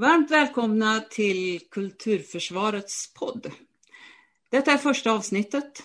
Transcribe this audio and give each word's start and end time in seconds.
Varmt 0.00 0.30
välkomna 0.30 1.00
till 1.00 1.60
Kulturförsvarets 1.70 3.14
podd. 3.14 3.50
Detta 4.50 4.72
är 4.72 4.78
första 4.78 5.12
avsnittet. 5.12 5.82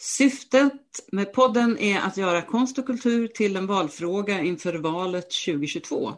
Syftet 0.00 1.08
med 1.12 1.32
podden 1.32 1.78
är 1.78 2.00
att 2.00 2.16
göra 2.16 2.42
konst 2.42 2.78
och 2.78 2.86
kultur 2.86 3.28
till 3.28 3.56
en 3.56 3.66
valfråga 3.66 4.40
inför 4.40 4.74
valet 4.74 5.30
2022. 5.46 6.12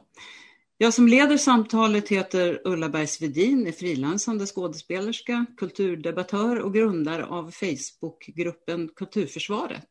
Jag 0.78 0.94
som 0.94 1.08
leder 1.08 1.36
samtalet 1.36 2.08
heter 2.08 2.60
Ulla 2.64 2.88
Bergsvedin, 2.88 3.66
är 3.66 3.72
frilansande 3.72 4.46
skådespelerska, 4.46 5.46
kulturdebattör 5.56 6.60
och 6.60 6.74
grundare 6.74 7.24
av 7.24 7.50
Facebookgruppen 7.50 8.88
Kulturförsvaret. 8.96 9.88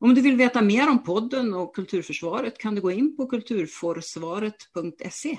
Om 0.00 0.14
du 0.14 0.20
vill 0.20 0.36
veta 0.36 0.62
mer 0.62 0.90
om 0.90 1.04
podden 1.04 1.54
och 1.54 1.74
Kulturförsvaret 1.74 2.58
kan 2.58 2.74
du 2.74 2.80
gå 2.80 2.90
in 2.90 3.16
på 3.16 3.26
kulturforsvaret.se. 3.26 5.38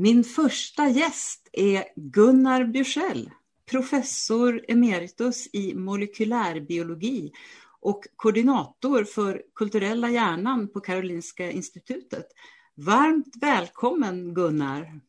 Min 0.00 0.24
första 0.24 0.88
gäst 0.88 1.48
är 1.52 1.84
Gunnar 1.96 2.64
Bjursell, 2.64 3.30
professor 3.70 4.64
emeritus 4.68 5.48
i 5.52 5.74
molekylärbiologi 5.74 7.32
och 7.80 8.04
koordinator 8.16 9.04
för 9.04 9.42
kulturella 9.54 10.10
hjärnan 10.10 10.68
på 10.68 10.80
Karolinska 10.80 11.50
institutet. 11.50 12.26
Varmt 12.74 13.34
välkommen 13.40 14.34
Gunnar! 14.34 15.00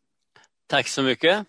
Tack 0.67 0.87
så 0.87 1.03
mycket! 1.03 1.47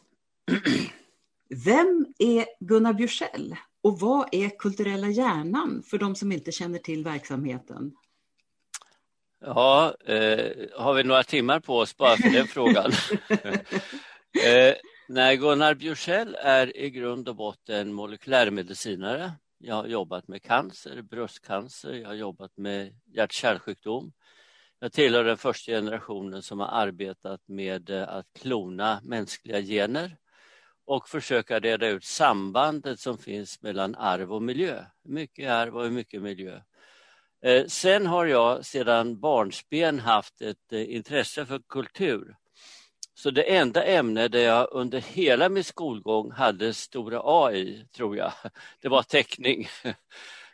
Vem 1.64 2.06
är 2.18 2.46
Gunnar 2.60 2.92
Bjursell 2.92 3.56
och 3.82 4.00
vad 4.00 4.28
är 4.32 4.58
kulturella 4.58 5.08
hjärnan 5.08 5.82
för 5.86 5.98
de 5.98 6.14
som 6.14 6.32
inte 6.32 6.52
känner 6.52 6.78
till 6.78 7.04
verksamheten? 7.04 7.92
Ja, 9.40 9.94
eh, 10.04 10.52
har 10.76 10.94
vi 10.94 11.04
några 11.04 11.22
timmar 11.22 11.60
på 11.60 11.78
oss 11.78 11.96
bara 11.96 12.16
för 12.16 12.30
den 12.30 12.46
frågan? 12.46 12.92
eh, 14.46 14.74
nej, 15.08 15.36
Gunnar 15.36 15.74
Bjursell 15.74 16.36
är 16.40 16.76
i 16.76 16.90
grund 16.90 17.28
och 17.28 17.36
botten 17.36 17.92
molekylärmedicinare. 17.92 19.32
Jag 19.58 19.74
har 19.74 19.86
jobbat 19.86 20.28
med 20.28 20.42
cancer, 20.42 21.02
bröstcancer, 21.02 21.92
jag 21.92 22.08
har 22.08 22.14
jobbat 22.14 22.56
med 22.56 22.94
hjärt-kärlsjukdom. 23.06 24.12
Jag 24.78 24.92
tillhör 24.92 25.24
den 25.24 25.36
första 25.36 25.72
generationen 25.72 26.42
som 26.42 26.60
har 26.60 26.68
arbetat 26.68 27.40
med 27.48 27.90
eh, 27.90 28.08
att 28.08 28.26
klona 28.38 29.00
mänskliga 29.04 29.60
gener 29.60 30.16
och 30.84 31.08
försöka 31.08 31.58
reda 31.60 31.88
ut 31.88 32.04
sambandet 32.04 33.00
som 33.00 33.18
finns 33.18 33.62
mellan 33.62 33.94
arv 33.94 34.32
och 34.32 34.42
miljö. 34.42 34.84
Mycket 35.04 35.50
arv 35.50 35.76
och 35.76 35.92
mycket 35.92 36.22
miljö? 36.22 36.60
Eh, 37.42 37.66
sen 37.66 38.06
har 38.06 38.26
jag 38.26 38.66
sedan 38.66 39.20
barnsben 39.20 39.98
haft 39.98 40.42
ett 40.42 40.72
eh, 40.72 40.94
intresse 40.94 41.46
för 41.46 41.58
kultur. 41.68 42.36
Så 43.14 43.30
det 43.30 43.42
enda 43.42 43.84
ämne 43.84 44.28
där 44.28 44.40
jag 44.40 44.68
under 44.72 45.00
hela 45.00 45.48
min 45.48 45.64
skolgång 45.64 46.30
hade 46.30 46.74
stora 46.74 47.20
A 47.24 47.52
i, 47.52 47.86
tror 47.92 48.16
jag, 48.16 48.32
det 48.80 48.88
var 48.88 49.02
teckning. 49.02 49.68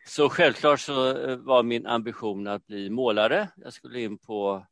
Så 0.08 0.28
självklart 0.28 0.80
så 0.80 1.16
eh, 1.16 1.36
var 1.36 1.62
min 1.62 1.86
ambition 1.86 2.46
att 2.46 2.66
bli 2.66 2.90
målare. 2.90 3.48
Jag 3.56 3.72
skulle 3.72 4.00
in 4.00 4.18
på 4.18 4.66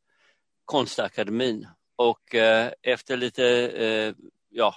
Konstakademin 0.64 1.66
och 1.96 2.34
efter 2.82 3.16
lite 3.16 4.14
ja, 4.50 4.74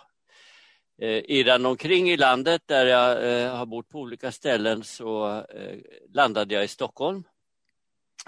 Eh, 0.99 1.23
irran 1.27 1.65
omkring 1.65 2.09
i 2.09 2.17
landet 2.17 2.61
där 2.65 2.85
jag 2.85 3.31
eh, 3.31 3.55
har 3.55 3.65
bott 3.65 3.89
på 3.89 3.99
olika 3.99 4.31
ställen 4.31 4.83
så 4.83 5.39
eh, 5.49 5.77
landade 6.13 6.53
jag 6.53 6.63
i 6.63 6.67
Stockholm 6.67 7.23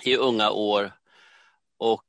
i 0.04 0.16
unga 0.16 0.52
år 0.52 0.92
och 1.78 2.06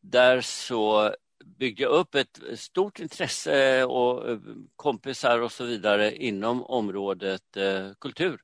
där 0.00 0.40
så 0.40 1.14
byggde 1.44 1.82
jag 1.82 1.92
upp 1.92 2.14
ett 2.14 2.40
stort 2.54 3.00
intresse 3.00 3.84
och 3.84 4.38
kompisar 4.76 5.40
och 5.40 5.52
så 5.52 5.64
vidare 5.64 6.16
inom 6.16 6.64
området 6.64 7.56
kultur. 8.00 8.40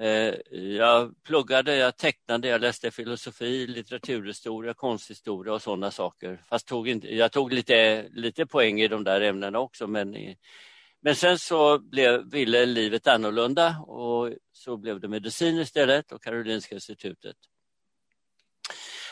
Eh, 0.00 0.34
jag 0.52 1.22
pluggade, 1.22 1.76
jag 1.76 1.96
tecknade, 1.96 2.48
jag 2.48 2.60
läste 2.60 2.90
filosofi, 2.90 3.66
litteraturhistoria, 3.66 4.74
konsthistoria 4.74 5.52
och 5.52 5.62
sådana 5.62 5.90
saker. 5.90 6.42
Fast 6.48 6.68
tog 6.68 6.88
inte, 6.88 7.14
jag 7.14 7.32
tog 7.32 7.52
lite, 7.52 8.08
lite 8.10 8.46
poäng 8.46 8.80
i 8.80 8.88
de 8.88 9.04
där 9.04 9.20
ämnena 9.20 9.58
också 9.58 9.86
men 9.86 10.16
men 11.02 11.16
sen 11.16 11.38
så 11.38 11.78
blev, 11.78 12.30
ville 12.30 12.66
livet 12.66 13.06
annorlunda 13.06 13.78
och 13.78 14.32
så 14.52 14.76
blev 14.76 15.00
det 15.00 15.08
medicin 15.08 15.58
istället 15.58 16.12
och 16.12 16.22
Karolinska 16.22 16.74
institutet. 16.74 17.36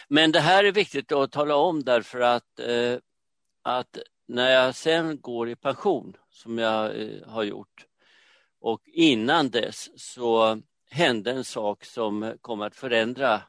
Men 0.08 0.32
det 0.32 0.40
här 0.40 0.64
är 0.64 0.72
viktigt 0.72 1.12
att 1.12 1.32
tala 1.32 1.56
om 1.56 1.84
därför 1.84 2.20
att, 2.20 2.58
eh, 2.60 2.98
att 3.62 3.98
när 4.26 4.50
jag 4.50 4.74
sen 4.74 5.20
går 5.20 5.48
i 5.48 5.56
pension, 5.56 6.16
som 6.30 6.58
jag 6.58 7.00
eh, 7.00 7.28
har 7.28 7.42
gjort, 7.42 7.86
och 8.60 8.82
innan 8.86 9.50
dess 9.50 9.90
så 9.96 10.60
hände 10.90 11.30
en 11.30 11.44
sak 11.44 11.84
som 11.84 12.34
kom 12.40 12.60
att 12.60 12.76
förändra 12.76 13.42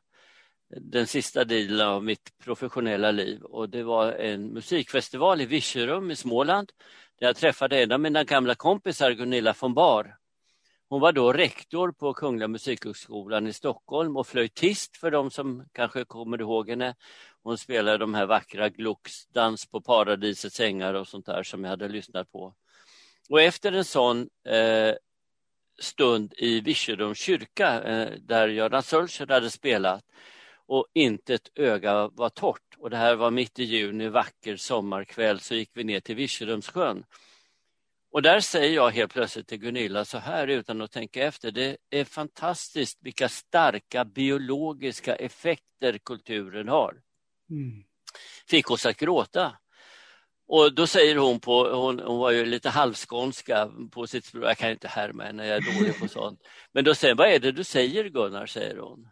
den 0.78 1.08
sista 1.08 1.44
delen 1.44 1.88
av 1.88 2.04
mitt 2.04 2.38
professionella 2.44 3.12
liv 3.12 3.42
och 3.42 3.70
det 3.70 3.84
var 3.84 4.12
en 4.12 4.48
musikfestival 4.48 5.42
i 5.42 5.46
Virserum 5.46 6.12
i 6.12 6.16
Småland 6.16 6.72
där 7.20 7.28
jag 7.28 7.36
träffade 7.36 7.84
en 7.84 7.92
av 7.92 8.00
mina 8.00 8.24
gamla 8.24 8.56
kompisar, 8.56 9.12
Gunilla 9.12 9.56
von 9.60 9.74
Bar. 9.74 10.16
Hon 10.90 11.02
var 11.02 11.12
då 11.12 11.34
rektor 11.34 11.92
på 11.92 12.14
Kungliga 12.14 12.48
Musikhögskolan 12.48 13.48
i 13.48 13.54
Stockholm 13.54 14.18
och 14.18 14.28
flöjtist 14.28 14.98
för 14.98 15.12
de 15.12 15.32
som 15.32 15.66
kanske 15.72 16.06
kommer 16.06 16.42
ihåg 16.42 16.70
henne. 16.70 16.96
Hon 17.44 17.58
spelade 17.58 17.98
de 17.98 18.14
här 18.14 18.26
vackra 18.26 18.70
Glucks, 18.70 19.28
Dans 19.28 19.66
på 19.66 19.82
paradisets 19.82 20.60
ängar 20.60 20.94
och 20.94 21.08
sånt 21.08 21.26
där 21.26 21.44
som 21.44 21.64
jag 21.64 21.70
hade 21.70 21.88
lyssnat 21.88 22.32
på. 22.32 22.54
Och 23.30 23.42
efter 23.42 23.72
en 23.72 23.86
sån 23.86 24.30
eh, 24.48 24.96
stund 25.80 26.34
i 26.38 26.62
Virserums 26.62 27.18
kyrka 27.18 27.84
eh, 27.84 28.12
där 28.20 28.48
Göran 28.48 28.84
Sölscher 28.84 29.28
hade 29.28 29.50
spelat 29.50 30.04
och 30.68 30.88
inte 30.94 31.34
ett 31.34 31.50
öga 31.56 32.08
var 32.08 32.30
torrt. 32.30 32.76
Och 32.78 32.90
det 32.90 32.98
här 32.98 33.16
var 33.16 33.32
mitt 33.32 33.60
i 33.60 33.64
juni, 33.64 34.08
vacker 34.08 34.56
sommarkväll, 34.56 35.40
så 35.40 35.56
gick 35.56 35.70
vi 35.74 35.84
ner 35.84 36.00
till 36.00 36.16
Virserumssjön. 36.16 37.06
Och 38.12 38.22
där 38.22 38.40
säger 38.40 38.76
jag 38.76 38.92
helt 38.92 39.14
plötsligt 39.14 39.48
till 39.48 39.58
Gunilla 39.58 40.06
så 40.06 40.18
här 40.18 40.48
utan 40.48 40.82
att 40.82 40.92
tänka 40.92 41.24
efter. 41.24 41.52
Det 41.52 41.78
är 41.90 42.04
fantastiskt 42.04 42.98
vilka 43.02 43.30
starka 43.30 44.06
biologiska 44.06 45.16
effekter 45.16 45.98
kulturen 45.98 46.68
har. 46.68 47.02
Mm. 47.50 47.84
Fick 48.48 48.72
oss 48.72 48.86
att 48.86 48.98
gråta. 48.98 49.58
Och 50.52 50.74
då 50.74 50.88
säger 50.88 51.16
hon 51.16 51.40
på, 51.40 51.70
hon, 51.70 52.00
hon 52.00 52.20
var 52.20 52.32
ju 52.32 52.46
lite 52.46 52.70
halvskånska 52.70 53.70
på 53.92 54.08
sitt 54.08 54.26
språk, 54.26 54.44
jag 54.44 54.58
kan 54.58 54.72
inte 54.72 54.88
härma 54.88 55.24
henne, 55.24 55.48
jag 55.48 55.58
är 55.58 55.80
dålig 55.80 56.00
på 56.00 56.08
sånt. 56.08 56.40
Men 56.72 56.84
då 56.84 56.96
säger 56.96 57.16
vad 57.16 57.28
är 57.28 57.40
det 57.40 57.52
du 57.52 57.64
säger 57.64 58.10
Gunnar, 58.10 58.46
säger 58.46 58.78
hon 58.78 59.08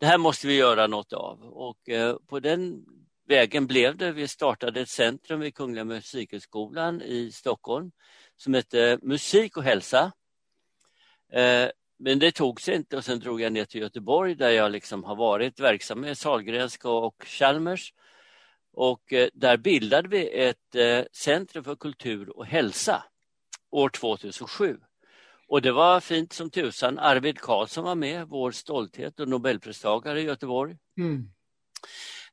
det 0.00 0.06
här 0.06 0.18
måste 0.18 0.46
vi 0.46 0.56
göra 0.56 0.86
något 0.86 1.12
av. 1.12 1.42
Och 1.42 1.88
eh, 1.88 2.16
på 2.26 2.40
den 2.40 2.84
vägen 3.28 3.66
blev 3.66 3.96
det. 3.96 4.12
Vi 4.12 4.28
startade 4.28 4.80
ett 4.80 4.88
centrum 4.88 5.40
vid 5.40 5.54
Kungliga 5.54 5.84
Musikhögskolan 5.84 7.02
i 7.02 7.32
Stockholm 7.32 7.90
som 8.36 8.54
hette 8.54 8.98
Musik 9.02 9.56
och 9.56 9.62
hälsa. 9.62 10.12
Eh, 11.32 11.68
men 11.98 12.18
det 12.18 12.32
tog 12.32 12.60
sig 12.60 12.74
inte 12.74 12.96
och 12.96 13.04
sen 13.04 13.20
drog 13.20 13.40
jag 13.40 13.52
ner 13.52 13.64
till 13.64 13.80
Göteborg 13.80 14.34
där 14.34 14.50
jag 14.50 14.72
liksom 14.72 15.04
har 15.04 15.16
varit 15.16 15.60
verksam 15.60 16.00
med 16.00 16.18
Salgrenska 16.18 16.90
och 16.90 17.24
Chalmers. 17.26 17.92
Och 18.80 19.12
eh, 19.12 19.28
där 19.32 19.56
bildade 19.56 20.08
vi 20.08 20.28
ett 20.28 21.08
centrum 21.12 21.64
för 21.64 21.76
kultur 21.76 22.36
och 22.36 22.46
hälsa 22.46 23.04
år 23.70 23.88
2007. 23.88 24.78
Och 25.48 25.62
det 25.62 25.72
var 25.72 26.00
fint 26.00 26.32
som 26.32 26.50
tusan. 26.50 26.98
Arvid 26.98 27.40
Karlsson 27.40 27.84
var 27.84 27.94
med, 27.94 28.28
vår 28.28 28.50
stolthet 28.50 29.20
och 29.20 29.28
nobelpristagare 29.28 30.20
i 30.20 30.24
Göteborg. 30.24 30.76
Mm. 30.98 31.30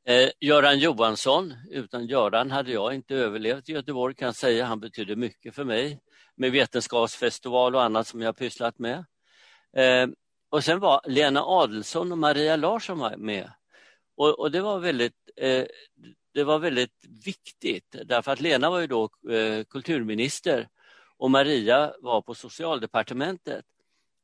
Eh, 0.04 0.30
Göran 0.40 0.78
Johansson, 0.78 1.54
utan 1.70 2.06
Göran 2.06 2.50
hade 2.50 2.72
jag 2.72 2.94
inte 2.94 3.14
överlevt 3.14 3.68
i 3.68 3.72
Göteborg 3.72 4.14
kan 4.14 4.26
jag 4.26 4.36
säga. 4.36 4.64
Han 4.64 4.80
betydde 4.80 5.16
mycket 5.16 5.54
för 5.54 5.64
mig 5.64 6.00
med 6.36 6.52
vetenskapsfestival 6.52 7.74
och 7.74 7.82
annat 7.82 8.06
som 8.06 8.22
jag 8.22 8.36
pysslat 8.36 8.78
med. 8.78 9.04
Eh, 9.76 10.08
och 10.50 10.64
sen 10.64 10.80
var 10.80 11.00
Lena 11.06 11.42
Adelsson 11.42 12.12
och 12.12 12.18
Maria 12.18 12.56
Larsson 12.56 13.12
med. 13.16 13.52
Och, 14.16 14.40
och 14.40 14.50
det, 14.50 14.60
var 14.60 14.78
väldigt, 14.78 15.30
eh, 15.36 15.64
det 16.36 16.44
var 16.44 16.58
väldigt 16.58 17.04
viktigt 17.24 17.96
därför 18.04 18.32
att 18.32 18.40
Lena 18.40 18.70
var 18.70 18.80
ju 18.80 18.86
då 18.86 19.10
eh, 19.30 19.64
kulturminister 19.64 20.68
och 21.16 21.30
Maria 21.30 21.92
var 22.00 22.22
på 22.22 22.34
socialdepartementet. 22.34 23.64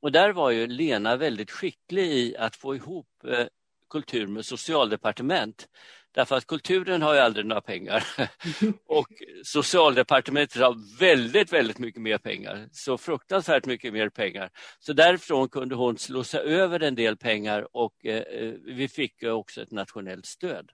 Och 0.00 0.12
där 0.12 0.32
var 0.32 0.50
ju 0.50 0.66
Lena 0.66 1.16
väldigt 1.16 1.50
skicklig 1.50 2.04
i 2.04 2.36
att 2.36 2.56
få 2.56 2.74
ihop 2.74 3.06
eh, 3.24 3.46
kultur 3.90 4.26
med 4.26 4.44
socialdepartement. 4.44 5.68
Därför 6.14 6.36
att 6.36 6.46
kulturen 6.46 7.02
har 7.02 7.14
ju 7.14 7.20
aldrig 7.20 7.46
några 7.46 7.60
pengar 7.60 8.04
och 8.86 9.08
socialdepartementet 9.44 10.62
har 10.62 10.98
väldigt, 10.98 11.52
väldigt 11.52 11.78
mycket 11.78 12.02
mer 12.02 12.18
pengar. 12.18 12.68
Så 12.72 12.98
fruktansvärt 12.98 13.66
mycket 13.66 13.92
mer 13.92 14.08
pengar. 14.08 14.50
Så 14.78 14.92
därifrån 14.92 15.48
kunde 15.48 15.74
hon 15.74 15.98
slussa 15.98 16.38
över 16.40 16.80
en 16.80 16.94
del 16.94 17.16
pengar 17.16 17.76
och 17.76 18.06
eh, 18.06 18.54
vi 18.64 18.88
fick 18.88 19.22
också 19.22 19.62
ett 19.62 19.70
nationellt 19.70 20.26
stöd. 20.26 20.72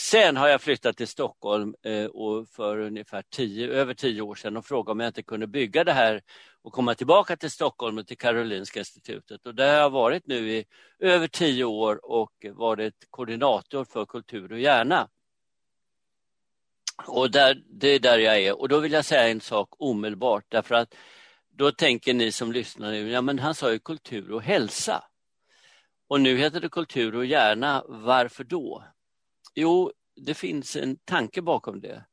Sen 0.00 0.36
har 0.36 0.48
jag 0.48 0.60
flyttat 0.60 0.96
till 0.96 1.08
Stockholm 1.08 1.74
eh, 1.82 2.04
och 2.04 2.48
för 2.48 2.78
ungefär 2.78 3.22
tio, 3.30 3.68
över 3.68 3.94
tio 3.94 4.22
år 4.22 4.34
sedan 4.34 4.56
och 4.56 4.66
frågade 4.66 4.92
om 4.92 5.00
jag 5.00 5.08
inte 5.08 5.22
kunde 5.22 5.46
bygga 5.46 5.84
det 5.84 5.92
här 5.92 6.22
och 6.62 6.72
komma 6.72 6.94
tillbaka 6.94 7.36
till 7.36 7.50
Stockholm 7.50 7.98
och 7.98 8.06
till 8.06 8.18
Karolinska 8.18 8.78
institutet. 8.78 9.46
Och 9.46 9.54
där 9.54 9.68
har 9.68 9.80
jag 9.80 9.90
varit 9.90 10.26
nu 10.26 10.50
i 10.50 10.64
över 10.98 11.28
tio 11.28 11.64
år 11.64 12.10
och 12.10 12.46
varit 12.52 12.94
koordinator 13.10 13.84
för 13.84 14.06
kultur 14.06 14.52
och 14.52 14.60
hjärna. 14.60 15.08
Och 17.06 17.30
där, 17.30 17.62
det 17.66 17.88
är 17.88 17.98
där 17.98 18.18
jag 18.18 18.38
är. 18.38 18.60
Och 18.60 18.68
då 18.68 18.78
vill 18.78 18.92
jag 18.92 19.04
säga 19.04 19.28
en 19.28 19.40
sak 19.40 19.68
omedelbart 19.78 20.44
därför 20.48 20.74
att 20.74 20.94
då 21.50 21.72
tänker 21.72 22.14
ni 22.14 22.32
som 22.32 22.52
lyssnar 22.52 22.90
nu, 22.90 23.10
ja 23.10 23.22
men 23.22 23.38
han 23.38 23.54
sa 23.54 23.72
ju 23.72 23.78
kultur 23.78 24.32
och 24.32 24.42
hälsa. 24.42 25.04
Och 26.08 26.20
nu 26.20 26.36
heter 26.36 26.60
det 26.60 26.68
kultur 26.68 27.16
och 27.16 27.26
hjärna, 27.26 27.84
varför 27.88 28.44
då? 28.44 28.84
Jo, 29.60 29.92
det 30.16 30.34
finns 30.34 30.76
en 30.76 30.96
tanke 30.96 31.42
bakom 31.42 31.80
det. 31.80 32.04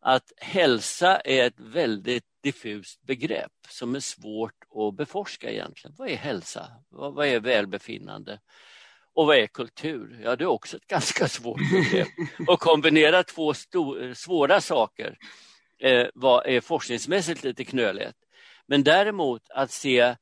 Att 0.00 0.32
hälsa 0.36 1.20
är 1.20 1.46
ett 1.46 1.60
väldigt 1.60 2.24
diffust 2.42 3.02
begrepp 3.02 3.52
som 3.68 3.94
är 3.94 4.00
svårt 4.00 4.64
att 4.74 4.96
beforska 4.96 5.50
egentligen. 5.50 5.94
Vad 5.98 6.08
är 6.10 6.16
hälsa? 6.16 6.66
Vad, 6.88 7.26
är 7.26 7.40
välbefinnande? 7.40 8.40
Och 9.14 9.26
vad 9.26 9.36
är 9.36 9.46
kultur? 9.46 10.20
Ja, 10.24 10.36
det 10.36 10.44
är 10.44 10.48
också 10.48 10.76
ett 10.76 10.86
ganska 10.86 11.28
svårt 11.28 11.60
begrepp. 11.72 12.08
Och 12.48 12.60
kombinera 12.60 13.22
två 13.22 13.54
svåra 14.14 14.60
saker 14.60 15.18
eh, 15.78 16.06
var, 16.14 16.46
är 16.46 16.60
forskningsmässigt 16.60 17.44
lite 17.44 17.64
knöligt. 17.64 18.18
Men 18.66 18.84
däremot 18.84 19.50
att 19.50 19.70
se 19.70 20.16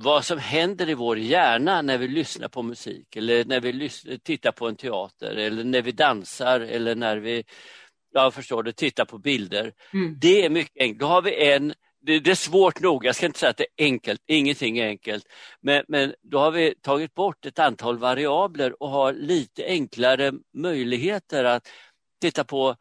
vad 0.00 0.24
som 0.24 0.38
händer 0.38 0.88
i 0.88 0.94
vår 0.94 1.18
hjärna 1.18 1.82
när 1.82 1.98
vi 1.98 2.08
lyssnar 2.08 2.48
på 2.48 2.62
musik 2.62 3.16
eller 3.16 3.44
när 3.44 3.60
vi 3.60 3.90
tittar 4.22 4.52
på 4.52 4.68
en 4.68 4.76
teater 4.76 5.36
eller 5.36 5.64
när 5.64 5.82
vi 5.82 5.92
dansar 5.92 6.60
eller 6.60 6.94
när 6.94 7.16
vi 7.16 7.44
jag 8.12 8.34
förstår 8.34 8.62
det, 8.62 8.72
tittar 8.72 9.04
på 9.04 9.18
bilder. 9.18 9.72
Mm. 9.92 10.16
Det 10.20 10.44
är 10.44 10.50
mycket 10.50 10.82
enkelt. 10.82 11.00
Då 11.00 11.06
har 11.06 11.22
vi 11.22 11.52
en, 11.52 11.74
det, 12.00 12.20
det, 12.20 12.30
är 12.30 12.34
svårt 12.34 12.80
nog, 12.80 13.04
jag 13.04 13.16
ska 13.16 13.26
inte 13.26 13.38
säga 13.38 13.50
att 13.50 13.56
det 13.56 13.66
är 13.76 13.84
enkelt, 13.84 14.20
ingenting 14.26 14.78
är 14.78 14.86
enkelt, 14.86 15.24
men, 15.60 15.84
men 15.88 16.14
då 16.22 16.38
har 16.38 16.50
vi 16.50 16.74
tagit 16.82 17.14
bort 17.14 17.46
ett 17.46 17.58
antal 17.58 17.98
variabler 17.98 18.82
och 18.82 18.88
har 18.88 19.12
lite 19.12 19.64
enklare 19.64 20.32
möjligheter 20.54 21.44
att 21.44 21.68
titta 22.20 22.44
på 22.44 22.76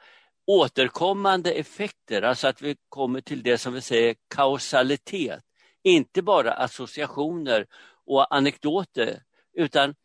återkommande 0.48 1.52
effekter, 1.52 2.22
alltså 2.22 2.48
att 2.48 2.62
vi 2.62 2.76
kommer 2.90 3.22
till 3.22 3.44
det 3.44 3.58
som 3.58 3.74
vi 3.74 3.82
säger 3.82 4.16
kausalitet. 4.36 5.44
Inte 5.88 6.22
bara 6.22 6.54
associationer 6.54 7.68
och 8.06 8.36
anekdoter, 8.36 9.24
utan 9.54 9.96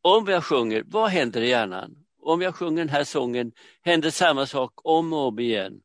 om 0.00 0.28
jag 0.28 0.44
sjunger, 0.44 0.82
vad 0.86 1.10
händer 1.10 1.40
i 1.40 1.48
hjärnan? 1.48 2.04
Om 2.22 2.42
jag 2.42 2.54
sjunger 2.54 2.78
den 2.78 2.88
här 2.88 3.04
sången 3.04 3.52
händer 3.82 4.10
samma 4.10 4.46
sak 4.46 4.72
om 4.74 5.12
och 5.12 5.26
om 5.26 5.38
igen 5.38 5.82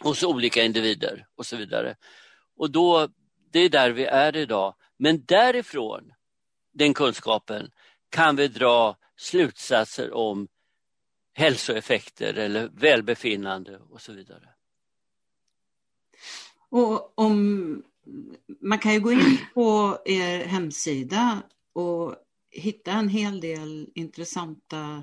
hos 0.00 0.22
olika 0.22 0.62
individer 0.62 1.26
och 1.34 1.46
så 1.46 1.56
vidare. 1.56 1.96
Och 2.56 2.70
då, 2.70 3.08
det 3.50 3.58
är 3.60 3.68
där 3.68 3.90
vi 3.90 4.04
är 4.04 4.36
idag. 4.36 4.74
Men 4.96 5.24
därifrån, 5.24 6.12
den 6.72 6.94
kunskapen, 6.94 7.70
kan 8.08 8.36
vi 8.36 8.48
dra 8.48 8.96
slutsatser 9.16 10.12
om 10.12 10.48
hälsoeffekter 11.32 12.34
eller 12.34 12.68
välbefinnande 12.68 13.78
och 13.90 14.00
så 14.00 14.12
vidare. 14.12 14.48
Och 16.68 17.18
om, 17.18 17.82
man 18.60 18.78
kan 18.78 18.94
ju 18.94 19.00
gå 19.00 19.12
in 19.12 19.38
på 19.54 19.98
er 20.04 20.44
hemsida 20.44 21.42
och 21.72 22.14
hitta 22.50 22.92
en 22.92 23.08
hel 23.08 23.40
del 23.40 23.90
intressanta 23.94 25.02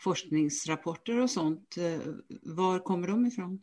forskningsrapporter 0.00 1.20
och 1.20 1.30
sånt. 1.30 1.76
Eh, 1.76 1.98
var 2.42 2.78
kommer 2.78 3.08
de 3.08 3.26
ifrån? 3.26 3.62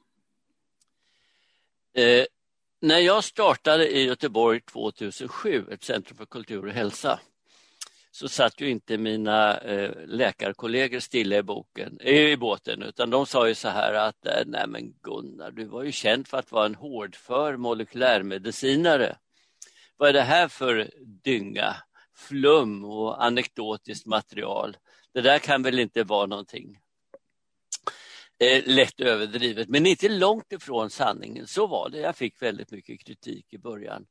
Eh, 1.93 2.25
när 2.79 2.99
jag 2.99 3.23
startade 3.23 3.97
i 3.97 4.05
Göteborg 4.05 4.61
2007, 4.61 5.65
ett 5.71 5.83
centrum 5.83 6.17
för 6.17 6.25
kultur 6.25 6.65
och 6.65 6.73
hälsa, 6.73 7.19
så 8.17 8.27
satt 8.29 8.61
ju 8.61 8.69
inte 8.69 8.97
mina 8.97 9.57
eh, 9.57 9.91
läkarkollegor 10.05 10.99
stilla 10.99 11.37
i, 11.37 11.43
boken, 11.43 11.97
eh, 11.99 12.31
i 12.31 12.37
båten 12.37 12.83
utan 12.83 13.09
de 13.09 13.25
sa 13.25 13.47
ju 13.47 13.55
så 13.55 13.67
här 13.69 13.93
att 13.93 14.25
eh, 14.25 14.43
nej 14.45 14.67
men 14.67 14.93
Gunnar, 15.01 15.51
du 15.51 15.65
var 15.65 15.83
ju 15.83 15.91
känd 15.91 16.27
för 16.27 16.37
att 16.37 16.51
vara 16.51 16.65
en 16.65 16.75
hårdför 16.75 17.57
molekylärmedicinare. 17.57 19.17
Vad 19.97 20.09
är 20.09 20.13
det 20.13 20.21
här 20.21 20.47
för 20.47 20.91
dynga, 21.23 21.75
flum 22.15 22.85
och 22.85 23.25
anekdotiskt 23.25 24.05
material? 24.05 24.77
Det 25.13 25.21
där 25.21 25.39
kan 25.39 25.63
väl 25.63 25.79
inte 25.79 26.03
vara 26.03 26.25
någonting 26.25 26.79
lätt 28.65 28.99
överdrivet, 28.99 29.69
men 29.69 29.85
inte 29.85 30.09
långt 30.09 30.53
ifrån 30.53 30.89
sanningen. 30.89 31.47
Så 31.47 31.67
var 31.67 31.89
det. 31.89 31.99
Jag 31.99 32.15
fick 32.15 32.41
väldigt 32.41 32.71
mycket 32.71 33.05
kritik 33.05 33.53
i 33.53 33.57
början. 33.57 34.05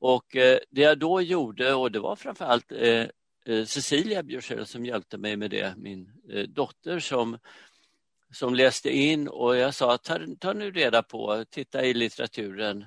Och 0.00 0.26
det 0.70 0.80
jag 0.82 0.98
då 0.98 1.20
gjorde, 1.20 1.74
och 1.74 1.92
det 1.92 1.98
var 1.98 2.16
framförallt 2.16 2.72
Eh, 3.50 3.64
Cecilia 3.64 4.22
Björsell 4.22 4.66
som 4.66 4.86
hjälpte 4.86 5.18
mig 5.18 5.36
med 5.36 5.50
det, 5.50 5.74
min 5.76 6.12
eh, 6.30 6.42
dotter 6.42 6.98
som, 6.98 7.38
som 8.32 8.54
läste 8.54 8.96
in 8.96 9.28
och 9.28 9.56
jag 9.56 9.74
sa 9.74 9.98
ta, 9.98 10.18
ta 10.38 10.52
nu 10.52 10.70
reda 10.70 11.02
på, 11.02 11.44
titta 11.50 11.84
i 11.84 11.94
litteraturen. 11.94 12.86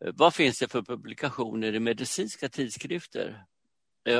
Eh, 0.00 0.12
vad 0.14 0.34
finns 0.34 0.58
det 0.58 0.68
för 0.68 0.82
publikationer 0.82 1.74
i 1.74 1.80
medicinska 1.80 2.48
tidskrifter 2.48 3.44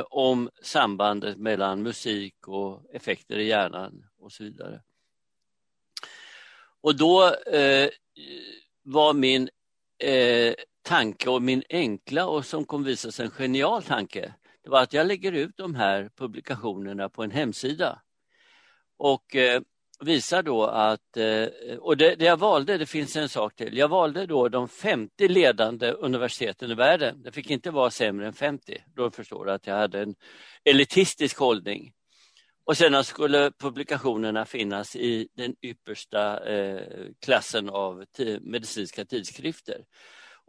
om 0.09 0.49
sambandet 0.61 1.37
mellan 1.37 1.83
musik 1.83 2.47
och 2.47 2.95
effekter 2.95 3.37
i 3.37 3.47
hjärnan 3.47 4.05
och 4.19 4.31
så 4.31 4.43
vidare. 4.43 4.81
Och 6.81 6.95
då 6.95 7.33
eh, 7.33 7.89
var 8.83 9.13
min 9.13 9.49
eh, 9.97 10.53
tanke 10.81 11.29
och 11.29 11.41
min 11.41 11.63
enkla 11.69 12.27
och 12.27 12.45
som 12.45 12.65
kom 12.65 12.83
visa 12.83 13.11
sig 13.11 13.25
en 13.25 13.31
genial 13.31 13.83
tanke 13.83 14.33
det 14.63 14.69
var 14.69 14.81
att 14.81 14.93
jag 14.93 15.07
lägger 15.07 15.31
ut 15.31 15.57
de 15.57 15.75
här 15.75 16.09
publikationerna 16.15 17.09
på 17.09 17.23
en 17.23 17.31
hemsida. 17.31 18.01
Och 18.97 19.35
eh, 19.35 19.61
visar 19.99 20.43
då 20.43 20.65
att, 20.65 21.17
eh, 21.17 21.47
och 21.79 21.97
det, 21.97 22.15
det, 22.15 22.25
jag 22.25 22.37
valde, 22.37 22.77
det 22.77 22.85
finns 22.85 23.15
en 23.15 23.29
sak 23.29 23.55
till, 23.55 23.77
jag 23.77 23.87
valde 23.87 24.25
då 24.25 24.49
de 24.49 24.67
50 24.67 25.27
ledande 25.27 25.91
universiteten 25.91 26.71
i 26.71 26.75
världen. 26.75 27.21
Det 27.23 27.31
fick 27.31 27.49
inte 27.49 27.71
vara 27.71 27.91
sämre 27.91 28.27
än 28.27 28.33
50, 28.33 28.83
då 28.95 29.11
förstår 29.11 29.45
du 29.45 29.51
att 29.51 29.67
jag 29.67 29.75
hade 29.75 30.01
en 30.01 30.15
elitistisk 30.63 31.37
hållning. 31.37 31.93
Och 32.63 32.77
sedan 32.77 33.03
skulle 33.03 33.51
publikationerna 33.51 34.45
finnas 34.45 34.95
i 34.95 35.27
den 35.33 35.55
yppersta 35.61 36.49
eh, 36.49 36.81
klassen 37.25 37.69
av 37.69 38.05
medicinska 38.41 39.05
tidskrifter. 39.05 39.85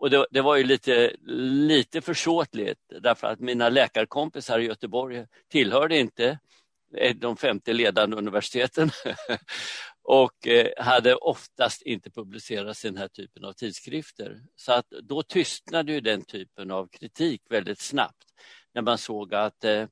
Och 0.02 0.10
det, 0.10 0.26
det, 0.30 0.40
var 0.40 0.56
ju 0.56 0.64
lite, 0.64 1.16
lite 1.26 2.00
försåtligt 2.00 2.80
därför 3.00 3.26
att 3.26 3.40
mina 3.40 3.68
läkarkompisar 3.68 4.58
i 4.58 4.66
Göteborg 4.66 5.26
tillhörde 5.48 5.98
inte 5.98 6.38
eh, 6.96 7.16
de 7.16 7.36
50 7.36 7.72
ledande 7.72 8.16
universiteten 8.16 8.90
och 10.02 10.48
eh, 10.48 10.84
hade 10.84 11.14
oftast 11.14 11.82
inte 11.82 12.10
publicerat 12.10 12.82
den 12.82 12.96
här 12.96 13.08
typen 13.08 13.44
av 13.44 13.52
tidskrifter. 13.52 14.42
Så 14.56 14.72
att 14.72 14.90
då 14.90 15.22
tystnade 15.22 15.92
ju 15.92 16.00
den 16.00 16.24
typen 16.24 16.70
av 16.70 16.86
kritik 16.86 17.42
väldigt 17.50 17.80
snabbt 17.80 18.26
när 18.74 18.82
man 18.82 18.98
såg 18.98 19.34
att 19.34 19.64
eh, 19.64 19.86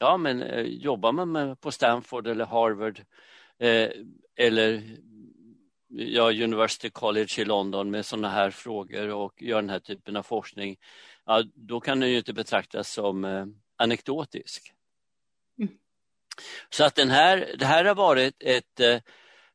ja, 0.00 0.16
men 0.16 0.66
jobbar 0.66 1.12
man 1.12 1.56
på 1.56 1.72
Stanford 1.72 2.26
eller 2.26 2.46
Harvard 2.46 3.00
eller 4.36 4.82
ja, 5.88 6.32
University 6.32 6.90
College 6.90 7.40
i 7.42 7.44
London 7.44 7.90
med 7.90 8.06
sådana 8.06 8.28
här 8.28 8.50
frågor 8.50 9.08
och 9.08 9.42
gör 9.42 9.62
den 9.62 9.70
här 9.70 9.80
typen 9.80 10.16
av 10.16 10.22
forskning, 10.22 10.76
ja, 11.24 11.44
då 11.54 11.80
kan 11.80 12.00
den 12.00 12.10
ju 12.10 12.16
inte 12.16 12.32
betraktas 12.32 12.92
som 12.92 13.24
eh, 13.24 13.46
anekdotisk. 13.76 14.72
Mm. 15.58 15.72
Så 16.70 16.84
att 16.84 16.94
den 16.94 17.10
här, 17.10 17.54
det 17.58 17.66
här 17.66 17.84
har 17.84 17.94
varit 17.94 18.42
ett 18.42 18.80
eh, 18.80 18.98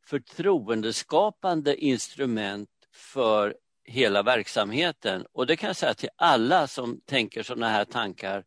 förtroendeskapande 0.06 1.76
instrument 1.76 2.70
för 2.94 3.56
hela 3.84 4.24
verksamheten 4.24 5.26
och 5.32 5.48
det 5.48 5.56
kan 5.56 5.68
jag 5.68 5.76
säga 5.76 5.94
till 5.94 6.10
alla 6.16 6.68
som 6.68 7.02
tänker 7.06 7.44
sådana 7.44 7.70
här 7.70 7.86
tankar. 7.86 8.46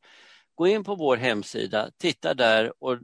Gå 0.55 0.67
in 0.67 0.85
på 0.85 0.95
vår 0.95 1.17
hemsida, 1.17 1.91
titta 1.99 2.35
där 2.35 2.85
och 2.85 2.99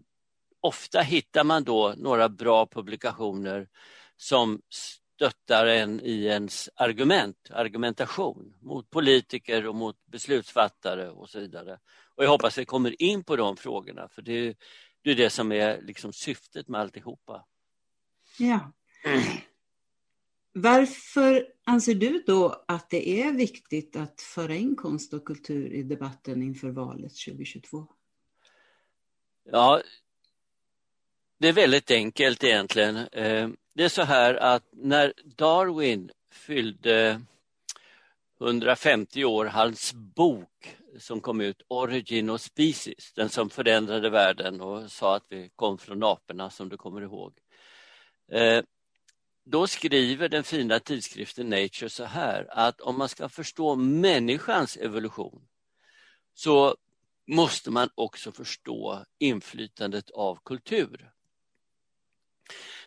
ofta 0.61 1.01
hittar 1.01 1.45
man 1.45 1.65
då 1.65 1.95
några 1.97 2.29
bra 2.29 2.67
publikationer 2.67 3.69
som 4.21 4.63
stöttar 4.69 5.67
en 5.67 6.01
i 6.01 6.25
ens 6.25 6.69
argument, 6.75 7.51
argumentation 7.51 8.55
mot 8.61 8.91
politiker 8.91 9.67
och 9.67 9.75
mot 9.75 10.07
beslutsfattare 10.07 11.11
och 11.11 11.31
så 11.31 11.41
vidare. 11.41 11.79
Och 12.15 12.25
jag 12.25 12.31
hoppas 12.31 12.59
vi 12.59 12.65
kommer 12.65 13.03
in 13.03 13.25
på 13.25 13.37
de 13.37 13.57
frågorna 13.57 14.09
för 14.09 14.23
det 14.23 14.33
är 14.33 14.55
det, 15.03 15.11
är 15.11 15.15
det 15.15 15.31
som 15.31 15.53
är 15.53 15.83
liksom 15.83 16.13
syftet 16.13 16.69
med 16.69 16.81
alltihopa. 16.81 17.47
Ja. 18.39 18.73
Varför 20.53 21.47
anser 21.65 21.95
du 21.95 22.25
då 22.27 22.65
att 22.69 22.91
det 22.91 23.23
är 23.23 23.33
viktigt 23.33 23.97
att 23.97 24.21
föra 24.21 24.55
in 24.55 24.77
konst 24.77 25.15
och 25.15 25.25
kultur 25.25 25.73
i 25.73 25.83
debatten 25.83 26.43
inför 26.43 26.71
valet 26.71 27.13
2022? 27.27 27.87
Ja, 29.45 29.83
det 31.39 31.49
är 31.49 31.53
väldigt 31.53 31.91
enkelt 31.91 32.45
egentligen. 32.45 32.97
Det 33.81 33.85
är 33.85 33.89
så 33.89 34.03
här 34.03 34.35
att 34.35 34.65
när 34.73 35.13
Darwin 35.25 36.11
fyllde 36.33 37.21
150 38.41 39.25
år, 39.25 39.45
hans 39.47 39.93
bok 39.93 40.77
som 40.99 41.21
kom 41.21 41.41
ut, 41.41 41.63
Origin 41.69 42.31
of 42.31 42.41
Species, 42.41 43.13
den 43.13 43.29
som 43.29 43.51
förändrade 43.51 44.11
världen 44.11 44.61
och 44.61 44.93
sa 44.93 45.17
att 45.17 45.25
vi 45.29 45.51
kom 45.57 45.79
från 45.79 46.03
aporna 46.03 46.51
som 46.51 46.69
du 46.69 46.77
kommer 46.77 47.01
ihåg. 47.01 47.33
Eh, 48.33 48.63
då 49.45 49.67
skriver 49.67 50.29
den 50.29 50.45
fina 50.45 50.79
tidskriften 50.79 51.51
Nature 51.51 51.89
så 51.89 52.05
här 52.05 52.47
att 52.51 52.81
om 52.81 52.99
man 52.99 53.09
ska 53.09 53.29
förstå 53.29 53.77
människans 53.77 54.77
evolution 54.77 55.49
så 56.35 56.77
måste 57.27 57.71
man 57.71 57.89
också 57.95 58.33
förstå 58.33 59.05
inflytandet 59.19 60.11
av 60.11 60.39
kultur. 60.45 61.11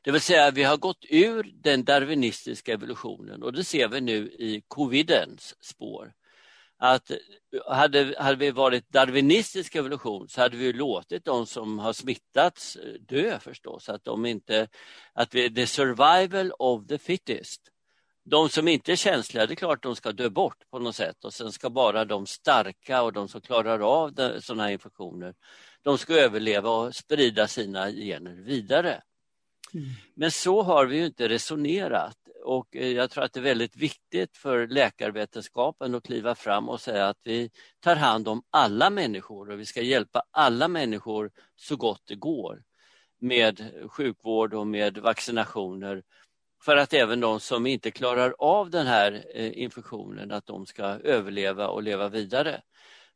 Det 0.01 0.11
vill 0.11 0.21
säga 0.21 0.51
vi 0.51 0.63
har 0.63 0.77
gått 0.77 1.05
ur 1.09 1.51
den 1.53 1.83
darwinistiska 1.83 2.73
evolutionen 2.73 3.43
och 3.43 3.53
det 3.53 3.63
ser 3.63 3.87
vi 3.87 4.01
nu 4.01 4.27
i 4.27 4.63
covidens 4.67 5.55
spår. 5.61 6.13
Att 6.77 7.11
hade, 7.65 8.15
hade 8.19 8.35
vi 8.35 8.51
varit 8.51 8.89
darwinistisk 8.89 9.75
evolution 9.75 10.29
så 10.29 10.41
hade 10.41 10.57
vi 10.57 10.73
låtit 10.73 11.25
de 11.25 11.45
som 11.45 11.79
har 11.79 11.93
smittats 11.93 12.75
eh, 12.75 12.93
dö 12.93 13.39
förstås. 13.39 13.89
Att 13.89 14.03
de 14.03 14.25
inte, 14.25 14.67
att 15.13 15.35
vi, 15.35 15.53
the 15.55 15.67
survival 15.67 16.51
of 16.59 16.87
the 16.87 16.97
fittest. 16.97 17.61
De 18.25 18.49
som 18.49 18.67
inte 18.67 18.91
är 18.91 18.95
känsliga, 18.95 19.45
det 19.45 19.53
är 19.53 19.55
klart 19.55 19.83
de 19.83 19.95
ska 19.95 20.11
dö 20.11 20.29
bort 20.29 20.69
på 20.71 20.79
något 20.79 20.95
sätt 20.95 21.25
och 21.25 21.33
sen 21.33 21.51
ska 21.51 21.69
bara 21.69 22.05
de 22.05 22.25
starka 22.25 23.01
och 23.01 23.13
de 23.13 23.27
som 23.27 23.41
klarar 23.41 23.79
av 23.79 24.39
sådana 24.39 24.63
här 24.63 24.71
infektioner, 24.71 25.33
de 25.81 25.97
ska 25.97 26.13
överleva 26.13 26.69
och 26.69 26.95
sprida 26.95 27.47
sina 27.47 27.91
gener 27.91 28.33
vidare. 28.33 29.01
Mm. 29.73 29.89
Men 30.13 30.31
så 30.31 30.61
har 30.61 30.85
vi 30.85 30.97
ju 30.97 31.05
inte 31.05 31.29
resonerat 31.29 32.17
och 32.43 32.75
eh, 32.75 32.87
jag 32.87 33.11
tror 33.11 33.23
att 33.23 33.33
det 33.33 33.39
är 33.39 33.43
väldigt 33.43 33.75
viktigt 33.75 34.37
för 34.37 34.67
läkarvetenskapen 34.67 35.95
att 35.95 36.03
kliva 36.03 36.35
fram 36.35 36.69
och 36.69 36.81
säga 36.81 37.07
att 37.07 37.19
vi 37.23 37.49
tar 37.79 37.95
hand 37.95 38.27
om 38.27 38.43
alla 38.49 38.89
människor 38.89 39.49
och 39.49 39.59
vi 39.59 39.65
ska 39.65 39.81
hjälpa 39.81 40.23
alla 40.31 40.67
människor 40.67 41.31
så 41.55 41.75
gott 41.75 42.01
det 42.05 42.15
går 42.15 42.63
med 43.19 43.71
sjukvård 43.87 44.53
och 44.53 44.67
med 44.67 44.97
vaccinationer 44.97 46.03
för 46.63 46.77
att 46.77 46.93
även 46.93 47.19
de 47.19 47.39
som 47.39 47.67
inte 47.67 47.91
klarar 47.91 48.35
av 48.39 48.69
den 48.69 48.87
här 48.87 49.25
eh, 49.33 49.57
infektionen 49.57 50.31
att 50.31 50.45
de 50.45 50.65
ska 50.65 50.83
överleva 50.83 51.67
och 51.67 51.83
leva 51.83 52.09
vidare. 52.09 52.61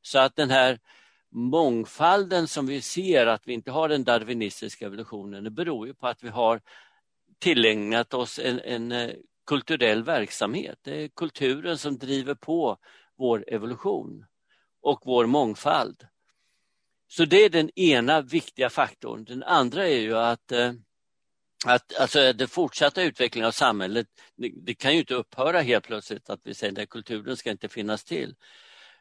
Så 0.01 0.19
att 0.19 0.35
den 0.35 0.49
här 0.49 0.79
mångfalden 1.31 2.47
som 2.47 2.65
vi 2.65 2.81
ser 2.81 3.25
att 3.25 3.47
vi 3.47 3.53
inte 3.53 3.71
har 3.71 3.89
den 3.89 4.03
darwinistiska 4.03 4.85
evolutionen, 4.85 5.43
det 5.43 5.49
beror 5.49 5.87
ju 5.87 5.93
på 5.93 6.07
att 6.07 6.23
vi 6.23 6.29
har 6.29 6.61
tillägnat 7.39 8.13
oss 8.13 8.39
en, 8.39 8.59
en 8.59 8.91
eh, 8.91 9.11
kulturell 9.45 10.03
verksamhet. 10.03 10.79
Det 10.81 11.03
är 11.03 11.07
kulturen 11.07 11.77
som 11.77 11.97
driver 11.97 12.35
på 12.35 12.77
vår 13.17 13.45
evolution 13.47 14.25
och 14.81 15.01
vår 15.05 15.25
mångfald. 15.25 16.07
Så 17.07 17.25
det 17.25 17.45
är 17.45 17.49
den 17.49 17.79
ena 17.79 18.21
viktiga 18.21 18.69
faktorn. 18.69 19.23
Den 19.23 19.43
andra 19.43 19.87
är 19.87 19.99
ju 19.99 20.17
att, 20.17 20.51
eh, 20.51 20.73
att 21.65 21.95
alltså 21.99 22.33
den 22.33 22.47
fortsatta 22.47 23.03
utvecklingen 23.03 23.47
av 23.47 23.51
samhället, 23.51 24.07
det, 24.35 24.73
kan 24.73 24.93
ju 24.93 24.99
inte 24.99 25.15
upphöra 25.15 25.61
helt 25.61 25.85
plötsligt 25.85 26.29
att 26.29 26.39
vi 26.43 26.53
säger 26.53 26.83
att 26.83 26.89
kulturen 26.89 27.37
ska 27.37 27.51
inte 27.51 27.69
finnas 27.69 28.03
till. 28.03 28.35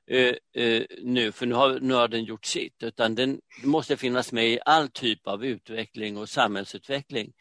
Eh, 0.06 0.34
eh, 0.62 0.82
nu, 1.02 1.32
för 1.32 1.46
nu 1.46 1.54
har, 1.54 1.80
nu 1.80 1.94
har 1.94 2.08
den 2.08 2.25
gjort 2.25 2.44
sitt, 2.44 2.82
utan 2.82 3.14
den 3.14 3.40
måste 3.62 3.96
finnas 3.96 4.32
med 4.32 4.48
i 4.48 4.58
all 4.64 4.88
typ 4.88 5.26
av 5.26 5.44
utveckling 5.44 6.16
och 6.16 6.28
samhällsutveckling. 6.28 7.32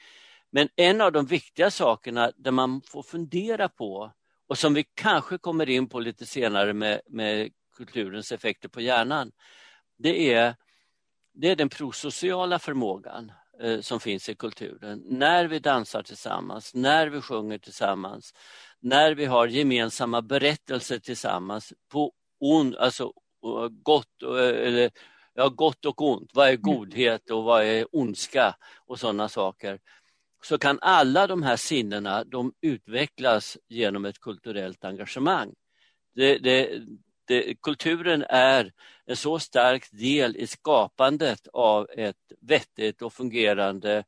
Men 0.52 0.70
en 0.76 1.02
av 1.02 1.12
de 1.12 1.26
viktiga 1.26 1.72
sakerna 1.72 2.32
där 2.38 2.52
man 2.52 2.82
får 2.82 3.04
fundera 3.04 3.70
på 3.70 4.12
och 4.48 4.58
som 4.58 4.74
vi 4.74 4.86
kanske 4.94 5.38
kommer 5.38 5.70
in 5.70 5.90
på 5.90 6.00
lite 6.00 6.26
senare 6.26 6.74
med, 6.74 7.02
med 7.08 7.52
kulturens 7.78 8.32
effekter 8.32 8.70
på 8.70 8.82
hjärnan, 8.82 9.32
det 9.98 10.34
är, 10.34 10.56
det 11.34 11.50
är 11.50 11.56
den 11.56 11.70
prosociala 11.70 12.60
förmågan 12.60 13.32
eh, 13.62 13.80
som 13.80 14.00
finns 14.00 14.30
i 14.30 14.36
kulturen. 14.36 15.04
När 15.06 15.46
vi 15.46 15.60
dansar 15.60 16.04
tillsammans, 16.04 16.74
när 16.74 17.08
vi 17.08 17.22
sjunger 17.22 17.58
tillsammans, 17.58 18.34
när 18.80 19.16
vi 19.16 19.26
har 19.26 19.48
gemensamma 19.48 20.22
berättelser 20.22 21.00
tillsammans 21.00 21.74
på 21.92 22.14
on, 22.40 22.76
alltså 22.78 23.14
gott, 23.84 24.24
eller, 24.24 24.92
ja, 25.34 25.50
gott 25.50 25.86
och 25.86 26.02
ont. 26.02 26.32
Vad 26.34 26.48
är 26.48 26.52
mm. 26.52 26.62
godhet 26.62 27.30
och 27.30 27.44
vad 27.44 27.64
är 27.64 27.88
ondska 27.92 28.56
och 28.86 29.00
sådana 29.00 29.30
saker 29.30 29.80
så 30.44 30.58
kan 30.58 30.80
alla 30.82 31.28
de 31.28 31.44
här 31.44 31.56
sinnena 31.56 32.24
de 32.24 32.54
utvecklas 32.62 33.58
genom 33.68 34.06
ett 34.06 34.20
kulturellt 34.20 34.86
engagemang. 34.86 35.54
Det, 36.16 36.38
det, 36.38 36.82
det, 37.28 37.62
kulturen 37.62 38.26
är 38.30 38.74
en 39.06 39.16
så 39.16 39.40
stark 39.40 39.92
del 39.92 40.38
i 40.38 40.48
skapandet 40.48 41.48
av 41.54 41.88
ett 41.98 42.32
vettigt 42.42 43.02
och 43.02 43.14
fungerande 43.14 44.04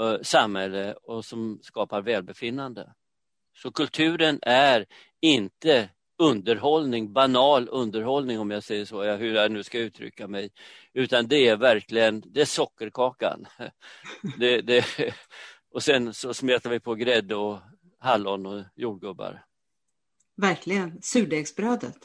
uh, 0.00 0.16
samhälle 0.22 0.92
och 0.92 1.24
som 1.24 1.60
skapar 1.62 2.02
välbefinnande. 2.02 2.92
Så 3.56 3.70
kulturen 3.70 4.38
är 4.42 4.86
inte 5.20 5.88
underhållning, 6.18 7.12
banal 7.12 7.68
underhållning 7.68 8.38
om 8.38 8.50
jag 8.50 8.62
säger 8.62 8.84
så, 8.84 9.02
hur 9.02 9.34
jag 9.34 9.52
nu 9.52 9.62
ska 9.62 9.78
uttrycka 9.78 10.28
mig, 10.28 10.50
utan 10.92 11.28
det 11.28 11.48
är 11.48 11.56
verkligen 11.56 12.22
det 12.26 12.40
är 12.40 12.44
sockerkakan. 12.44 13.46
Det, 14.38 14.60
det, 14.60 14.84
och 15.70 15.82
sen 15.82 16.14
så 16.14 16.34
smetar 16.34 16.70
vi 16.70 16.80
på 16.80 16.94
grädde 16.94 17.34
och 17.34 17.58
hallon 17.98 18.46
och 18.46 18.64
jordgubbar. 18.76 19.44
Verkligen, 20.36 21.02
surdegsbrödet. 21.02 22.04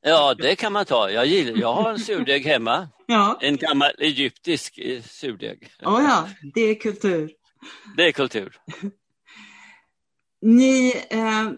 Ja, 0.00 0.34
det 0.34 0.56
kan 0.56 0.72
man 0.72 0.84
ta. 0.84 1.10
Jag, 1.10 1.26
gillar, 1.26 1.60
jag 1.60 1.74
har 1.74 1.90
en 1.90 1.98
surdeg 1.98 2.46
hemma. 2.46 2.88
Ja. 3.06 3.38
En 3.40 3.56
gammal 3.56 3.90
egyptisk 3.98 4.78
eh, 4.78 5.02
surdeg. 5.02 5.70
Oh 5.82 6.02
ja, 6.02 6.28
det 6.54 6.60
är 6.60 6.74
kultur. 6.74 7.32
Det 7.96 8.02
är 8.02 8.12
kultur. 8.12 8.56
Ni, 10.40 11.04
eh, 11.10 11.50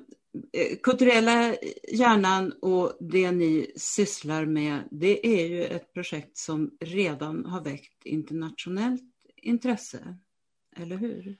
Eh, 0.52 0.76
kulturella 0.82 1.56
hjärnan 1.92 2.52
och 2.52 2.96
det 3.00 3.30
ni 3.30 3.72
sysslar 3.76 4.44
med, 4.44 4.88
det 4.90 5.26
är 5.26 5.46
ju 5.46 5.64
ett 5.64 5.92
projekt 5.94 6.36
som 6.36 6.70
redan 6.80 7.44
har 7.44 7.60
väckt 7.60 8.06
internationellt 8.06 9.02
intresse 9.36 10.16
eller 10.76 10.96
hur? 10.96 11.36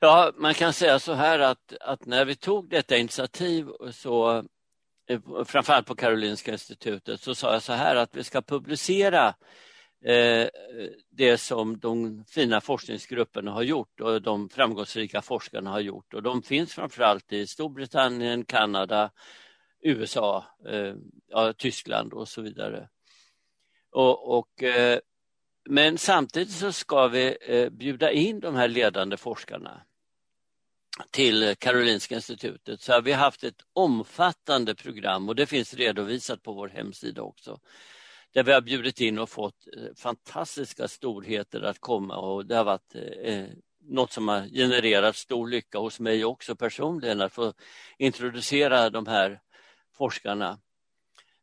Ja, 0.00 0.32
man 0.36 0.54
kan 0.54 0.72
säga 0.72 0.98
så 0.98 1.12
här 1.12 1.38
att, 1.38 1.72
att 1.80 2.06
när 2.06 2.24
vi 2.24 2.36
tog 2.36 2.68
detta 2.68 2.96
initiativ 2.96 3.68
så 3.92 4.44
eh, 5.08 5.44
framförallt 5.44 5.86
på 5.86 5.94
Karolinska 5.94 6.52
institutet 6.52 7.20
så 7.20 7.34
sa 7.34 7.52
jag 7.52 7.62
så 7.62 7.72
här 7.72 7.96
att 7.96 8.16
vi 8.16 8.24
ska 8.24 8.42
publicera 8.42 9.34
Eh, 10.04 10.48
det 11.10 11.38
som 11.38 11.78
de 11.78 12.24
fina 12.28 12.60
forskningsgrupperna 12.60 13.50
har 13.50 13.62
gjort 13.62 14.00
och 14.00 14.22
de 14.22 14.48
framgångsrika 14.48 15.22
forskarna 15.22 15.70
har 15.70 15.80
gjort 15.80 16.14
och 16.14 16.22
de 16.22 16.42
finns 16.42 16.74
framförallt 16.74 17.32
i 17.32 17.46
Storbritannien, 17.46 18.44
Kanada, 18.44 19.10
USA, 19.82 20.44
eh, 20.66 20.94
ja, 21.28 21.52
Tyskland 21.52 22.12
och 22.12 22.28
så 22.28 22.42
vidare. 22.42 22.88
Och, 23.90 24.38
och 24.38 24.62
eh, 24.62 24.98
men 25.68 25.98
samtidigt 25.98 26.50
så 26.50 26.72
ska 26.72 27.08
vi 27.08 27.36
bjuda 27.72 28.12
in 28.12 28.40
de 28.40 28.54
här 28.54 28.68
ledande 28.68 29.16
forskarna 29.16 29.82
till 31.10 31.54
Karolinska 31.58 32.14
institutet. 32.14 32.80
Så 32.80 32.92
har 32.92 33.02
vi 33.02 33.12
haft 33.12 33.44
ett 33.44 33.62
omfattande 33.72 34.74
program 34.74 35.28
och 35.28 35.36
det 35.36 35.46
finns 35.46 35.74
redovisat 35.74 36.42
på 36.42 36.52
vår 36.52 36.68
hemsida 36.68 37.22
också. 37.22 37.60
Där 38.32 38.42
vi 38.42 38.52
har 38.52 38.60
bjudit 38.60 39.00
in 39.00 39.18
och 39.18 39.30
fått 39.30 39.66
eh, 39.76 39.94
fantastiska 39.96 40.88
storheter 40.88 41.62
att 41.62 41.78
komma 41.78 42.16
och 42.16 42.46
det 42.46 42.56
har 42.56 42.64
varit 42.64 42.94
eh, 42.94 43.34
eh, 43.34 43.48
något 43.82 44.12
som 44.12 44.28
har 44.28 44.46
genererat 44.48 45.16
stor 45.16 45.48
lycka 45.48 45.78
hos 45.78 46.00
mig 46.00 46.24
också 46.24 46.56
personligen 46.56 47.20
att 47.20 47.32
få 47.32 47.52
introducera 47.98 48.90
de 48.90 49.06
här 49.06 49.40
forskarna. 49.94 50.58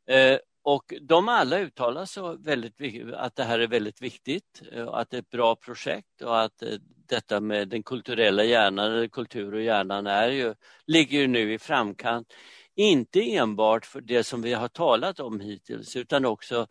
Eh, 0.07 0.37
och 0.61 0.93
de 1.01 1.29
alla 1.29 1.59
uttalar 1.59 2.05
så 2.05 2.37
väldigt 2.37 3.13
att 3.13 3.35
det 3.35 3.43
här 3.43 3.59
är 3.59 3.67
väldigt 3.67 4.01
viktigt, 4.01 4.61
att 4.87 5.09
det 5.09 5.17
är 5.17 5.21
ett 5.21 5.29
bra 5.29 5.55
projekt 5.55 6.21
och 6.21 6.41
att 6.41 6.63
detta 7.07 7.39
med 7.39 7.67
den 7.67 7.83
kulturella 7.83 8.43
hjärnan, 8.43 8.91
eller 8.91 9.07
kultur 9.07 9.53
och 9.53 9.61
hjärnan, 9.61 10.07
är 10.07 10.29
ju, 10.29 10.55
ligger 10.85 11.19
ju 11.19 11.27
nu 11.27 11.53
i 11.53 11.59
framkant. 11.59 12.33
Inte 12.79 13.35
enbart 13.35 13.85
för 13.85 14.01
det 14.01 14.23
som 14.23 14.41
vi 14.41 14.53
har 14.53 14.67
talat 14.67 15.19
om 15.19 15.39
hittills 15.39 15.95
utan 15.95 16.25
också 16.25 16.67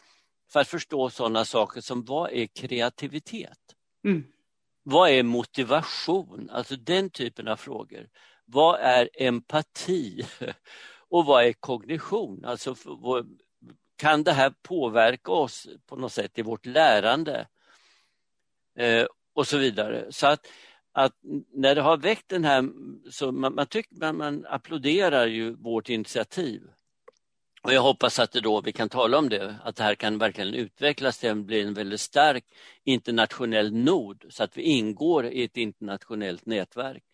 för 0.50 0.60
att 0.60 0.68
förstå 0.68 1.10
sådana 1.10 1.44
saker 1.44 1.80
som 1.80 2.04
vad 2.04 2.30
är 2.30 2.46
kreativitet? 2.46 3.58
Mm. 4.04 4.24
Vad 4.82 5.10
är 5.10 5.22
motivation? 5.22 6.50
Alltså 6.52 6.76
den 6.76 7.10
typen 7.10 7.48
av 7.48 7.56
frågor. 7.56 8.08
Vad 8.44 8.80
är 8.80 9.08
empati? 9.14 10.26
Och 11.08 11.24
vad 11.24 11.44
är 11.44 11.52
kognition? 11.52 12.44
Alltså 12.44 12.76
kan 13.96 14.24
det 14.24 14.32
här 14.32 14.54
påverka 14.62 15.32
oss 15.32 15.68
på 15.86 15.96
något 15.96 16.12
sätt 16.12 16.38
i 16.38 16.42
vårt 16.42 16.66
lärande? 16.66 17.46
Eh, 18.78 19.06
och 19.32 19.46
så 19.46 19.58
vidare. 19.58 20.06
Så 20.10 20.26
att, 20.26 20.46
att 20.96 21.12
när 21.54 21.74
det 21.74 21.80
har 21.80 21.96
väckt 21.96 22.28
den 22.28 22.44
här, 22.44 22.68
så 23.10 23.32
man, 23.32 23.54
man, 23.54 23.66
tycker, 23.66 23.96
man, 23.96 24.16
man 24.16 24.46
applåderar 24.48 25.26
ju 25.26 25.50
vårt 25.50 25.88
initiativ. 25.88 26.62
Och 27.62 27.72
jag 27.72 27.82
hoppas 27.82 28.18
att 28.18 28.32
det 28.32 28.40
då 28.40 28.60
vi 28.60 28.72
kan 28.72 28.88
tala 28.88 29.18
om 29.18 29.28
det, 29.28 29.56
att 29.64 29.76
det 29.76 29.82
här 29.82 29.94
kan 29.94 30.18
verkligen 30.18 30.54
utvecklas 30.54 31.18
till 31.18 31.30
att 31.30 31.36
bli 31.36 31.62
en 31.62 31.74
väldigt 31.74 32.00
stark 32.00 32.44
internationell 32.84 33.74
nod 33.74 34.24
så 34.28 34.44
att 34.44 34.56
vi 34.56 34.62
ingår 34.62 35.26
i 35.26 35.44
ett 35.44 35.56
internationellt 35.56 36.46
nätverk. 36.46 37.04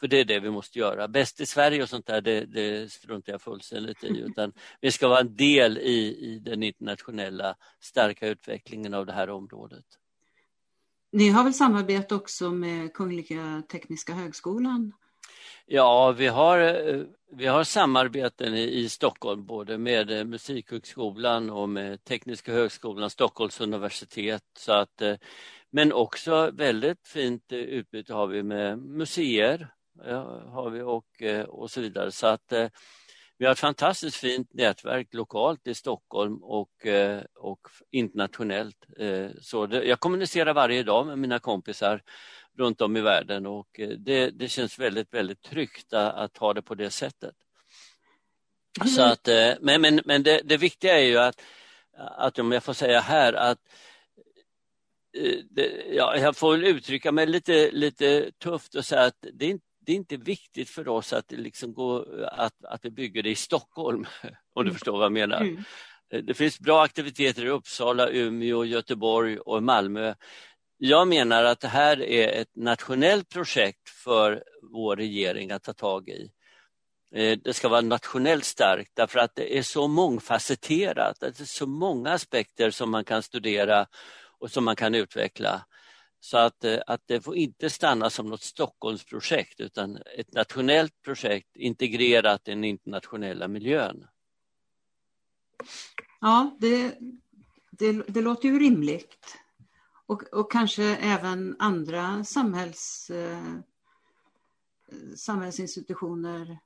För 0.00 0.08
det 0.08 0.20
är 0.20 0.24
det 0.24 0.40
vi 0.40 0.50
måste 0.50 0.78
göra. 0.78 1.08
Bäst 1.08 1.40
i 1.40 1.46
Sverige 1.46 1.82
och 1.82 1.88
sånt 1.88 2.06
där, 2.06 2.20
det, 2.20 2.44
det 2.44 2.92
struntar 2.92 3.32
jag 3.32 3.42
fullständigt 3.42 4.04
i. 4.04 4.20
Utan 4.26 4.52
vi 4.80 4.90
ska 4.90 5.08
vara 5.08 5.20
en 5.20 5.36
del 5.36 5.78
i, 5.78 6.16
i 6.20 6.38
den 6.38 6.62
internationella 6.62 7.56
starka 7.80 8.28
utvecklingen 8.28 8.94
av 8.94 9.06
det 9.06 9.12
här 9.12 9.30
området. 9.30 9.86
Ni 11.16 11.28
har 11.28 11.44
väl 11.44 11.54
samarbete 11.54 12.14
också 12.14 12.50
med 12.50 12.92
Kungliga 12.92 13.62
Tekniska 13.72 14.12
Högskolan? 14.12 14.92
Ja, 15.66 16.12
vi 16.12 16.26
har, 16.26 16.58
eh, 16.58 17.02
vi 17.32 17.46
har 17.46 17.64
samarbeten 17.64 18.54
i, 18.54 18.62
i 18.62 18.88
Stockholm 18.88 19.46
både 19.46 19.78
med 19.78 20.10
eh, 20.10 20.24
Musikhögskolan 20.24 21.50
och 21.50 21.68
med 21.68 22.04
Tekniska 22.04 22.52
högskolan, 22.52 23.10
Stockholms 23.10 23.60
universitet. 23.60 24.42
Så 24.58 24.72
att, 24.72 25.02
eh, 25.02 25.14
men 25.70 25.92
också 25.92 26.50
väldigt 26.52 27.06
fint 27.06 27.52
utbyte 27.52 28.14
har 28.14 28.26
vi 28.26 28.42
med 28.42 28.78
museer 28.78 29.68
har 30.46 30.70
vi 30.70 30.82
och, 30.82 31.06
och 31.48 31.70
så 31.70 31.80
vidare. 31.80 32.12
Så 32.12 32.26
att 32.26 32.52
vi 33.38 33.44
har 33.44 33.52
ett 33.52 33.58
fantastiskt 33.58 34.16
fint 34.16 34.54
nätverk 34.54 35.14
lokalt 35.14 35.66
i 35.66 35.74
Stockholm 35.74 36.42
och, 36.42 36.86
och 37.34 37.60
internationellt. 37.90 38.86
Så 39.40 39.66
det, 39.66 39.84
jag 39.84 40.00
kommunicerar 40.00 40.54
varje 40.54 40.82
dag 40.82 41.06
med 41.06 41.18
mina 41.18 41.38
kompisar 41.38 42.02
runt 42.58 42.80
om 42.80 42.96
i 42.96 43.00
världen 43.00 43.46
och 43.46 43.80
eh, 43.80 43.88
det, 43.88 44.30
det 44.30 44.48
känns 44.48 44.78
väldigt, 44.78 45.14
väldigt 45.14 45.42
tryggt 45.42 45.92
att 45.92 46.36
ha 46.36 46.54
det 46.54 46.62
på 46.62 46.74
det 46.74 46.90
sättet. 46.90 47.34
Så 48.96 49.02
att, 49.02 49.28
eh, 49.28 49.52
men 49.60 49.80
men, 49.80 50.00
men 50.04 50.22
det, 50.22 50.40
det 50.44 50.56
viktiga 50.56 50.98
är 50.98 51.04
ju 51.04 51.18
att, 51.18 51.42
att, 51.96 52.38
om 52.38 52.52
jag 52.52 52.64
får 52.64 52.72
säga 52.72 53.00
här, 53.00 53.32
att 53.32 53.58
eh, 55.18 55.38
det, 55.50 55.84
ja, 55.92 56.16
jag 56.16 56.36
får 56.36 56.64
uttrycka 56.64 57.12
mig 57.12 57.26
lite, 57.26 57.70
lite 57.70 58.30
tufft 58.32 58.74
och 58.74 58.84
säga 58.84 59.02
att 59.02 59.26
det 59.32 59.50
är, 59.50 59.58
det 59.86 59.92
är 59.92 59.96
inte 59.96 60.16
viktigt 60.16 60.70
för 60.70 60.88
oss 60.88 61.12
att, 61.12 61.32
liksom 61.32 61.74
gå, 61.74 62.06
att, 62.32 62.64
att 62.64 62.84
vi 62.84 62.90
bygger 62.90 63.22
det 63.22 63.30
i 63.30 63.34
Stockholm, 63.34 64.06
om 64.54 64.64
du 64.64 64.68
mm. 64.68 64.74
förstår 64.74 64.92
vad 64.92 65.04
jag 65.04 65.12
menar. 65.12 65.40
Mm. 65.40 65.64
Det 66.26 66.34
finns 66.34 66.60
bra 66.60 66.82
aktiviteter 66.82 67.44
i 67.44 67.48
Uppsala, 67.48 68.08
Umeå, 68.08 68.64
Göteborg 68.64 69.38
och 69.38 69.62
Malmö. 69.62 70.14
Jag 70.78 71.08
menar 71.08 71.44
att 71.44 71.60
det 71.60 71.68
här 71.68 72.02
är 72.02 72.40
ett 72.40 72.56
nationellt 72.56 73.28
projekt 73.28 73.88
för 73.88 74.44
vår 74.62 74.96
regering 74.96 75.50
att 75.50 75.62
ta 75.62 75.72
tag 75.72 76.08
i. 76.08 76.30
Eh, 77.12 77.38
det 77.44 77.54
ska 77.54 77.68
vara 77.68 77.80
nationellt 77.80 78.44
starkt 78.44 78.90
därför 78.94 79.18
att 79.18 79.34
det 79.34 79.58
är 79.58 79.62
så 79.62 79.88
mångfacetterat. 79.88 81.20
Det 81.20 81.40
är 81.40 81.44
så 81.44 81.66
många 81.66 82.12
aspekter 82.12 82.70
som 82.70 82.90
man 82.90 83.04
kan 83.04 83.22
studera 83.22 83.86
och 84.38 84.50
som 84.50 84.64
man 84.64 84.76
kan 84.76 84.94
utveckla. 84.94 85.66
Så 86.20 86.38
att, 86.38 86.64
eh, 86.64 86.78
att 86.86 87.02
det 87.06 87.20
får 87.20 87.36
inte 87.36 87.70
stanna 87.70 88.10
som 88.10 88.26
något 88.26 88.42
Stockholmsprojekt 88.42 89.60
utan 89.60 89.96
ett 90.18 90.32
nationellt 90.32 91.02
projekt 91.02 91.56
integrerat 91.56 92.48
i 92.48 92.50
den 92.50 92.64
internationella 92.64 93.48
miljön. 93.48 94.06
Ja, 96.20 96.56
det, 96.60 96.98
det, 97.70 97.92
det 97.92 98.20
låter 98.20 98.48
ju 98.48 98.58
rimligt. 98.58 99.38
Och, 100.06 100.22
och 100.22 100.52
kanske 100.52 100.84
även 100.84 101.56
andra 101.58 102.24
samhälls, 102.24 103.10
eh, 103.10 103.54
samhällsinstitutioner 105.16 106.58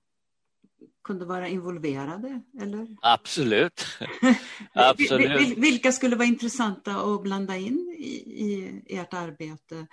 kunde 1.04 1.24
vara 1.24 1.48
involverade, 1.48 2.40
eller? 2.60 2.86
Absolut. 3.02 3.86
Absolut. 4.72 5.58
Vilka 5.58 5.92
skulle 5.92 6.16
vara 6.16 6.28
intressanta 6.28 6.96
att 6.96 7.22
blanda 7.22 7.56
in 7.56 7.96
i, 7.98 8.14
i 8.44 8.82
ert 8.88 9.14
arbete 9.14 9.86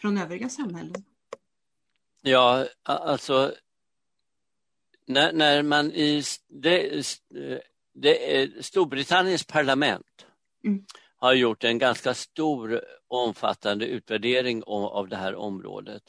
från 0.00 0.18
övriga 0.18 0.48
samhällen? 0.48 1.04
Ja, 2.22 2.66
alltså 2.82 3.54
när, 5.06 5.32
när 5.32 5.62
man 5.62 5.92
i 5.92 6.22
det, 6.48 7.02
det, 7.94 8.64
Storbritanniens 8.64 9.44
parlament 9.44 10.26
mm 10.64 10.84
har 11.24 11.32
gjort 11.32 11.64
en 11.64 11.78
ganska 11.78 12.14
stor 12.14 12.84
omfattande 13.08 13.86
utvärdering 13.86 14.62
av 14.66 15.08
det 15.08 15.16
här 15.16 15.34
området. 15.34 16.02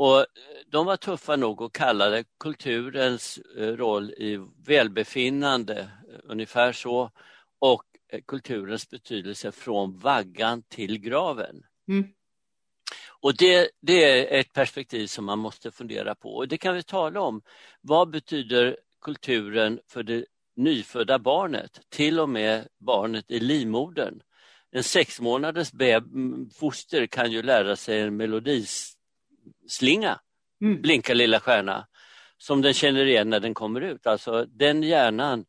Och 0.00 0.26
de 0.66 0.86
var 0.86 0.96
tuffa 0.96 1.36
nog 1.36 1.62
att 1.62 1.72
kalla 1.72 2.08
det 2.08 2.24
kulturens 2.40 3.38
eh, 3.38 3.66
roll 3.66 4.10
i 4.10 4.40
välbefinnande, 4.66 5.90
ungefär 6.24 6.72
så, 6.72 7.10
och 7.58 7.82
kulturens 8.26 8.90
betydelse 8.90 9.52
från 9.52 9.98
vaggan 9.98 10.62
till 10.62 10.98
graven. 10.98 11.62
Mm. 11.88 12.08
Och 13.20 13.36
det, 13.36 13.70
det, 13.80 14.04
är 14.04 14.40
ett 14.40 14.52
perspektiv 14.52 15.06
som 15.06 15.24
man 15.24 15.38
måste 15.38 15.70
fundera 15.70 16.14
på 16.14 16.36
och 16.36 16.48
det 16.48 16.58
kan 16.58 16.74
vi 16.74 16.82
tala 16.82 17.20
om. 17.20 17.42
Vad 17.80 18.10
betyder 18.10 18.76
kulturen 19.00 19.80
för 19.86 20.02
det 20.02 20.24
nyfödda 20.56 21.18
barnet, 21.18 21.80
till 21.88 22.20
och 22.20 22.28
med 22.28 22.68
barnet 22.78 23.30
i 23.30 23.40
livmodern. 23.40 24.20
En 24.70 24.82
sex 24.82 25.20
månaders 25.20 25.72
foster 26.54 27.06
kan 27.06 27.32
ju 27.32 27.42
lära 27.42 27.76
sig 27.76 28.00
en 28.00 28.16
melodislinga, 29.56 30.20
mm. 30.60 30.82
Blinka 30.82 31.14
lilla 31.14 31.40
stjärna, 31.40 31.86
som 32.38 32.62
den 32.62 32.74
känner 32.74 33.06
igen 33.06 33.30
när 33.30 33.40
den 33.40 33.54
kommer 33.54 33.80
ut. 33.80 34.06
Alltså 34.06 34.44
den 34.44 34.82
hjärnan 34.82 35.44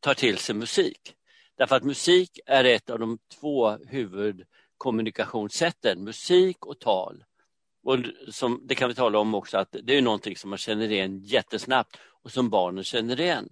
tar 0.00 0.14
till 0.14 0.38
sig 0.38 0.54
musik. 0.54 1.14
Därför 1.56 1.76
att 1.76 1.84
musik 1.84 2.38
är 2.46 2.64
ett 2.64 2.90
av 2.90 2.98
de 2.98 3.18
två 3.40 3.70
huvudkommunikationssätten, 3.70 6.04
musik 6.04 6.66
och 6.66 6.80
tal. 6.80 7.24
Och 7.82 7.98
som, 8.28 8.60
det 8.64 8.74
kan 8.74 8.88
vi 8.88 8.94
tala 8.94 9.18
om 9.18 9.34
också 9.34 9.58
att 9.58 9.76
det 9.82 9.96
är 9.96 10.02
någonting 10.02 10.36
som 10.36 10.50
man 10.50 10.58
känner 10.58 10.92
igen 10.92 11.18
jättesnabbt 11.18 11.96
och 12.22 12.32
som 12.32 12.50
barnen 12.50 12.84
känner 12.84 13.20
igen. 13.20 13.48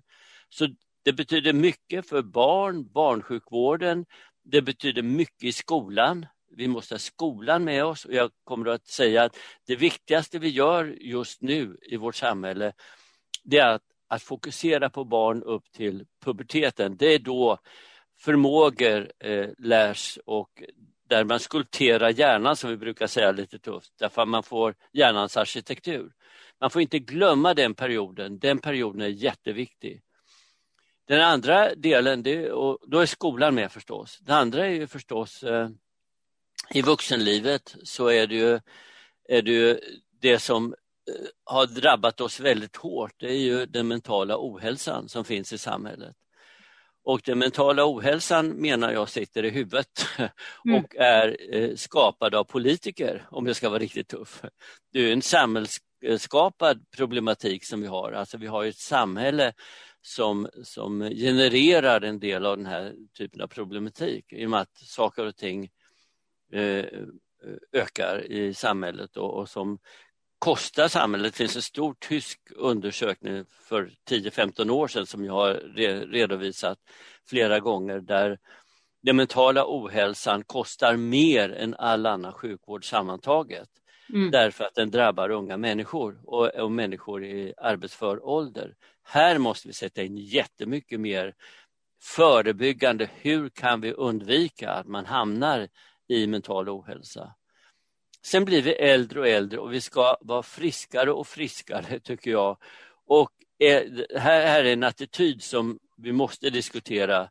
Så 0.48 0.68
det 1.04 1.12
betyder 1.12 1.52
mycket 1.52 2.08
för 2.08 2.22
barn, 2.22 2.92
barnsjukvården, 2.92 4.06
det 4.44 4.62
betyder 4.62 5.02
mycket 5.02 5.44
i 5.44 5.52
skolan. 5.52 6.26
Vi 6.50 6.68
måste 6.68 6.94
ha 6.94 6.98
skolan 6.98 7.64
med 7.64 7.84
oss 7.84 8.04
och 8.04 8.14
jag 8.14 8.30
kommer 8.44 8.66
att 8.66 8.86
säga 8.86 9.22
att 9.22 9.36
det 9.66 9.76
viktigaste 9.76 10.38
vi 10.38 10.48
gör 10.48 10.84
just 11.00 11.42
nu 11.42 11.76
i 11.82 11.96
vårt 11.96 12.16
samhälle 12.16 12.72
det 13.44 13.58
är 13.58 13.68
att, 13.68 13.82
att 14.08 14.22
fokusera 14.22 14.90
på 14.90 15.04
barn 15.04 15.42
upp 15.42 15.72
till 15.72 16.06
puberteten. 16.24 16.96
Det 16.96 17.14
är 17.14 17.18
då 17.18 17.58
förmågor 18.20 19.12
eh, 19.18 19.48
lärs 19.58 20.18
och 20.26 20.62
där 21.08 21.24
man 21.24 21.40
skulpterar 21.40 22.10
hjärnan 22.10 22.56
som 22.56 22.70
vi 22.70 22.76
brukar 22.76 23.06
säga 23.06 23.32
lite 23.32 23.58
tufft, 23.58 23.92
därför 23.98 24.22
att 24.22 24.28
man 24.28 24.42
får 24.42 24.74
hjärnans 24.92 25.36
arkitektur. 25.36 26.12
Man 26.60 26.70
får 26.70 26.82
inte 26.82 26.98
glömma 26.98 27.54
den 27.54 27.74
perioden, 27.74 28.38
den 28.38 28.58
perioden 28.58 29.00
är 29.00 29.06
jätteviktig. 29.06 30.02
Den 31.06 31.20
andra 31.20 31.74
delen, 31.74 32.22
det, 32.22 32.50
och 32.50 32.78
då 32.86 32.98
är 32.98 33.06
skolan 33.06 33.54
med 33.54 33.72
förstås. 33.72 34.18
Den 34.18 34.36
andra 34.36 34.66
är 34.66 34.70
ju 34.70 34.86
förstås 34.86 35.42
eh, 35.42 35.68
i 36.70 36.82
vuxenlivet 36.82 37.76
så 37.82 38.06
är 38.08 38.26
det 38.26 38.34
ju, 38.34 38.60
är 39.28 39.42
det, 39.42 39.50
ju 39.50 39.80
det 40.20 40.38
som 40.38 40.74
eh, 41.10 41.26
har 41.44 41.66
drabbat 41.66 42.20
oss 42.20 42.40
väldigt 42.40 42.76
hårt, 42.76 43.12
det 43.16 43.30
är 43.30 43.38
ju 43.38 43.66
den 43.66 43.88
mentala 43.88 44.34
ohälsan 44.38 45.08
som 45.08 45.24
finns 45.24 45.52
i 45.52 45.58
samhället. 45.58 46.16
Och 47.04 47.20
den 47.24 47.38
mentala 47.38 47.82
ohälsan 47.86 48.48
menar 48.48 48.92
jag 48.92 49.08
sitter 49.08 49.44
i 49.44 49.50
huvudet 49.50 50.06
mm. 50.64 50.84
och 50.84 50.96
är 50.96 51.54
eh, 51.54 51.74
skapad 51.76 52.34
av 52.34 52.44
politiker, 52.44 53.26
om 53.30 53.46
jag 53.46 53.56
ska 53.56 53.68
vara 53.68 53.78
riktigt 53.78 54.08
tuff. 54.08 54.42
Det 54.92 55.00
är 55.00 55.12
en 55.12 55.22
samhällsskapad 55.22 56.90
problematik 56.96 57.64
som 57.64 57.80
vi 57.80 57.86
har, 57.86 58.12
alltså 58.12 58.38
vi 58.38 58.46
har 58.46 58.64
ett 58.64 58.76
samhälle 58.76 59.52
som, 60.02 60.48
som 60.64 61.00
genererar 61.00 62.00
en 62.00 62.20
del 62.20 62.46
av 62.46 62.56
den 62.56 62.66
här 62.66 62.94
typen 63.18 63.40
av 63.40 63.46
problematik 63.46 64.32
i 64.32 64.46
och 64.46 64.50
med 64.50 64.60
att 64.60 64.78
saker 64.78 65.26
och 65.26 65.36
ting 65.36 65.68
ökar 67.72 68.32
i 68.32 68.54
samhället 68.54 69.16
och, 69.16 69.48
som 69.48 69.78
kostar 70.38 70.88
samhället. 70.88 71.32
Det 71.32 71.36
finns 71.36 71.56
en 71.56 71.62
stor 71.62 71.94
tysk 71.98 72.40
undersökning 72.56 73.44
för 73.68 73.90
10-15 74.10 74.70
år 74.70 74.88
sedan 74.88 75.06
som 75.06 75.24
jag 75.24 75.32
har 75.32 75.54
re 75.54 76.00
redovisat 76.00 76.78
flera 77.28 77.60
gånger 77.60 78.00
där 78.00 78.38
den 79.02 79.16
mentala 79.16 79.64
ohälsan 79.66 80.44
kostar 80.44 80.96
mer 80.96 81.52
än 81.52 81.74
all 81.74 82.06
annan 82.06 82.32
sjukvård 82.32 82.90
sammantaget. 82.90 83.68
Mm. 84.12 84.30
Därför 84.30 84.64
att 84.64 84.74
den 84.74 84.90
drabbar 84.90 85.30
unga 85.30 85.56
människor 85.56 86.20
och, 86.24 86.46
och 86.46 86.72
människor 86.72 87.24
i 87.24 87.54
arbetsför 87.56 88.26
ålder. 88.26 88.74
Här 89.04 89.38
måste 89.38 89.68
vi 89.68 89.74
sätta 89.74 90.02
in 90.02 90.16
jättemycket 90.16 91.00
mer 91.00 91.34
förebyggande. 92.02 93.10
Hur 93.14 93.48
kan 93.48 93.80
vi 93.80 93.92
undvika 93.92 94.70
att 94.70 94.86
man 94.86 95.06
hamnar 95.06 95.68
i 96.08 96.26
mental 96.26 96.68
ohälsa? 96.68 97.34
Sen 98.22 98.44
blir 98.44 98.62
vi 98.62 98.72
äldre 98.72 99.20
och 99.20 99.28
äldre 99.28 99.58
och 99.58 99.72
vi 99.72 99.80
ska 99.80 100.16
vara 100.20 100.42
friskare 100.42 101.12
och 101.12 101.26
friskare 101.26 102.00
tycker 102.04 102.30
jag. 102.30 102.56
Och 103.06 103.30
här, 104.14 104.40
här 104.46 104.64
är 104.64 104.72
en 104.72 104.82
attityd 104.82 105.42
som 105.42 105.78
vi 105.96 106.12
måste 106.12 106.50
diskutera. 106.50 107.30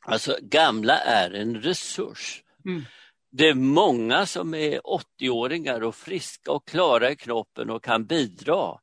Alltså 0.00 0.36
gamla 0.42 0.98
är 0.98 1.30
en 1.30 1.62
resurs. 1.62 2.42
Mm. 2.64 2.84
Det 3.32 3.48
är 3.48 3.54
många 3.54 4.26
som 4.26 4.54
är 4.54 4.80
80-åringar 4.80 5.80
och 5.80 5.94
friska 5.94 6.52
och 6.52 6.68
klara 6.68 7.10
i 7.10 7.16
kroppen 7.16 7.70
och 7.70 7.84
kan 7.84 8.04
bidra. 8.04 8.78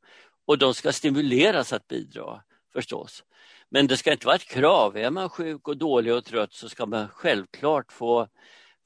Och 0.46 0.58
de 0.58 0.74
ska 0.74 0.94
stimuleras 0.94 1.74
att 1.74 1.88
bidra 1.88 2.44
förstås. 2.74 3.24
Men 3.70 3.88
det 3.88 3.98
ska 3.98 4.12
inte 4.12 4.26
vara 4.26 4.36
ett 4.36 4.48
krav. 4.48 4.98
Är 4.98 5.10
man 5.10 5.30
sjuk 5.30 5.68
och 5.68 5.78
dålig 5.78 6.14
och 6.14 6.26
trött 6.26 6.54
så 6.54 6.70
ska 6.70 6.86
man 6.86 7.08
självklart 7.08 7.92
få, 7.92 8.28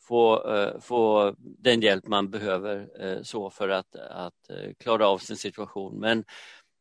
få, 0.02 0.54
uh, 0.54 0.80
få 0.80 1.34
den 1.38 1.82
hjälp 1.82 2.08
man 2.08 2.30
behöver 2.30 3.06
uh, 3.06 3.24
så 3.24 3.50
för 3.50 3.70
att, 3.70 3.96
att 3.96 4.50
uh, 4.50 4.74
klara 4.80 5.08
av 5.08 5.18
sin 5.18 5.38
situation. 5.38 6.00
Men, 6.00 6.24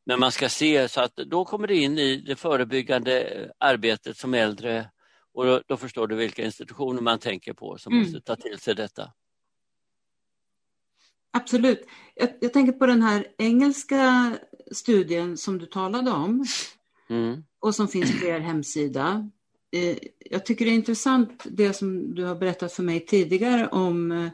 men 0.06 0.20
man 0.20 0.32
ska 0.32 0.48
se 0.48 0.88
så 0.88 1.00
att 1.00 1.16
då 1.16 1.44
kommer 1.44 1.66
det 1.66 1.76
in 1.76 1.98
i 1.98 2.16
det 2.16 2.36
förebyggande 2.36 3.50
arbetet 3.58 4.16
som 4.16 4.34
äldre 4.34 4.90
och 5.32 5.44
då, 5.44 5.62
då 5.66 5.76
förstår 5.76 6.06
du 6.06 6.16
vilka 6.16 6.44
institutioner 6.44 7.02
man 7.02 7.18
tänker 7.18 7.52
på 7.52 7.78
som 7.78 7.92
mm. 7.92 8.04
måste 8.04 8.20
ta 8.20 8.36
till 8.36 8.58
sig 8.58 8.74
detta. 8.74 9.12
Absolut. 11.32 11.86
Jag, 12.14 12.28
jag, 12.40 12.52
tänker 12.52 12.72
på 12.72 12.86
den 12.86 13.02
här 13.02 13.26
engelska 13.38 14.32
studien 14.72 15.36
som 15.36 15.58
du 15.58 15.66
talade 15.66 16.10
om 16.10 16.44
mm. 17.10 17.44
och 17.58 17.74
som 17.74 17.88
finns 17.88 18.20
på 18.20 18.26
er 18.26 18.40
hemsida. 18.40 19.30
Eh, 19.72 19.98
jag 20.18 20.46
tycker 20.46 20.64
det 20.64 20.70
är 20.70 20.74
intressant 20.74 21.46
det 21.50 21.72
som 21.72 22.14
du 22.14 22.24
har 22.24 22.34
berättat 22.34 22.72
för 22.72 22.82
mig 22.82 23.06
tidigare 23.06 23.68
om 23.68 24.12
eh, 24.12 24.30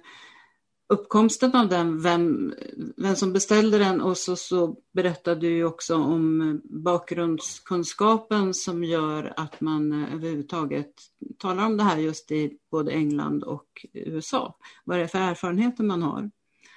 uppkomsten 0.89 1.55
av 1.55 1.69
den, 1.69 2.03
vem, 2.03 2.55
vem 2.97 3.17
som 3.17 3.33
beställde 3.33 3.79
den 3.79 4.01
och 4.01 4.19
så, 4.19 4.37
så 4.37 4.77
berättade 4.93 5.41
du 5.41 5.65
också 5.65 5.95
om 5.97 6.61
bakgrundskunskapen 6.65 8.55
som 8.55 8.85
gör 8.85 9.33
att 9.37 9.61
man 9.61 10.05
överhuvudtaget 10.05 10.93
talar 11.39 11.67
om 11.67 11.77
det 11.77 11.83
här 11.83 11.99
just 11.99 12.31
i 12.31 12.59
både 12.71 12.93
England 12.93 13.45
och 13.45 13.87
USA. 13.93 14.59
Vad 14.85 14.99
är 14.99 15.03
det 15.03 15.09
för 15.09 15.19
erfarenheter 15.19 15.85
man 15.85 16.03
har? 16.03 16.31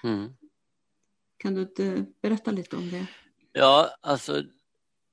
Mm. 0.04 0.30
Kan 1.38 1.54
du 1.54 1.62
inte 1.62 2.06
berätta 2.22 2.52
lite 2.52 2.76
om 2.76 2.89
det? 2.89 3.08
Ja, 3.54 3.89
alltså 4.02 4.43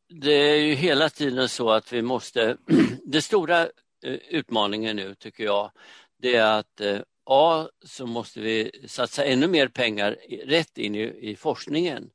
det 0.08 0.32
är 0.32 0.56
ju 0.56 0.74
hela 0.74 1.10
tiden 1.10 1.48
så 1.48 1.70
att 1.70 1.92
vi 1.92 2.02
måste, 2.02 2.56
det 3.04 3.22
stora 3.22 3.62
eh, 4.04 4.14
utmaningen 4.30 4.96
nu 4.96 5.14
tycker 5.14 5.44
jag, 5.44 5.70
det 6.18 6.34
är 6.34 6.58
att 6.58 6.80
eh, 6.80 6.98
A 7.24 7.68
så 7.84 8.06
måste 8.06 8.40
vi 8.40 8.70
satsa 8.86 9.24
ännu 9.24 9.46
mer 9.46 9.68
pengar 9.68 10.16
rätt 10.44 10.78
in 10.78 10.94
i, 10.94 11.30
i 11.30 11.36
forskningen. 11.36 12.10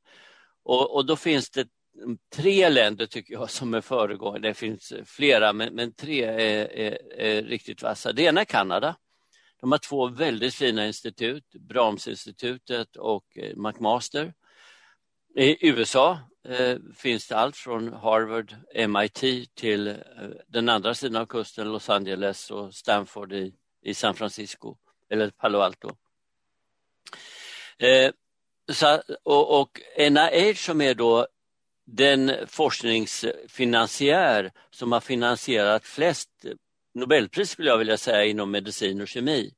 Och, 0.64 0.94
och, 0.94 1.06
då 1.06 1.16
finns 1.16 1.50
det 1.50 1.68
tre 2.34 2.68
länder 2.68 3.06
tycker 3.06 3.34
jag 3.34 3.50
som 3.50 3.74
är 3.74 3.80
föregångare. 3.80 4.42
Det 4.42 4.54
finns 4.54 4.92
eh, 4.92 5.04
flera 5.04 5.52
men, 5.52 5.74
men 5.74 5.92
tre 5.92 6.24
är, 6.24 6.72
är, 6.72 6.98
är, 7.20 7.42
riktigt 7.42 7.82
vassa. 7.82 8.12
Det 8.12 8.22
ena 8.22 8.40
är 8.40 8.44
Kanada. 8.44 8.96
De 9.60 9.72
har 9.72 9.78
två 9.78 10.08
väldigt 10.08 10.54
fina 10.54 10.86
institut, 10.86 11.54
Brahmsinstitutet 11.54 12.96
och 12.96 13.24
McMaster. 13.56 14.34
I 15.36 15.68
USA 15.68 16.18
eh, 16.48 16.76
finns 16.96 17.28
det 17.28 17.36
allt 17.36 17.56
från 17.56 17.92
Harvard, 17.92 18.54
MIT 18.88 19.54
till 19.54 19.88
eh, 19.88 19.94
den 20.46 20.68
andra 20.68 20.94
sidan 20.94 21.22
av 21.22 21.26
kusten, 21.26 21.72
Los 21.72 21.90
Angeles 21.90 22.50
och 22.50 22.74
Stanford 22.74 23.32
i, 23.32 23.54
i 23.82 23.94
San 23.94 24.14
Francisco 24.14 24.76
eller 25.10 25.30
Palo 25.30 25.58
Alto. 25.58 25.96
Eh, 27.78 28.12
så, 28.72 29.02
och, 29.22 29.60
och 29.60 29.80
NIH 29.98 30.56
som 30.56 30.80
är 30.80 30.94
då 30.94 31.26
den 31.84 32.32
forskningsfinansiär 32.46 34.52
som 34.70 34.92
har 34.92 35.00
finansierat 35.00 35.84
flest 35.84 36.30
Nobelpris 36.94 37.50
skulle 37.50 37.68
jag 37.68 37.78
vilja 37.78 37.96
säga 37.96 38.24
inom 38.24 38.50
medicin 38.50 39.00
och 39.00 39.08
kemi. 39.08 39.54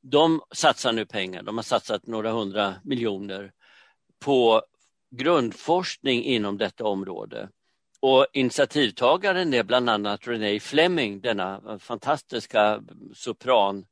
De 0.00 0.42
satsar 0.50 0.92
nu 0.92 1.06
pengar, 1.06 1.42
de 1.42 1.56
har 1.56 1.62
satsat 1.62 2.06
några 2.06 2.30
hundra 2.30 2.74
miljoner 2.84 3.52
på 4.18 4.62
grundforskning 5.12 6.24
inom 6.24 6.58
detta 6.58 6.84
område. 6.84 7.48
Och 8.00 8.26
initiativtagaren 8.32 9.54
är 9.54 9.62
bland 9.62 9.90
annat 9.90 10.28
Renee 10.28 10.60
Fleming, 10.60 11.20
denna 11.20 11.78
fantastiska 11.78 12.82
sopran 13.14 13.86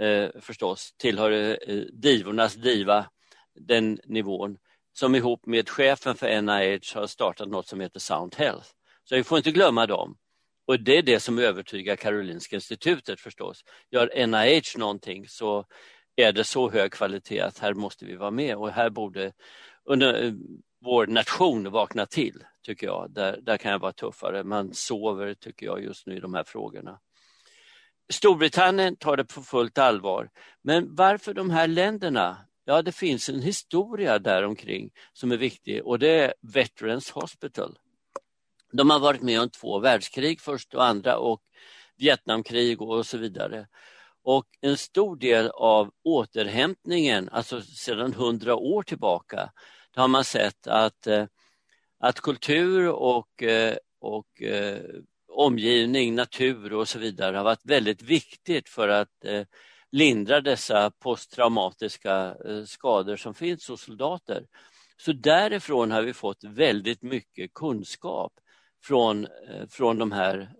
eh, 0.00 0.28
förstås, 0.40 0.94
tillhör 0.96 1.58
eh, 1.70 1.76
divornas 1.92 2.54
diva, 2.54 3.06
den 3.54 4.00
nivån, 4.04 4.58
som 4.92 5.14
ihop 5.14 5.46
med 5.46 5.68
chefen 5.68 6.14
för 6.14 6.42
NIH 6.42 6.94
har 6.94 7.06
startat 7.06 7.48
något 7.48 7.66
som 7.66 7.80
heter 7.80 8.00
Sound 8.00 8.34
Health. 8.34 8.68
Så 9.04 9.16
vi 9.16 9.24
får 9.24 9.38
inte 9.38 9.50
glömma 9.50 9.86
dem. 9.86 10.16
Och 10.66 10.80
det 10.80 10.98
är 10.98 11.02
det 11.02 11.20
som 11.20 11.38
övertygar 11.38 11.96
Karolinska 11.96 12.56
institutet 12.56 13.20
förstås. 13.20 13.64
Gör 13.90 14.26
NIH 14.26 14.78
någonting 14.78 15.28
så 15.28 15.64
är 16.16 16.32
det 16.32 16.44
så 16.44 16.70
hög 16.70 16.92
kvalitet 16.92 17.40
att 17.40 17.58
här 17.58 17.74
måste 17.74 18.04
vi 18.04 18.16
vara 18.16 18.30
med 18.30 18.56
och 18.56 18.70
här 18.70 18.90
borde 18.90 19.32
under, 19.84 20.24
eh, 20.24 20.32
vår 20.80 21.06
nation 21.06 21.70
vakna 21.70 22.06
till, 22.06 22.44
tycker 22.62 22.86
jag. 22.86 23.10
Där, 23.10 23.40
där 23.42 23.56
kan 23.56 23.72
jag 23.72 23.78
vara 23.78 23.92
tuffare. 23.92 24.44
Man 24.44 24.74
sover, 24.74 25.34
tycker 25.34 25.66
jag, 25.66 25.84
just 25.84 26.06
nu 26.06 26.16
i 26.16 26.20
de 26.20 26.34
här 26.34 26.44
frågorna. 26.44 27.00
Storbritannien 28.12 28.96
tar 28.96 29.16
det 29.16 29.24
på 29.24 29.42
fullt 29.42 29.78
allvar. 29.78 30.30
Men 30.62 30.94
varför 30.94 31.34
de 31.34 31.50
här 31.50 31.66
länderna? 31.66 32.36
Ja, 32.64 32.82
det 32.82 32.92
finns 32.92 33.28
en 33.28 33.42
historia 33.42 34.18
däromkring 34.18 34.90
som 35.12 35.32
är 35.32 35.36
viktig 35.36 35.86
och 35.86 35.98
det 35.98 36.08
är 36.08 36.34
Veterans 36.40 37.10
Hospital. 37.10 37.78
De 38.72 38.90
har 38.90 38.98
varit 38.98 39.22
med 39.22 39.40
om 39.40 39.50
två 39.50 39.78
världskrig, 39.78 40.40
först 40.40 40.74
och 40.74 40.84
andra 40.84 41.18
och 41.18 41.42
Vietnamkrig 41.96 42.82
och 42.82 43.06
så 43.06 43.18
vidare. 43.18 43.66
Och 44.22 44.46
en 44.60 44.76
stor 44.76 45.16
del 45.16 45.48
av 45.48 45.90
återhämtningen, 46.04 47.28
alltså 47.28 47.62
sedan 47.62 48.12
hundra 48.12 48.56
år 48.56 48.82
tillbaka, 48.82 49.50
då 49.94 50.00
har 50.00 50.08
man 50.08 50.24
sett 50.24 50.66
att, 50.66 51.06
eh, 51.06 51.26
att 51.98 52.20
kultur 52.20 52.88
och, 52.88 53.42
eh, 53.42 53.76
och 54.00 54.42
eh, 54.42 54.80
omgivning, 55.28 56.14
natur 56.14 56.72
och 56.72 56.88
så 56.88 56.98
vidare 56.98 57.36
har 57.36 57.44
varit 57.44 57.64
väldigt 57.64 58.02
viktigt 58.02 58.68
för 58.68 58.88
att 58.88 59.24
lindra 59.92 60.40
dessa 60.40 60.90
posttraumatiska 60.90 62.36
skador 62.66 63.16
som 63.16 63.34
finns 63.34 63.68
hos 63.68 63.80
soldater. 63.80 64.46
Så 64.96 65.12
därifrån 65.12 65.90
har 65.90 66.02
vi 66.02 66.12
fått 66.12 66.44
väldigt 66.44 67.02
mycket 67.02 67.54
kunskap 67.54 68.32
från, 68.84 69.26
från 69.68 69.98
de 69.98 70.12
här 70.12 70.50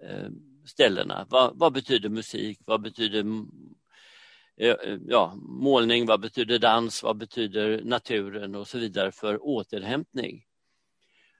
ställena. 0.67 1.27
Vad, 1.31 1.59
vad 1.59 1.73
betyder 1.73 2.09
musik? 2.09 2.59
Vad 2.67 2.83
betyder 2.83 3.25
Eh, 4.61 4.71
eh, 4.71 4.99
ja, 5.07 5.35
målning? 5.37 6.07
Vad 6.07 6.21
betyder 6.21 6.59
dans? 6.59 7.03
Vad 7.03 7.17
betyder 7.17 7.81
naturen 7.85 8.55
och 8.55 8.69
så 8.69 8.79
vidare 8.79 9.13
för 9.13 9.47
återhämtning? 9.47 10.45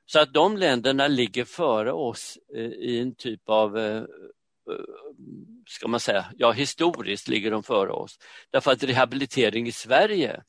Så 0.07 0.21
att 0.21 0.35
de 0.35 0.57
länderna 0.57 1.09
ligger 1.09 1.45
före 1.45 1.93
oss 1.93 2.39
eh, 2.55 2.65
i 2.65 3.01
en 3.01 3.15
typ 3.15 3.49
av, 3.49 3.79
ska 5.69 5.89
man 5.89 6.01
säga, 6.01 6.27
ja 6.39 6.53
historiskt 6.53 7.29
ligger 7.29 7.51
de 7.51 7.63
före 7.63 7.91
oss. 7.91 8.19
Därför 8.51 8.73
att 8.73 8.83
rehabilitering 8.83 9.67
i 9.67 9.73
Sverige 9.73 10.43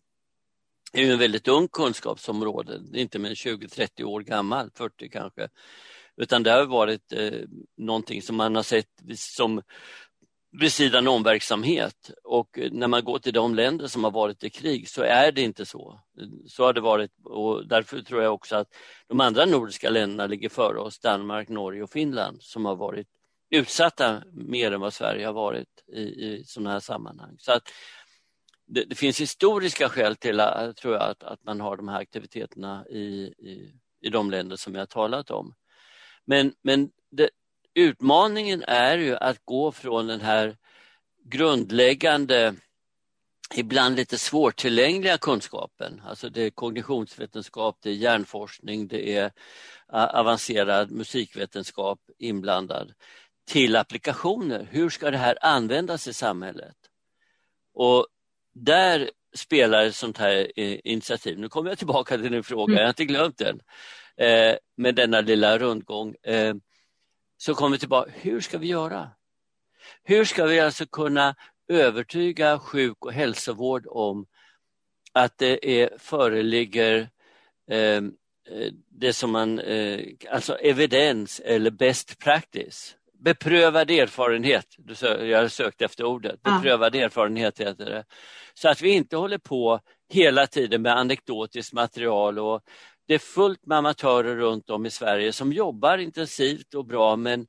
är 0.93 1.01
ju 1.01 1.11
en 1.11 1.19
väldigt 1.19 1.47
ung 1.47 1.67
kunskapsområde, 1.67 2.81
inte 2.93 3.19
mer 3.19 3.29
än 3.29 3.35
20-30 3.35 4.03
år 4.03 4.21
gammal, 4.21 4.71
40 4.75 5.09
kanske. 5.09 5.49
Utan 6.17 6.43
det 6.43 6.51
har 6.51 6.65
varit 6.65 7.13
eh, 7.13 7.41
någonting 7.77 8.21
som 8.21 8.35
man 8.35 8.55
har 8.55 8.63
sett 8.63 8.87
som 9.15 9.61
vid 10.59 10.73
sidan 10.73 11.07
om 11.07 11.23
verksamhet 11.23 12.11
och 12.23 12.59
när 12.71 12.87
man 12.87 13.03
går 13.03 13.19
till 13.19 13.33
de 13.33 13.55
länder 13.55 13.87
som 13.87 14.03
har 14.03 14.11
varit 14.11 14.43
i 14.43 14.49
krig 14.49 14.89
så 14.89 15.01
är 15.01 15.31
det 15.31 15.41
inte 15.41 15.65
så. 15.65 15.99
Så 16.47 16.63
har 16.63 16.73
det 16.73 16.81
varit 16.81 17.11
och 17.23 17.67
därför 17.67 18.01
tror 18.01 18.23
jag 18.23 18.33
också 18.33 18.55
att 18.55 18.75
de 19.07 19.19
andra 19.21 19.45
nordiska 19.45 19.89
länderna 19.89 20.27
ligger 20.27 20.49
före 20.49 20.79
oss, 20.79 20.99
Danmark, 20.99 21.49
Norge 21.49 21.83
och 21.83 21.91
Finland 21.91 22.41
som 22.41 22.65
har 22.65 22.75
varit 22.75 23.07
utsatta 23.49 24.23
mer 24.33 24.71
än 24.71 24.79
vad 24.79 24.93
Sverige 24.93 25.25
har 25.25 25.33
varit 25.33 25.83
i, 25.93 26.01
i 26.01 26.43
sådana 26.45 26.71
här 26.71 26.79
sammanhang. 26.79 27.35
Så 27.39 27.51
att 27.51 27.69
det, 28.67 28.83
det, 28.85 28.95
finns 28.95 29.21
historiska 29.21 29.89
skäl 29.89 30.15
till 30.15 30.39
att, 30.39 30.77
tror 30.77 30.93
jag, 30.93 31.03
att, 31.03 31.23
att 31.23 31.43
man 31.43 31.61
har 31.61 31.77
de 31.77 31.87
här 31.87 31.99
aktiviteterna 31.99 32.85
i, 32.89 33.33
i, 33.37 33.73
i 34.01 34.09
de 34.09 34.31
länder 34.31 34.55
som 34.55 34.73
jag 34.73 34.81
har 34.81 34.85
talat 34.85 35.31
om. 35.31 35.53
Men, 36.25 36.53
men 36.61 36.89
det, 37.11 37.29
utmaningen 37.75 38.63
är 38.67 38.97
ju 38.97 39.15
att 39.15 39.45
gå 39.45 39.71
från 39.71 40.07
den 40.07 40.21
här 40.21 40.57
grundläggande, 41.23 42.55
ibland 43.55 43.95
lite 43.95 44.17
svårtillgängliga 44.17 45.17
kunskapen, 45.17 46.01
alltså 46.05 46.29
det 46.29 46.41
är 46.41 46.49
kognitionsvetenskap, 46.49 47.77
det 47.81 47.89
är 47.89 47.93
hjärnforskning, 47.93 48.87
det 48.87 49.17
är 49.17 49.31
avancerad 49.91 50.91
musikvetenskap 50.91 51.99
inblandad, 52.17 52.93
till 53.47 53.75
applikationer. 53.75 54.67
Hur 54.71 54.89
ska 54.89 55.11
det 55.11 55.17
här 55.17 55.37
användas 55.41 56.07
i 56.07 56.13
samhället? 56.13 56.75
Och 57.73 58.07
där 58.53 59.11
spelar 59.35 59.85
ett 59.85 59.95
sånt 59.95 60.17
här 60.17 60.51
eh, 60.55 60.79
initiativ. 60.83 61.39
Nu 61.39 61.49
kommer 61.49 61.69
jag 61.69 61.77
tillbaka 61.77 62.17
till 62.17 62.31
din 62.31 62.43
fråga, 62.43 62.73
jag 62.73 62.81
har 62.81 62.87
inte 62.87 63.05
glömt 63.05 63.37
den. 63.37 63.59
Eh, 64.17 64.55
med 64.77 64.95
denna 64.95 65.21
lilla 65.21 65.57
rundgång. 65.57 66.15
Eh, 66.23 66.55
Eh, 67.45 67.53
så 67.53 67.55
kommer 67.55 67.75
vi 67.75 67.79
tillbaka, 67.79 68.11
hur 68.15 68.41
ska 68.41 68.57
vi 68.57 68.67
göra? 68.67 69.09
Hur 70.03 70.25
ska 70.25 70.45
vi 70.45 70.59
alltså 70.59 70.85
kunna 70.85 71.35
övertyga 71.67 72.59
sjuk 72.59 73.05
och 73.05 73.13
hälsovård 73.13 73.85
om 73.89 74.25
att 75.13 75.37
det 75.37 75.81
är, 75.81 75.89
föreligger 75.97 77.09
eh, 77.71 78.01
det 78.89 79.13
som 79.13 79.31
man, 79.31 79.59
eh, 79.59 79.99
alltså 80.31 80.55
evidens 80.55 81.39
eller 81.39 81.71
best 81.71 82.19
practice. 82.19 82.95
Beprövad 83.19 83.91
erfarenhet, 83.91 84.65
jag 85.21 85.51
sökte 85.51 85.85
efter 85.85 86.03
ordet, 86.03 86.43
beprövad 86.43 86.95
ja. 86.95 87.05
erfarenhet 87.05 87.59
heter 87.59 87.85
det. 87.85 88.05
Så 88.53 88.69
att 88.69 88.81
vi 88.81 88.89
inte 88.89 89.17
håller 89.17 89.37
på 89.37 89.79
hela 90.09 90.47
tiden 90.47 90.81
med 90.81 90.97
anekdotiskt 90.97 91.73
material 91.73 92.39
och 92.39 92.61
det 93.07 93.13
är 93.13 93.19
fullt 93.19 93.65
med 93.65 93.77
amatörer 93.77 94.35
runt 94.35 94.69
om 94.69 94.85
i 94.85 94.89
Sverige 94.89 95.33
som 95.33 95.53
jobbar 95.53 95.97
intensivt 95.97 96.73
och 96.73 96.85
bra 96.85 97.15
men 97.15 97.47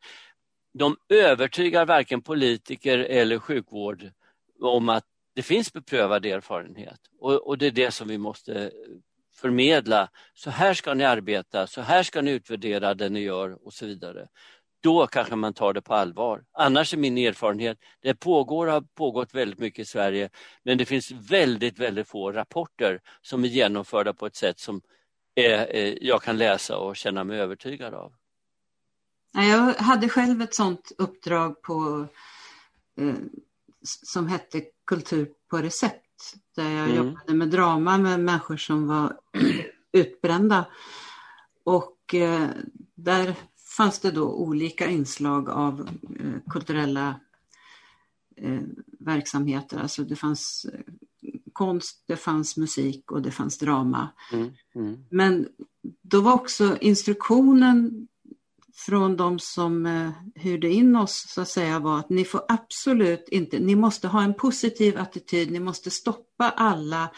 de 0.78 0.96
övertygar 1.08 1.86
varken 1.86 2.22
politiker 2.22 2.98
eller 2.98 3.38
sjukvård 3.38 4.10
om 4.60 4.88
att 4.88 5.04
det 5.34 5.42
finns 5.42 5.72
beprövad 5.72 6.26
erfarenhet 6.26 7.00
och, 7.20 7.46
och 7.46 7.58
det 7.58 7.66
är 7.66 7.70
det 7.70 7.90
som 7.90 8.08
vi 8.08 8.18
måste 8.18 8.70
förmedla. 9.36 10.08
Så 10.34 10.50
här 10.50 10.74
ska 10.74 10.94
ni 10.94 11.04
arbeta, 11.04 11.66
så 11.66 11.80
här 11.80 12.02
ska 12.02 12.22
ni 12.22 12.30
utvärdera 12.30 12.94
det 12.94 13.08
ni 13.08 13.20
gör 13.20 13.66
och 13.66 13.72
så 13.72 13.86
vidare. 13.86 14.28
Då 14.82 15.06
kanske 15.06 15.36
man 15.36 15.54
tar 15.54 15.72
det 15.72 15.82
på 15.82 15.94
allvar. 15.94 16.44
Annars 16.52 16.94
är 16.94 16.98
min 16.98 17.18
erfarenhet, 17.18 17.78
det 18.02 18.14
pågår 18.14 18.66
har 18.66 18.80
pågått 18.80 19.34
väldigt 19.34 19.58
mycket 19.58 19.78
i 19.78 19.84
Sverige, 19.84 20.30
men 20.62 20.78
det 20.78 20.84
finns 20.84 21.10
väldigt, 21.10 21.78
väldigt 21.78 22.08
få 22.08 22.32
rapporter 22.32 23.00
som 23.22 23.44
är 23.44 23.48
genomförda 23.48 24.12
på 24.12 24.26
ett 24.26 24.36
sätt 24.36 24.60
som 24.60 24.80
jag 26.00 26.22
kan 26.22 26.38
läsa 26.38 26.78
och 26.78 26.96
känna 26.96 27.24
mig 27.24 27.40
övertygad 27.40 27.94
av. 27.94 28.12
Jag 29.32 29.74
hade 29.74 30.08
själv 30.08 30.42
ett 30.42 30.54
sådant 30.54 30.92
uppdrag 30.98 31.62
på, 31.62 32.06
eh, 33.00 33.14
som 33.82 34.26
hette 34.26 34.62
Kultur 34.86 35.32
på 35.50 35.58
recept 35.58 36.34
där 36.56 36.70
jag 36.70 36.84
mm. 36.90 36.96
jobbade 36.96 37.34
med 37.34 37.48
drama 37.48 37.98
med 37.98 38.20
människor 38.20 38.56
som 38.56 38.86
var 38.86 39.20
utbrända. 39.92 40.66
Och 41.64 42.14
eh, 42.14 42.48
där 42.94 43.34
fanns 43.76 43.98
det 43.98 44.10
då 44.10 44.32
olika 44.32 44.86
inslag 44.86 45.48
av 45.50 45.88
eh, 46.20 46.50
kulturella 46.50 47.20
eh, 48.36 48.60
verksamheter. 48.98 49.78
Alltså 49.78 50.04
det 50.04 50.16
fanns 50.16 50.66
eh, 50.72 50.80
konst, 51.56 52.04
det 52.06 52.16
fanns 52.16 52.56
musik 52.56 53.12
och 53.12 53.22
det 53.22 53.30
fanns 53.30 53.58
drama. 53.58 54.08
Mm. 54.32 54.50
Mm. 54.74 54.96
Men 55.10 55.48
då 56.02 56.20
var 56.20 56.32
också 56.32 56.76
instruktionen 56.80 58.08
från 58.74 59.16
de 59.16 59.38
som 59.38 59.86
eh, 59.86 60.10
hyrde 60.34 60.68
in 60.68 60.96
oss 60.96 61.24
så 61.28 61.40
att 61.40 61.48
säga 61.48 61.78
var 61.78 61.98
att 61.98 62.10
ni 62.10 62.24
får 62.24 62.40
absolut 62.48 63.28
inte, 63.28 63.58
ni 63.58 63.74
måste 63.74 64.08
ha 64.08 64.22
en 64.22 64.34
positiv 64.34 64.98
attityd, 64.98 65.50
ni 65.50 65.60
måste 65.60 65.90
stoppa 65.90 66.50
alla 66.50 67.10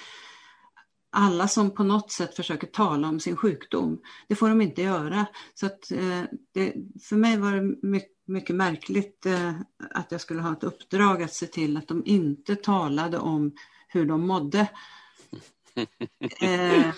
alla 1.10 1.48
som 1.48 1.70
på 1.70 1.82
något 1.82 2.12
sätt 2.12 2.36
försöker 2.36 2.66
tala 2.66 3.08
om 3.08 3.20
sin 3.20 3.36
sjukdom. 3.36 4.00
Det 4.28 4.34
får 4.34 4.48
de 4.48 4.60
inte 4.60 4.82
göra. 4.82 5.26
Så 5.54 5.66
att, 5.66 5.90
eh, 5.90 6.22
det, 6.54 6.74
för 7.02 7.16
mig 7.16 7.36
var 7.36 7.52
det 7.52 7.76
mycket, 7.82 8.12
mycket 8.26 8.56
märkligt 8.56 9.26
eh, 9.26 9.52
att 9.90 10.12
jag 10.12 10.20
skulle 10.20 10.42
ha 10.42 10.52
ett 10.52 10.64
uppdrag 10.64 11.22
att 11.22 11.34
se 11.34 11.46
till 11.46 11.76
att 11.76 11.88
de 11.88 12.02
inte 12.06 12.56
talade 12.56 13.18
om 13.18 13.52
hur 13.88 14.06
de 14.06 14.26
mådde. 14.26 14.66
Eh, 16.40 16.94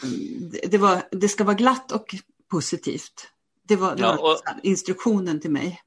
det, 0.70 0.78
var, 0.78 1.02
det 1.10 1.28
ska 1.28 1.44
vara 1.44 1.54
glatt 1.54 1.92
och 1.92 2.14
positivt. 2.50 3.28
Det 3.68 3.76
var, 3.76 3.96
det 3.96 4.02
ja, 4.02 4.18
och, 4.18 4.38
instruktionen 4.62 5.40
till 5.40 5.50
mig. 5.50 5.80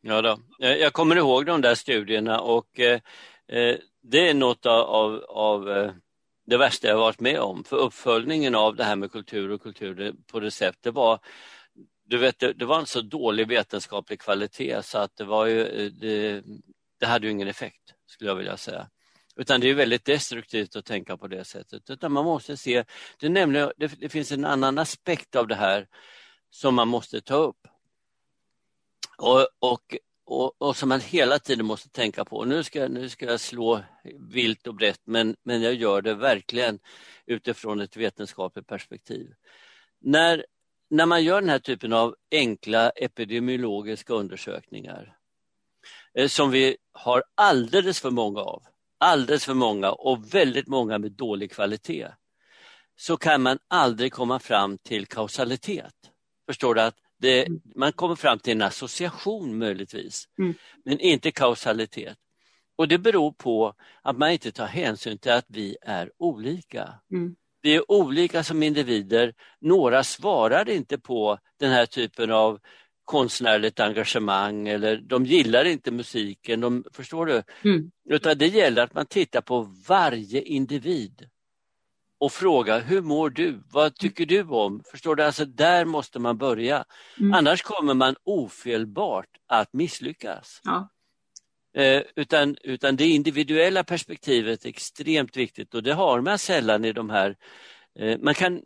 Ja 0.00 0.22
då. 0.22 0.38
Jag 0.58 0.92
kommer 0.92 1.16
ihåg 1.16 1.46
de 1.46 1.60
där 1.60 1.74
studierna 1.74 2.40
och 2.40 2.80
eh, 2.80 3.00
eh, 3.48 3.76
det 4.02 4.28
är 4.28 4.34
något 4.34 4.66
av, 4.66 5.24
av 5.28 5.70
eh, 5.70 5.92
det 6.46 6.56
värsta 6.56 6.88
jag 6.88 6.98
varit 6.98 7.20
med 7.20 7.40
om. 7.40 7.64
För 7.64 7.76
uppföljningen 7.76 8.54
av 8.54 8.76
det 8.76 8.84
här 8.84 8.96
med 8.96 9.12
kultur 9.12 9.50
och 9.50 9.62
kultur 9.62 10.14
på 10.26 10.40
recept, 10.40 10.78
det 10.82 10.90
var 10.90 11.18
du 12.06 12.18
vet, 12.18 12.38
det, 12.38 12.52
det 12.52 12.64
var 12.64 12.78
en 12.78 12.86
så 12.86 13.00
dålig 13.00 13.48
vetenskaplig 13.48 14.20
kvalitet 14.20 14.82
så 14.82 14.98
att 14.98 15.16
det 15.16 15.24
var 15.24 15.46
ju, 15.46 15.66
eh, 15.66 15.92
det, 15.92 16.42
det 17.00 17.06
hade 17.06 17.26
ju 17.26 17.32
ingen 17.32 17.48
effekt 17.48 17.94
skulle 18.06 18.30
jag 18.30 18.36
vilja 18.36 18.56
säga. 18.56 18.88
Utan 19.36 19.60
det 19.60 19.70
är 19.70 19.74
väldigt 19.74 20.04
destruktivt 20.04 20.76
att 20.76 20.84
tänka 20.84 21.16
på 21.16 21.26
det 21.26 21.44
sättet. 21.44 21.90
Utan 21.90 22.12
man 22.12 22.24
måste 22.24 22.56
se, 22.56 22.84
det, 23.18 23.28
nämligen, 23.28 23.72
det, 23.76 24.00
det 24.00 24.08
finns 24.08 24.32
en 24.32 24.44
annan 24.44 24.78
aspekt 24.78 25.36
av 25.36 25.46
det 25.46 25.54
här 25.54 25.88
som 26.50 26.74
man 26.74 26.88
måste 26.88 27.20
ta 27.20 27.34
upp. 27.34 27.68
Och, 29.18 29.48
och, 29.58 29.96
och, 30.24 30.62
och, 30.62 30.76
som 30.76 30.88
man 30.88 31.00
hela 31.00 31.38
tiden 31.38 31.66
måste 31.66 31.88
tänka 31.88 32.24
på. 32.24 32.44
Nu 32.44 32.62
ska, 32.62 32.88
nu 32.88 33.08
ska 33.08 33.26
jag 33.26 33.40
slå 33.40 33.80
vilt 34.30 34.66
och 34.66 34.74
brett 34.74 35.00
men, 35.04 35.36
men 35.42 35.62
jag 35.62 35.74
gör 35.74 36.02
det 36.02 36.14
verkligen 36.14 36.78
utifrån 37.26 37.80
ett 37.80 37.96
vetenskapligt 37.96 38.66
perspektiv. 38.66 39.34
När, 40.00 40.46
när 40.90 41.06
man 41.06 41.24
gör 41.24 41.40
den 41.40 41.50
här 41.50 41.58
typen 41.58 41.92
av 41.92 42.16
enkla 42.30 42.90
epidemiologiska 42.90 44.14
undersökningar 44.14 45.16
eh, 46.14 46.28
som 46.28 46.50
vi 46.50 46.76
har 46.92 47.24
alldeles 47.34 48.00
för 48.00 48.10
många 48.10 48.40
av, 48.40 48.62
alldeles 48.98 49.44
för 49.44 49.54
många 49.54 49.92
och 49.92 50.34
väldigt 50.34 50.68
många 50.68 50.98
med 50.98 51.12
dålig 51.12 51.52
kvalitet, 51.52 52.08
så 52.96 53.16
kan 53.16 53.42
man 53.42 53.58
aldrig 53.68 54.12
komma 54.12 54.38
fram 54.38 54.78
till 54.78 55.06
kausalitet. 55.06 55.94
Förstår 56.46 56.74
du? 56.74 56.80
att 56.80 56.96
det, 57.18 57.46
mm. 57.46 57.60
Man 57.74 57.92
kommer 57.92 58.14
fram 58.14 58.38
till 58.38 58.52
en 58.52 58.62
association 58.62 59.58
möjligtvis, 59.58 60.28
mm. 60.38 60.54
men 60.84 61.00
inte 61.00 61.30
kausalitet. 61.30 62.18
Och 62.76 62.88
det 62.88 62.98
beror 62.98 63.32
på 63.32 63.74
att 64.02 64.18
man 64.18 64.30
inte 64.30 64.52
tar 64.52 64.66
hänsyn 64.66 65.18
till 65.18 65.32
att 65.32 65.46
vi 65.48 65.76
är 65.82 66.10
olika. 66.18 66.94
Mm. 67.12 67.36
Vi 67.62 67.74
är 67.74 67.90
olika 67.90 68.44
som 68.44 68.62
individer. 68.62 69.34
Några 69.60 70.04
svarar 70.04 70.68
inte 70.68 70.98
på 70.98 71.38
den 71.60 71.70
här 71.70 71.86
typen 71.86 72.30
av 72.30 72.60
konstnärligt 73.04 73.80
engagemang 73.80 74.68
eller 74.68 74.96
de 74.96 75.26
gillar 75.26 75.64
inte 75.64 75.90
musiken, 75.90 76.60
de, 76.60 76.84
förstår 76.92 77.26
du? 77.26 77.42
Mm. 77.64 77.90
Utan 78.10 78.38
det 78.38 78.46
gäller 78.46 78.82
att 78.82 78.94
man 78.94 79.06
tittar 79.06 79.40
på 79.40 79.62
varje 79.88 80.42
individ 80.42 81.28
och 82.18 82.32
fråga 82.32 82.78
hur 82.78 83.00
mår 83.00 83.30
du? 83.30 83.62
Vad 83.70 83.94
tycker 83.94 84.26
du 84.26 84.42
om? 84.42 84.82
Förstår 84.90 85.16
du? 85.16 85.22
Alltså 85.22 85.44
där 85.44 85.84
måste 85.84 86.18
man 86.18 86.38
börja. 86.38 86.84
Mm. 87.20 87.34
Annars 87.34 87.62
kommer 87.62 87.94
man 87.94 88.16
ofelbart 88.24 89.28
att 89.48 89.72
misslyckas. 89.72 90.60
Ja. 90.64 90.88
Eh, 91.76 92.02
utan, 92.16 92.56
utan 92.62 92.96
det 92.96 93.06
individuella 93.06 93.84
perspektivet 93.84 94.64
är 94.64 94.68
extremt 94.68 95.36
viktigt 95.36 95.74
och 95.74 95.82
det 95.82 95.92
har 95.92 96.20
man 96.20 96.38
sällan 96.38 96.84
i 96.84 96.92
de 96.92 97.10
här... 97.10 97.36
Eh, 97.98 98.18
man 98.18 98.34
kan 98.34 98.62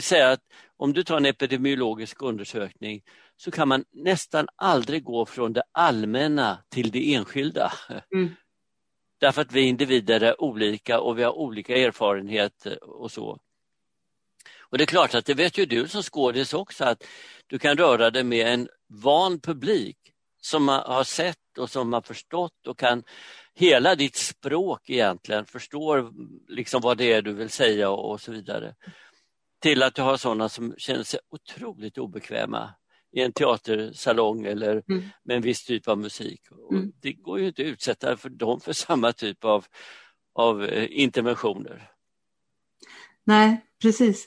säga 0.00 0.30
att 0.30 0.40
om 0.76 0.92
du 0.92 1.04
tar 1.04 1.16
en 1.16 1.26
epidemiologisk 1.26 2.22
undersökning 2.22 3.02
så 3.36 3.50
kan 3.50 3.68
man 3.68 3.84
nästan 3.92 4.48
aldrig 4.56 5.04
gå 5.04 5.26
från 5.26 5.52
det 5.52 5.62
allmänna 5.72 6.58
till 6.68 6.90
det 6.90 7.14
enskilda. 7.14 7.72
Mm. 8.14 8.34
Därför 9.20 9.42
att 9.42 9.52
vi 9.52 9.60
individer 9.60 10.20
är 10.20 10.42
olika 10.42 11.00
och 11.00 11.18
vi 11.18 11.22
har 11.22 11.32
olika 11.32 11.76
erfarenheter 11.76 12.84
och 12.84 13.10
så. 13.10 13.38
Och 14.58 14.78
det 14.78 14.84
är 14.84 14.86
klart 14.86 15.14
att 15.14 15.26
det 15.26 15.34
vet 15.34 15.58
ju 15.58 15.66
du 15.66 15.88
som 15.88 16.02
skådis 16.02 16.54
också 16.54 16.84
att 16.84 17.04
du 17.46 17.58
kan 17.58 17.76
röra 17.76 18.10
dig 18.10 18.24
med 18.24 18.46
en 18.54 18.68
van 18.88 19.40
publik 19.40 19.96
som 20.40 20.68
har 20.68 21.04
sett 21.04 21.58
och 21.58 21.70
som 21.70 21.92
har 21.92 22.00
förstått 22.00 22.66
och 22.66 22.78
kan 22.78 23.02
hela 23.54 23.94
ditt 23.94 24.16
språk 24.16 24.90
egentligen 24.90 25.46
förstår 25.46 26.12
liksom 26.48 26.80
vad 26.80 26.98
det 26.98 27.12
är 27.12 27.22
du 27.22 27.32
vill 27.32 27.50
säga 27.50 27.90
och 27.90 28.20
så 28.20 28.32
vidare. 28.32 28.74
Till 29.60 29.82
att 29.82 29.94
du 29.94 30.02
har 30.02 30.16
sådana 30.16 30.48
som 30.48 30.74
känner 30.78 31.02
sig 31.02 31.20
otroligt 31.30 31.98
obekväma 31.98 32.74
i 33.14 33.20
en 33.20 33.32
teatersalong 33.32 34.44
eller 34.44 34.82
mm. 34.88 35.04
med 35.24 35.36
en 35.36 35.42
viss 35.42 35.64
typ 35.64 35.88
av 35.88 35.98
musik. 35.98 36.40
Mm. 36.70 36.92
Det 37.00 37.12
går 37.12 37.40
ju 37.40 37.46
inte 37.46 37.62
att 37.62 37.68
utsätta 37.68 38.16
för 38.16 38.28
dem 38.28 38.60
för 38.60 38.72
samma 38.72 39.12
typ 39.12 39.44
av, 39.44 39.64
av 40.34 40.64
eh, 40.64 40.88
interventioner. 40.90 41.90
Nej, 43.24 43.66
precis. 43.82 44.26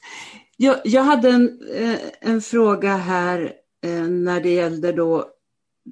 Jag, 0.58 0.78
jag 0.84 1.04
hade 1.04 1.30
en, 1.30 1.60
eh, 1.73 2.00
en 2.21 2.41
fråga 2.41 2.95
här 2.95 3.54
eh, 3.84 4.04
när 4.04 4.41
det 4.41 4.50
gällde 4.54 4.91
då 4.91 5.32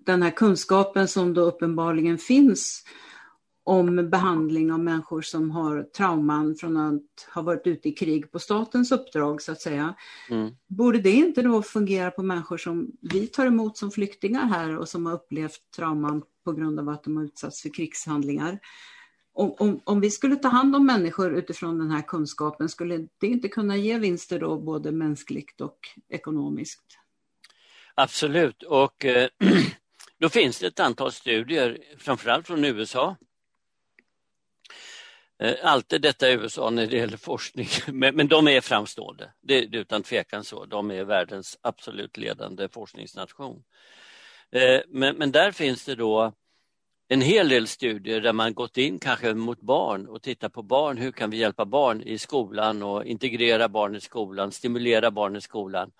den 0.05 0.23
här 0.23 0.31
kunskapen 0.31 1.08
som 1.08 1.34
då 1.34 1.41
uppenbarligen 1.41 2.17
finns 2.17 2.84
om 3.65 4.10
behandling 4.10 4.71
av 4.71 4.80
människor 4.80 5.21
som 5.21 5.51
har 5.51 5.84
trauman 5.84 6.56
från 6.56 6.78
att 6.78 7.28
ha 7.34 7.41
varit 7.41 7.67
ute 7.67 7.89
i 7.89 7.91
krig 7.91 8.32
på 8.32 8.39
statens 8.39 8.91
uppdrag 8.91 9.41
så 9.41 9.51
att 9.51 9.62
säga. 9.62 9.95
Mm. 10.30 10.51
Borde 10.67 10.99
det 10.99 11.12
inte 11.12 11.41
då 11.41 11.62
fungera 11.62 12.12
på 12.12 12.23
människor 12.23 12.58
som 12.58 12.91
vi 13.01 13.28
tar 13.28 13.45
emot 13.45 13.78
som 13.78 13.91
flyktingar 13.91 14.45
här 14.45 14.78
och 14.78 14.89
som 14.89 15.06
har 15.06 15.13
upplevt 15.13 15.60
trauman 15.75 16.23
på 16.45 16.51
grund 16.51 16.80
av 16.80 16.89
att 16.89 17.04
de 17.04 17.17
har 17.17 17.23
utsatts 17.23 17.62
för 17.62 17.69
krigshandlingar? 17.69 18.60
om, 19.36 19.56
om, 19.60 19.82
om, 19.84 20.01
vi 20.01 20.12
skulle 20.12 20.36
ta 20.36 20.47
hand 20.47 20.75
om 20.75 20.86
människor 20.86 21.38
utifrån 21.38 21.80
den 21.80 21.91
här 21.91 22.01
kunskapen, 22.01 22.69
skulle 22.69 23.08
det 23.17 23.28
inte 23.28 23.47
kunna 23.47 23.78
ge 23.78 23.97
vinster 23.97 24.39
då 24.39 24.60
både 24.60 24.91
mänskligt 24.91 25.62
och 25.62 25.80
ekonomiskt? 26.10 26.99
Absolut, 27.95 28.63
och 28.63 29.06
eh, 29.06 29.30
då 30.19 30.30
finns 30.30 30.60
det 30.60 30.67
ett 30.67 30.80
antal 30.80 31.12
studier, 31.12 31.78
framförallt 31.97 32.47
från 32.47 32.65
USA. 32.65 33.15
Eh, 35.39 35.50
allt 35.50 35.60
alltid 35.63 36.02
detta 36.02 36.30
i 36.30 36.34
USA 36.34 36.69
när 36.69 36.88
det 36.88 36.98
gäller 36.98 37.17
forskning, 37.17 37.67
men, 37.88 38.15
men 38.15 38.28
de 38.28 38.48
är 38.48 38.62
framstående. 38.62 39.32
Det, 39.41 39.65
det 39.65 39.78
är 39.78 39.82
utan 39.82 40.04
tvekan 40.04 40.43
så. 40.43 40.65
De 40.65 40.91
är 40.91 41.04
världens 41.04 41.58
absolut 41.62 42.17
ledande 42.17 42.69
forskningsnation. 42.69 43.63
Eh, 44.52 44.82
men, 44.88 45.15
men 45.15 45.32
där 45.32 45.52
finns 45.52 45.86
det 45.86 45.95
då 45.95 46.34
en 47.08 47.21
hel 47.21 47.50
del 47.50 47.67
studier 47.67 48.21
där 48.21 48.34
man 48.34 48.54
gått 48.54 48.78
in 48.78 49.00
kanske 49.00 49.34
mot 49.34 49.62
barn 49.62 50.08
och 50.08 50.21
tittat 50.21 50.54
på 50.54 50.63
barn. 50.63 50.98
Hur 50.98 51.12
kan 51.12 51.30
vi 51.30 51.38
hjälpa 51.38 51.65
barn 51.65 52.02
i 52.02 52.17
skolan 52.17 52.84
och 52.84 53.06
integrera 53.06 53.69
barn 53.69 53.95
i 53.95 54.02
skolan, 54.02 54.52
stimulera 54.52 55.12
barn 55.12 55.36
i 55.36 55.41
skolan. 55.41 55.91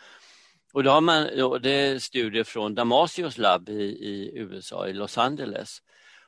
Och 0.74 0.84
då 0.84 0.92
har 0.92 1.02
man, 1.02 1.24
det 1.62 1.72
är 1.72 2.00
studier 2.00 2.44
från 2.44 2.76
Damasios 2.76 3.38
labb 3.38 3.70
i, 3.70 3.84
i 3.84 4.32
USA, 4.36 4.88
i 4.88 4.94
Los 4.94 5.18
Angeles. 5.18 5.82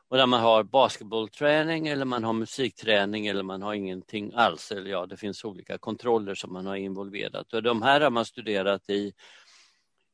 Och 0.10 0.18
där 0.18 0.26
man 0.26 0.42
har 0.42 0.64
basketbollträning 0.64 1.88
eller 1.88 2.06
man 2.06 2.24
har 2.24 2.34
musikträning 2.34 3.28
eller 3.28 3.44
man 3.44 3.62
har 3.62 3.74
ingenting 3.74 4.34
alls. 4.36 4.72
Eller 4.72 4.90
ja, 4.90 5.06
det 5.06 5.18
finns 5.18 5.44
olika 5.44 5.78
kontroller 5.78 6.36
som 6.36 6.54
man 6.54 6.66
har 6.66 6.76
involverat. 6.76 7.54
Och 7.54 7.64
de 7.64 7.82
här 7.82 8.02
har 8.02 8.10
man 8.10 8.26
studerat 8.26 8.90
i 8.90 9.14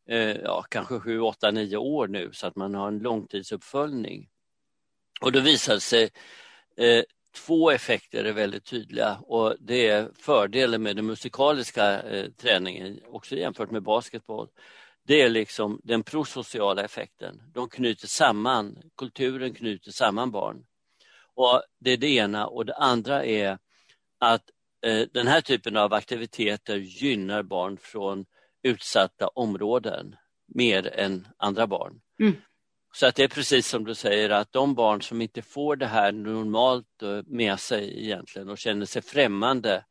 eh, 0.09 0.35
ja, 0.37 0.65
kanske 0.69 0.99
7, 0.99 1.19
8, 1.19 1.51
9 1.51 1.77
år 1.77 2.07
nu 2.07 2.29
så 2.33 2.47
att 2.47 2.55
man 2.55 2.75
har 2.75 2.87
en 2.87 2.99
långtidsuppföljning. 2.99 4.29
Och 5.21 5.31
då 5.31 5.39
visar 5.39 5.79
sig 5.79 6.09
eh, 6.77 7.03
två 7.35 7.71
effekter 7.71 8.23
är 8.23 8.33
väldigt 8.33 8.65
tydliga 8.65 9.17
och 9.27 9.55
det 9.59 9.87
är 9.87 10.09
fördelen 10.19 10.83
med 10.83 10.95
den 10.95 11.05
musikaliska 11.05 12.01
eh, 12.01 12.29
träningen, 12.31 12.99
också 13.07 13.35
jämfört 13.35 13.71
med 13.71 13.83
basketboll. 13.83 14.47
Det 15.05 15.21
är 15.21 15.29
liksom 15.29 15.81
den 15.83 16.03
prosociala 16.03 16.83
effekten. 16.83 17.41
De 17.53 17.69
knyter 17.69 18.07
samman, 18.07 18.77
kulturen 18.97 19.53
knyter 19.53 19.91
samman 19.91 20.31
barn. 20.31 20.65
Och 21.35 21.63
Det 21.79 21.91
är 21.91 21.97
det 21.97 22.09
ena 22.09 22.47
och 22.47 22.65
det 22.65 22.75
andra 22.75 23.25
är 23.25 23.57
att 24.19 24.43
eh, 24.85 25.07
den 25.13 25.27
här 25.27 25.41
typen 25.41 25.77
av 25.77 25.93
aktiviteter 25.93 26.75
gynnar 26.75 27.43
barn 27.43 27.77
från 27.77 28.25
utsatta 28.63 29.27
områden 29.27 30.15
mer 30.47 30.87
än 30.87 31.27
andra 31.37 31.67
barn. 31.67 32.01
Mm. 32.19 32.35
Så 32.95 33.07
att 33.07 33.15
det 33.15 33.23
är 33.23 33.27
precis 33.27 33.67
som 33.67 33.83
du 33.83 33.95
säger 33.95 34.29
att 34.29 34.51
de 34.51 34.75
barn 34.75 35.01
som 35.01 35.21
inte 35.21 35.41
får 35.41 35.75
det 35.75 35.87
här 35.87 36.11
normalt 36.11 37.01
eh, 37.01 37.21
med 37.25 37.59
sig 37.59 38.03
egentligen 38.03 38.49
och 38.49 38.57
känner 38.57 38.85
sig 38.85 39.01
främmande, 39.01 39.85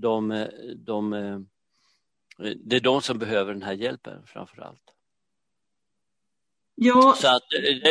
de, 0.00 0.30
eh, 0.30 0.48
de, 0.76 1.12
det 2.56 2.76
är 2.76 2.80
de 2.80 3.02
som 3.02 3.18
behöver 3.18 3.52
den 3.52 3.62
här 3.62 3.72
hjälpen 3.72 4.26
framför 4.26 4.62
allt. 4.62 4.80
Ja. 6.74 7.16
Så 7.20 7.28
att 7.28 7.42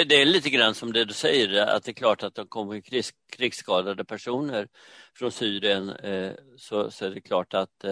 det 0.07 0.21
är 0.21 0.25
lite 0.25 0.49
grann 0.49 0.75
som 0.75 0.93
det 0.93 1.05
du 1.05 1.13
säger, 1.13 1.65
att 1.65 1.83
det 1.83 1.91
är 1.91 1.93
klart 1.93 2.23
att 2.23 2.35
det 2.35 2.45
kommer 2.45 2.81
krigs, 2.81 3.13
krigsskadade 3.29 4.05
personer 4.05 4.67
från 5.13 5.31
Syrien 5.31 5.91
så, 6.57 6.91
så 6.91 7.05
är 7.05 7.09
det 7.09 7.21
klart 7.21 7.53
att 7.53 7.85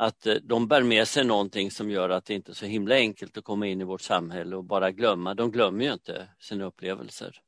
att 0.00 0.26
eh, 0.26 0.34
de 0.34 0.68
bär 0.68 0.82
med 0.82 1.08
sig 1.08 1.24
någonting 1.24 1.70
som 1.70 1.90
gör 1.90 2.08
att 2.08 2.24
det 2.24 2.34
inte 2.34 2.52
är 2.52 2.54
så 2.54 2.66
himla 2.66 2.94
enkelt 2.94 3.38
att 3.38 3.44
komma 3.44 3.66
in 3.66 3.80
i 3.80 3.84
vårt 3.84 4.00
samhälle 4.00 4.56
och 4.56 4.64
bara 4.64 4.90
glömma. 4.90 5.34
De 5.34 5.50
glömmer 5.50 5.84
ju 5.84 5.92
inte 5.92 6.28
sina 6.40 6.64
upplevelser. 6.64 7.40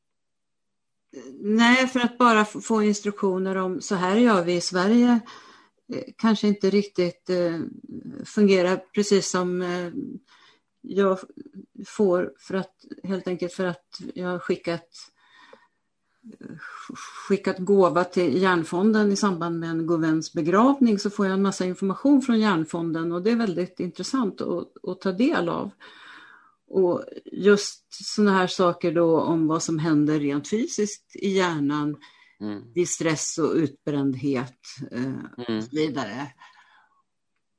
Nej, 1.40 1.87
för 1.87 2.01
att 2.01 2.18
bara 2.18 2.44
få 2.44 2.83
instruktioner 2.83 3.57
om 3.57 3.81
så 3.81 3.94
här 3.94 4.16
gör 4.16 4.44
vi 4.44 4.55
i 4.55 4.61
Sverige 4.61 5.09
eh, 5.09 5.18
Eh, 5.92 6.02
kanske 6.16 6.48
inte 6.48 6.70
riktigt 6.70 7.31
eh, 7.31 7.61
fungerar 8.24 8.76
precis 8.76 9.31
som 9.31 9.62
eh, 9.62 9.92
jag 10.83 11.18
får 11.87 12.33
för 12.38 12.55
att 12.55 12.74
helt 13.05 13.28
enkelt 13.28 13.52
för 13.52 13.64
att 13.64 14.00
jag 14.14 14.28
har 14.28 14.38
skickat 14.38 14.88
skickat 17.28 17.59
gåva 17.59 18.05
till 18.05 18.42
Järnfonden 18.42 19.12
i 19.12 19.16
samband 19.16 19.61
med 19.61 19.70
en 19.70 19.87
god 19.87 20.00
väns 20.00 20.33
begravning 20.33 20.98
så 20.98 21.11
får 21.11 21.26
jag 21.26 21.33
en 21.33 21.42
massa 21.42 21.64
information 21.64 22.22
från 22.22 22.40
Järnfonden 22.40 23.12
och 23.12 23.22
det 23.22 23.31
är 23.31 23.37
väldigt 23.37 23.81
intressant 23.81 24.40
att, 24.40 24.85
att 24.88 25.00
ta 25.00 25.12
del 25.12 25.48
av. 25.48 25.70
Och 26.68 27.05
just 27.24 27.87
sådana 28.05 28.33
här 28.33 28.46
saker 28.46 28.92
då 28.92 29.20
om 29.20 29.46
vad 29.46 29.62
som 29.62 29.78
händer 29.78 30.20
rent 30.20 30.48
fysiskt 30.48 31.16
i 31.16 31.28
hjärnan 31.28 31.96
mm. 32.42 32.72
vid 32.74 32.88
stress 32.88 33.38
och 33.38 33.52
utbrändhet 33.52 34.59
eh, 34.90 35.05
mm. 35.05 35.26
och 35.59 35.64
så 35.64 35.70
vidare. 35.76 36.33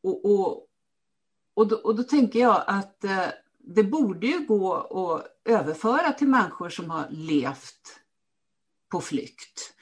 Och, 0.04 0.26
och, 0.26 0.68
och, 1.54 1.68
då, 1.68 1.76
och 1.76 1.96
då 1.96 2.04
tänker 2.04 2.40
jag 2.40 2.64
att 2.68 3.04
eh, 3.04 3.28
det 3.60 3.84
borde 3.84 4.28
ju 4.28 4.46
gå 4.46 4.74
att 4.74 5.26
överföra 5.46 6.12
till 6.12 6.28
människor 6.28 6.70
som 6.70 6.90
har 6.90 7.08
levt 7.10 8.00
på 8.92 9.02
flykt. 9.02 9.74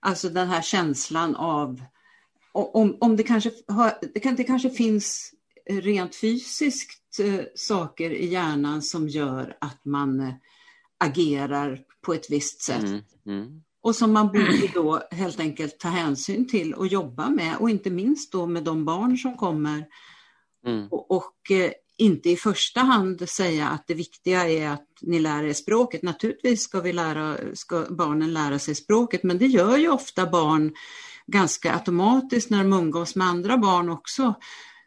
Alltså 0.00 0.28
den 0.28 0.48
här 0.48 0.62
känslan 0.62 1.36
av 1.36 1.82
om, 2.52 2.96
om 3.00 3.16
det, 3.16 3.22
kanske 3.22 3.50
har, 3.68 3.92
det, 4.14 4.20
kan, 4.20 4.36
det 4.36 4.44
kanske 4.44 4.70
finns 4.70 5.34
rent 5.66 6.16
fysiskt 6.16 7.20
eh, 7.20 7.40
saker 7.54 8.10
i 8.10 8.26
hjärnan 8.26 8.82
som 8.82 9.08
gör 9.08 9.56
att 9.60 9.84
man 9.84 10.20
eh, 10.20 10.34
agerar 10.98 11.80
på 12.00 12.14
ett 12.14 12.30
visst 12.30 12.62
sätt. 12.62 12.84
Mm, 12.84 13.02
mm. 13.26 13.62
Och 13.82 13.96
som 13.96 14.12
man 14.12 14.26
borde 14.26 14.70
då 14.74 15.02
helt 15.10 15.40
enkelt 15.40 15.78
ta 15.78 15.88
hänsyn 15.88 16.48
till 16.48 16.74
och 16.74 16.86
jobba 16.86 17.28
med 17.28 17.56
och 17.56 17.70
inte 17.70 17.90
minst 17.90 18.32
då 18.32 18.46
med 18.46 18.64
de 18.64 18.84
barn 18.84 19.18
som 19.18 19.36
kommer. 19.36 19.86
Mm. 20.66 20.88
Och, 20.90 21.10
och 21.10 21.50
eh, 21.50 21.72
inte 21.96 22.30
i 22.30 22.36
första 22.36 22.80
hand 22.80 23.28
säga 23.28 23.68
att 23.68 23.86
det 23.86 23.94
viktiga 23.94 24.48
är 24.48 24.68
att 24.68 24.88
ni 25.00 25.18
lär 25.18 25.44
er 25.44 25.52
språket. 25.52 26.02
Naturligtvis 26.02 26.62
ska, 26.62 26.80
vi 26.80 26.92
lära, 26.92 27.36
ska 27.54 27.86
barnen 27.90 28.32
lära 28.32 28.58
sig 28.58 28.74
språket, 28.74 29.22
men 29.22 29.38
det 29.38 29.46
gör 29.46 29.76
ju 29.76 29.88
ofta 29.88 30.26
barn 30.26 30.74
ganska 31.26 31.74
automatiskt 31.74 32.50
när 32.50 32.58
de 32.58 32.72
umgås 32.72 33.16
med 33.16 33.26
andra 33.26 33.58
barn 33.58 33.88
också. 33.88 34.34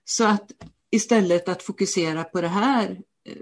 Så 0.05 0.23
att 0.23 0.51
istället 0.91 1.49
att 1.49 1.63
fokusera 1.63 2.23
på 2.23 2.41
det 2.41 2.47
här, 2.47 3.01
eh, 3.25 3.35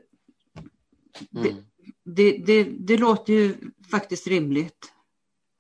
det, 1.30 1.50
mm. 1.50 1.64
det, 2.06 2.38
det, 2.46 2.64
det 2.64 2.98
låter 2.98 3.34
ju 3.34 3.56
faktiskt 3.92 4.28
rimligt, 4.28 4.94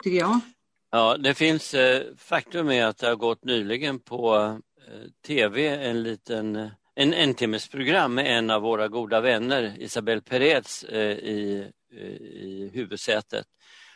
tycker 0.03 0.17
jag. 0.17 0.39
Ja, 0.91 1.17
det 1.17 1.33
finns, 1.33 1.73
eh, 1.73 2.03
faktum 2.17 2.69
är 2.69 2.85
att 2.85 2.97
det 2.97 3.07
har 3.07 3.15
gått 3.15 3.43
nyligen 3.43 3.99
på 3.99 4.35
eh, 4.87 5.09
tv 5.27 5.67
en 5.67 6.03
liten 6.03 6.55
eh, 6.55 6.69
en 6.99 7.13
entimmesprogram 7.13 8.13
med 8.13 8.37
en 8.37 8.49
av 8.49 8.61
våra 8.61 8.87
goda 8.87 9.21
vänner, 9.21 9.75
Isabel 9.79 10.21
Perez, 10.21 10.83
eh, 10.83 11.11
i, 11.11 11.71
eh, 11.93 12.07
i 12.21 12.71
huvudsätet. 12.73 13.45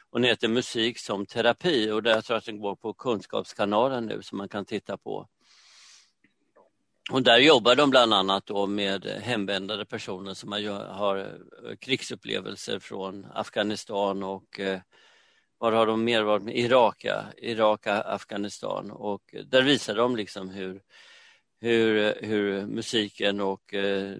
Hon 0.09 0.23
heter 0.23 0.47
Musik 0.47 0.99
som 0.99 1.25
terapi 1.25 1.91
och 1.91 2.05
jag 2.05 2.25
tror 2.25 2.37
att 2.37 2.45
den 2.45 2.59
går 2.59 2.75
på 2.75 2.93
Kunskapskanalen 2.93 4.05
nu 4.05 4.21
som 4.21 4.37
man 4.37 4.49
kan 4.49 4.65
titta 4.65 4.97
på. 4.97 5.27
Och 7.11 7.23
där 7.23 7.37
jobbar 7.37 7.75
de 7.75 7.89
bland 7.89 8.13
annat 8.13 8.45
då 8.45 8.67
med 8.67 9.05
hemvändade 9.05 9.85
personer 9.85 10.33
som 10.33 10.51
har 10.89 11.17
eh, 11.17 11.75
krigsupplevelser 11.79 12.79
från 12.79 13.25
Afghanistan 13.33 14.23
och 14.23 14.59
var 15.63 15.71
har 15.71 15.87
de 15.87 16.03
mer 16.03 16.23
varit 16.23 16.43
med? 16.43 16.57
Irak. 16.57 17.05
Irak, 17.37 17.87
Afghanistan 17.87 18.91
och 18.91 19.35
där 19.45 19.61
visar 19.61 19.95
de 19.95 20.15
liksom 20.15 20.49
hur 20.49 20.81
hur, 21.61 22.15
hur 22.21 22.65
musiken 22.65 23.41
och 23.41 23.73
eh, 23.73 24.17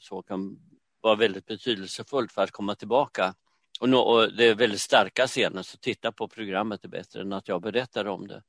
så 0.00 0.22
kan 0.22 0.58
vara 1.00 1.14
väldigt 1.14 1.46
betydelsefullt 1.46 2.32
för 2.32 2.42
att 2.42 2.50
komma 2.50 2.74
tillbaka. 2.74 3.34
Och, 3.80 3.88
no, 3.88 3.96
och 3.96 4.32
det 4.32 4.44
är 4.44 4.54
väldigt 4.54 4.80
starka 4.80 5.26
scener, 5.26 5.62
så 5.62 5.78
titta 5.78 6.12
på 6.12 6.28
programmet 6.28 6.84
är 6.84 6.88
bättre 6.88 7.20
än 7.20 7.32
att 7.32 7.48
jag 7.48 7.62
berättar 7.62 8.04
om 8.04 8.28
det. 8.28 8.42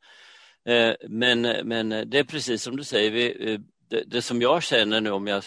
Eh, 0.74 0.96
men, 1.10 1.42
men 1.42 1.90
det 1.90 2.20
är 2.20 2.24
precis 2.24 2.64
som 2.64 2.78
du 2.78 2.84
säger, 2.84 3.12
vi, 3.12 3.54
eh, 3.54 3.60
det, 3.90 4.04
det, 4.08 4.22
som 4.22 4.42
jag 4.42 4.64
känner 4.64 5.02
nu 5.02 5.12
om 5.12 5.28
jag 5.28 5.44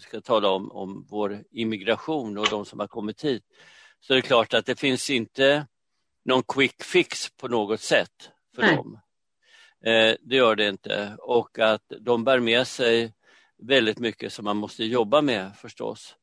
ska 0.00 0.20
tala 0.20 0.48
om, 0.48 0.72
om 0.72 1.06
vår 1.08 1.44
immigration 1.50 2.38
och 2.38 2.48
de 2.50 2.64
som 2.64 2.80
har 2.80 2.86
kommit 2.86 3.24
hit, 3.24 3.42
så 4.00 4.12
är 4.12 4.16
det 4.16 4.22
klart 4.22 4.54
att 4.54 4.66
det 4.66 4.80
finns 4.80 5.10
inte 5.10 5.66
någon 6.24 6.42
quick 6.42 6.82
fix 6.82 7.30
på 7.30 7.48
något 7.48 7.80
sätt 7.80 8.30
för 8.54 8.62
Nej. 8.62 8.76
dem. 8.76 9.00
Eh, 9.84 10.16
det 10.20 10.36
gör 10.36 10.56
det 10.56 10.68
inte 10.68 11.16
och 11.18 11.58
att 11.58 11.92
de 12.00 12.24
bär 12.24 12.40
med 12.40 12.66
sig 12.66 13.12
väldigt 13.58 13.98
mycket 13.98 14.32
som 14.32 14.44
man 14.44 14.56
måste 14.56 14.84
jobba 14.84 15.22
med 15.22 15.56
förstås. 15.56 16.16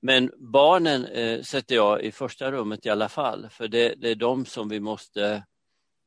Men 0.00 0.32
barnen 0.38 1.04
eh, 1.04 1.42
sätter 1.42 1.74
jag 1.74 2.02
i 2.02 2.12
första 2.12 2.52
rummet 2.52 2.86
i 2.86 2.88
alla 2.88 3.08
fall, 3.08 3.48
för 3.50 3.68
det, 3.68 3.94
det 3.94 4.10
är 4.10 4.14
de 4.14 4.46
som 4.46 4.68
vi 4.68 4.80
måste, 4.80 5.44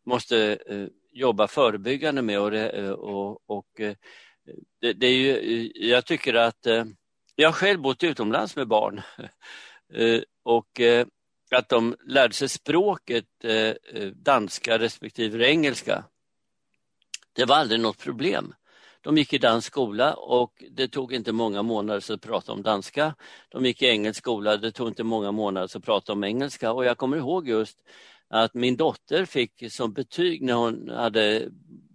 måste 0.06 0.58
eh, 0.68 0.88
jobba 1.12 1.48
förebyggande 1.48 2.22
med. 2.22 2.40
Och, 2.40 2.52
det, 2.52 2.92
och, 2.94 3.50
och 3.50 3.68
det, 4.82 4.94
det, 4.94 5.08
är 5.08 5.14
ju, 5.14 5.72
jag 5.76 6.06
tycker 6.06 6.34
att, 6.34 6.68
jag 7.36 7.48
har 7.48 7.54
själv 7.54 7.82
bott 7.82 8.04
utomlands 8.04 8.56
med 8.56 8.68
barn 8.68 9.02
och 10.44 10.82
att 11.56 11.70
de 11.70 11.96
lärde 12.08 12.34
sig 12.34 12.50
språket 12.50 13.26
eh, 13.44 13.54
eh, 13.54 14.08
danska 14.16 14.80
respektive 14.80 15.48
engelska. 15.48 16.04
Det 17.34 17.46
var 17.46 17.56
aldrig 17.56 17.80
något 17.82 17.98
problem. 17.98 18.54
De 19.02 19.18
gick 19.18 19.34
i 19.34 19.38
dansk 19.38 19.68
skola 19.68 20.14
och 20.14 20.64
det 20.72 20.88
tog 20.88 21.14
inte 21.14 21.32
många 21.32 21.62
månader 21.62 22.14
att 22.14 22.22
prata 22.22 22.52
om 22.52 22.62
danska. 22.62 23.16
De 23.50 23.66
gick 23.66 23.82
i 23.82 23.86
engelsk 23.86 24.20
skola, 24.20 24.58
det 24.58 24.72
tog 24.72 24.88
inte 24.88 25.04
många 25.04 25.32
månader 25.32 25.78
att 25.78 25.84
prata 25.84 26.14
om 26.14 26.24
engelska 26.24 26.72
och 26.72 26.86
jag 26.86 26.98
kommer 26.98 27.18
ihåg 27.18 27.48
just 27.48 27.78
att 28.30 28.54
min 28.54 28.78
dotter 28.78 29.26
fick 29.26 29.72
som 29.72 29.94
betyg 29.94 30.42
när 30.42 30.54
hon 30.54 30.90
hade 30.90 31.48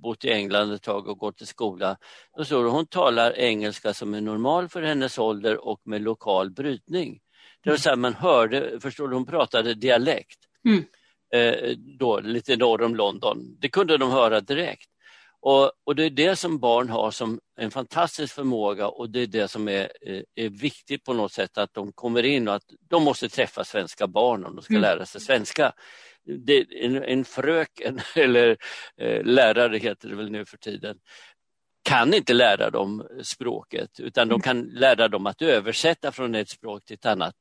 bott 0.02 0.24
i 0.24 0.30
England 0.30 0.72
ett 0.72 0.82
tag 0.82 1.08
och 1.08 1.18
gått 1.18 1.42
i 1.42 1.46
skola. 1.46 1.96
Då 2.36 2.44
stod 2.44 2.64
det 2.64 2.70
hon 2.70 2.86
talar 2.86 3.38
engelska 3.38 3.94
som 3.94 4.14
är 4.14 4.20
normal 4.20 4.68
för 4.68 4.82
hennes 4.82 5.18
ålder 5.18 5.68
och 5.68 5.80
med 5.84 6.02
lokal 6.02 6.50
brytning. 6.50 7.20
Det 7.66 7.72
vill 7.72 7.80
säga 7.80 7.96
man 7.96 8.14
hörde, 8.14 8.80
förstår 8.80 9.08
du, 9.08 9.14
hon 9.14 9.26
pratade 9.26 9.74
dialekt. 9.74 10.38
Mm. 10.64 10.84
Eh, 11.34 11.76
då, 11.98 12.20
lite 12.20 12.56
norr 12.56 12.82
om 12.82 12.96
London. 12.96 13.56
Det 13.60 13.68
kunde 13.68 13.98
de 13.98 14.10
höra 14.10 14.40
direkt. 14.40 14.88
Och, 15.40 15.72
och, 15.84 15.96
det 15.96 16.04
är 16.04 16.10
det 16.10 16.36
som 16.36 16.58
barn 16.58 16.88
har 16.88 17.10
som 17.10 17.40
en 17.56 17.70
fantastisk 17.70 18.34
förmåga 18.34 18.88
och 18.88 19.10
det 19.10 19.20
är 19.20 19.26
det 19.26 19.48
som 19.48 19.68
är, 19.68 19.88
eh, 20.06 20.22
är 20.34 20.48
viktigt 20.48 21.04
på 21.04 21.12
något 21.12 21.32
sätt 21.32 21.58
att 21.58 21.74
de 21.74 21.92
kommer 21.92 22.22
in 22.22 22.48
och 22.48 22.54
att 22.54 22.64
de 22.88 23.02
måste 23.02 23.28
träffa 23.28 23.64
svenska 23.64 24.06
barn 24.06 24.44
om 24.44 24.56
de 24.56 24.62
ska 24.62 24.74
mm. 24.74 24.82
lära 24.82 25.06
sig 25.06 25.20
svenska. 25.20 25.72
Det, 26.24 26.66
en, 26.84 27.02
en 27.02 27.24
fröken, 27.24 28.00
eller 28.16 28.56
eh, 29.00 29.24
lärare 29.24 29.78
heter 29.78 30.08
det 30.08 30.16
väl 30.16 30.30
nu 30.30 30.44
för 30.44 30.56
tiden, 30.56 30.98
kan 31.86 32.14
inte 32.14 32.34
lära 32.34 32.70
dem 32.70 33.06
språket 33.22 34.00
utan 34.00 34.28
de 34.28 34.34
mm. 34.34 34.40
kan 34.40 34.62
lära 34.62 35.08
dem 35.08 35.26
att 35.26 35.42
översätta 35.42 36.12
från 36.12 36.34
ett 36.34 36.48
språk 36.48 36.84
till 36.84 36.94
ett 36.94 37.06
annat. 37.06 37.34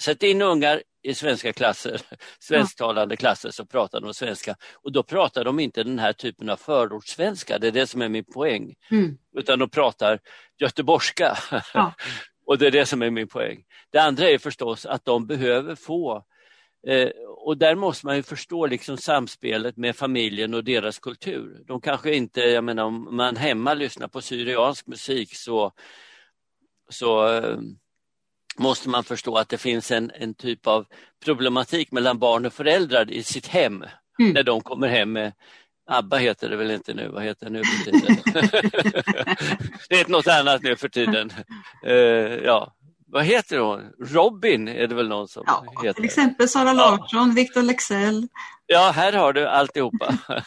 Sätt 0.00 0.22
in 0.22 0.42
ungar 0.42 0.82
i 1.02 1.14
svenska 1.14 1.52
klasser, 1.52 2.00
svensktalande 2.38 3.16
klasser 3.16 3.50
så 3.50 3.66
pratar 3.66 4.00
de 4.00 4.14
svenska 4.14 4.56
och 4.74 4.92
då 4.92 5.02
pratar 5.02 5.44
de 5.44 5.60
inte 5.60 5.82
den 5.82 5.98
här 5.98 6.12
typen 6.12 6.50
av 6.50 6.56
förortssvenska, 6.56 7.58
det 7.58 7.66
är 7.66 7.72
det 7.72 7.86
som 7.86 8.02
är 8.02 8.08
min 8.08 8.24
poäng, 8.24 8.74
mm. 8.90 9.18
utan 9.36 9.58
de 9.58 9.70
pratar 9.70 10.18
göteborgska. 10.60 11.38
Ja. 11.74 11.92
och 12.46 12.58
det 12.58 12.66
är 12.66 12.70
det 12.70 12.86
som 12.86 13.02
är 13.02 13.10
min 13.10 13.28
poäng. 13.28 13.64
Det 13.92 13.98
andra 13.98 14.28
är 14.30 14.38
förstås 14.38 14.86
att 14.86 15.04
de 15.04 15.26
behöver 15.26 15.74
få 15.74 16.24
och 17.26 17.58
där 17.58 17.74
måste 17.74 18.06
man 18.06 18.16
ju 18.16 18.22
förstå 18.22 18.66
liksom 18.66 18.96
samspelet 18.96 19.76
med 19.76 19.96
familjen 19.96 20.54
och 20.54 20.64
deras 20.64 20.98
kultur. 20.98 21.62
De 21.66 21.80
kanske 21.80 22.14
inte, 22.14 22.40
jag 22.40 22.64
menar 22.64 22.84
om 22.84 23.16
man 23.16 23.36
hemma 23.36 23.74
lyssnar 23.74 24.08
på 24.08 24.20
syriansk 24.20 24.86
musik 24.86 25.36
så, 25.36 25.72
så 26.88 27.34
eh, 27.36 27.58
måste 28.58 28.88
man 28.88 29.04
förstå 29.04 29.36
att 29.36 29.48
det 29.48 29.58
finns 29.58 29.90
en, 29.90 30.10
en 30.14 30.34
typ 30.34 30.66
av 30.66 30.86
problematik 31.24 31.92
mellan 31.92 32.18
barn 32.18 32.46
och 32.46 32.52
föräldrar 32.52 33.10
i 33.10 33.22
sitt 33.22 33.46
hem 33.46 33.84
mm. 34.20 34.32
när 34.32 34.42
de 34.42 34.60
kommer 34.60 34.88
hem 34.88 35.12
med 35.12 35.32
ABBA 35.86 36.16
heter 36.16 36.48
det 36.48 36.56
väl 36.56 36.70
inte 36.70 36.94
nu, 36.94 37.08
vad 37.08 37.22
heter 37.22 37.46
det 37.46 37.52
nu 37.52 37.62
för 37.64 37.84
tiden? 37.84 38.16
det 39.88 39.96
heter 39.96 40.10
något 40.10 40.28
annat 40.28 40.62
nu 40.62 40.76
för 40.76 40.88
tiden. 40.88 41.32
Uh, 41.86 41.94
ja, 42.44 42.74
vad 43.12 43.24
heter 43.24 43.58
hon? 43.58 43.80
Robin 43.98 44.68
är 44.68 44.86
det 44.86 44.94
väl 44.94 45.08
någon 45.08 45.28
som 45.28 45.44
ja, 45.46 45.64
heter? 45.82 45.92
Till 45.92 46.04
exempel 46.04 46.48
Sara 46.48 46.72
Larsson, 46.72 47.28
ja. 47.28 47.34
Victor 47.34 47.62
Lexell. 47.62 48.28
Ja, 48.66 48.92
här 48.94 49.12
har 49.12 49.32
du 49.32 49.48
alltihopa. 49.48 50.18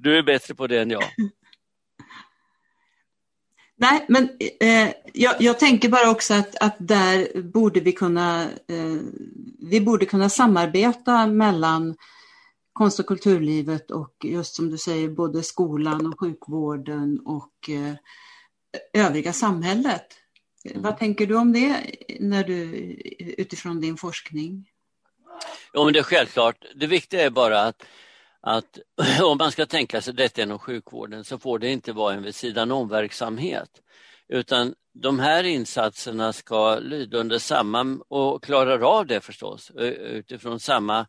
Du 0.00 0.18
är 0.18 0.22
bättre 0.22 0.54
på 0.54 0.66
det 0.66 0.78
än 0.78 0.90
jag. 0.90 1.04
Nej, 3.76 4.04
men 4.08 4.28
eh, 4.60 4.92
jag, 5.12 5.34
jag, 5.38 5.58
tänker 5.58 5.88
bara 5.88 6.10
också 6.10 6.34
att, 6.34 6.56
att 6.56 6.76
där 6.78 7.42
borde 7.42 7.80
vi 7.80 7.92
kunna, 7.92 8.42
eh, 8.42 8.98
vi 9.58 9.80
borde 9.80 10.06
kunna 10.06 10.28
samarbeta 10.28 11.26
mellan 11.26 11.96
konst 12.72 13.00
och 13.00 13.06
kulturlivet 13.06 13.90
och 13.90 14.14
just 14.24 14.54
som 14.54 14.70
du 14.70 14.78
säger 14.78 15.08
både 15.08 15.42
skolan 15.42 16.06
och 16.06 16.20
sjukvården 16.20 17.20
och 17.24 17.70
eh, 17.70 17.94
övriga 19.06 19.32
samhället. 19.32 20.06
Mm. 20.64 20.82
Vad 20.82 20.98
tänker 20.98 21.26
du 21.26 21.36
om 21.36 21.52
det 21.52 21.96
när 22.20 22.44
du, 22.44 22.62
utifrån 23.18 23.80
din 23.80 23.96
forskning? 23.96 24.68
Ja, 25.72 25.84
men 25.84 25.92
det 25.92 25.98
är 25.98 26.02
självklart. 26.02 26.64
Det 26.74 26.86
viktiga 26.86 27.24
är 27.24 27.30
bara 27.30 27.62
att 27.62 27.84
att 28.40 28.78
om 29.22 29.38
man 29.38 29.52
ska 29.52 29.66
tänka 29.66 30.00
sig 30.00 30.14
detta 30.14 30.42
inom 30.42 30.58
sjukvården 30.58 31.24
så 31.24 31.38
får 31.38 31.58
det 31.58 31.70
inte 31.70 31.92
vara 31.92 32.14
en 32.14 32.22
vid 32.22 32.34
sidan 32.34 32.72
om-verksamhet. 32.72 33.70
Utan 34.28 34.74
de 34.94 35.18
här 35.18 35.44
insatserna 35.44 36.32
ska 36.32 36.78
lyda 36.78 37.18
under 37.18 37.38
samma, 37.38 37.98
och 38.08 38.44
klarar 38.44 38.98
av 38.98 39.06
det 39.06 39.20
förstås, 39.20 39.70
utifrån 39.70 40.60
samma 40.60 41.06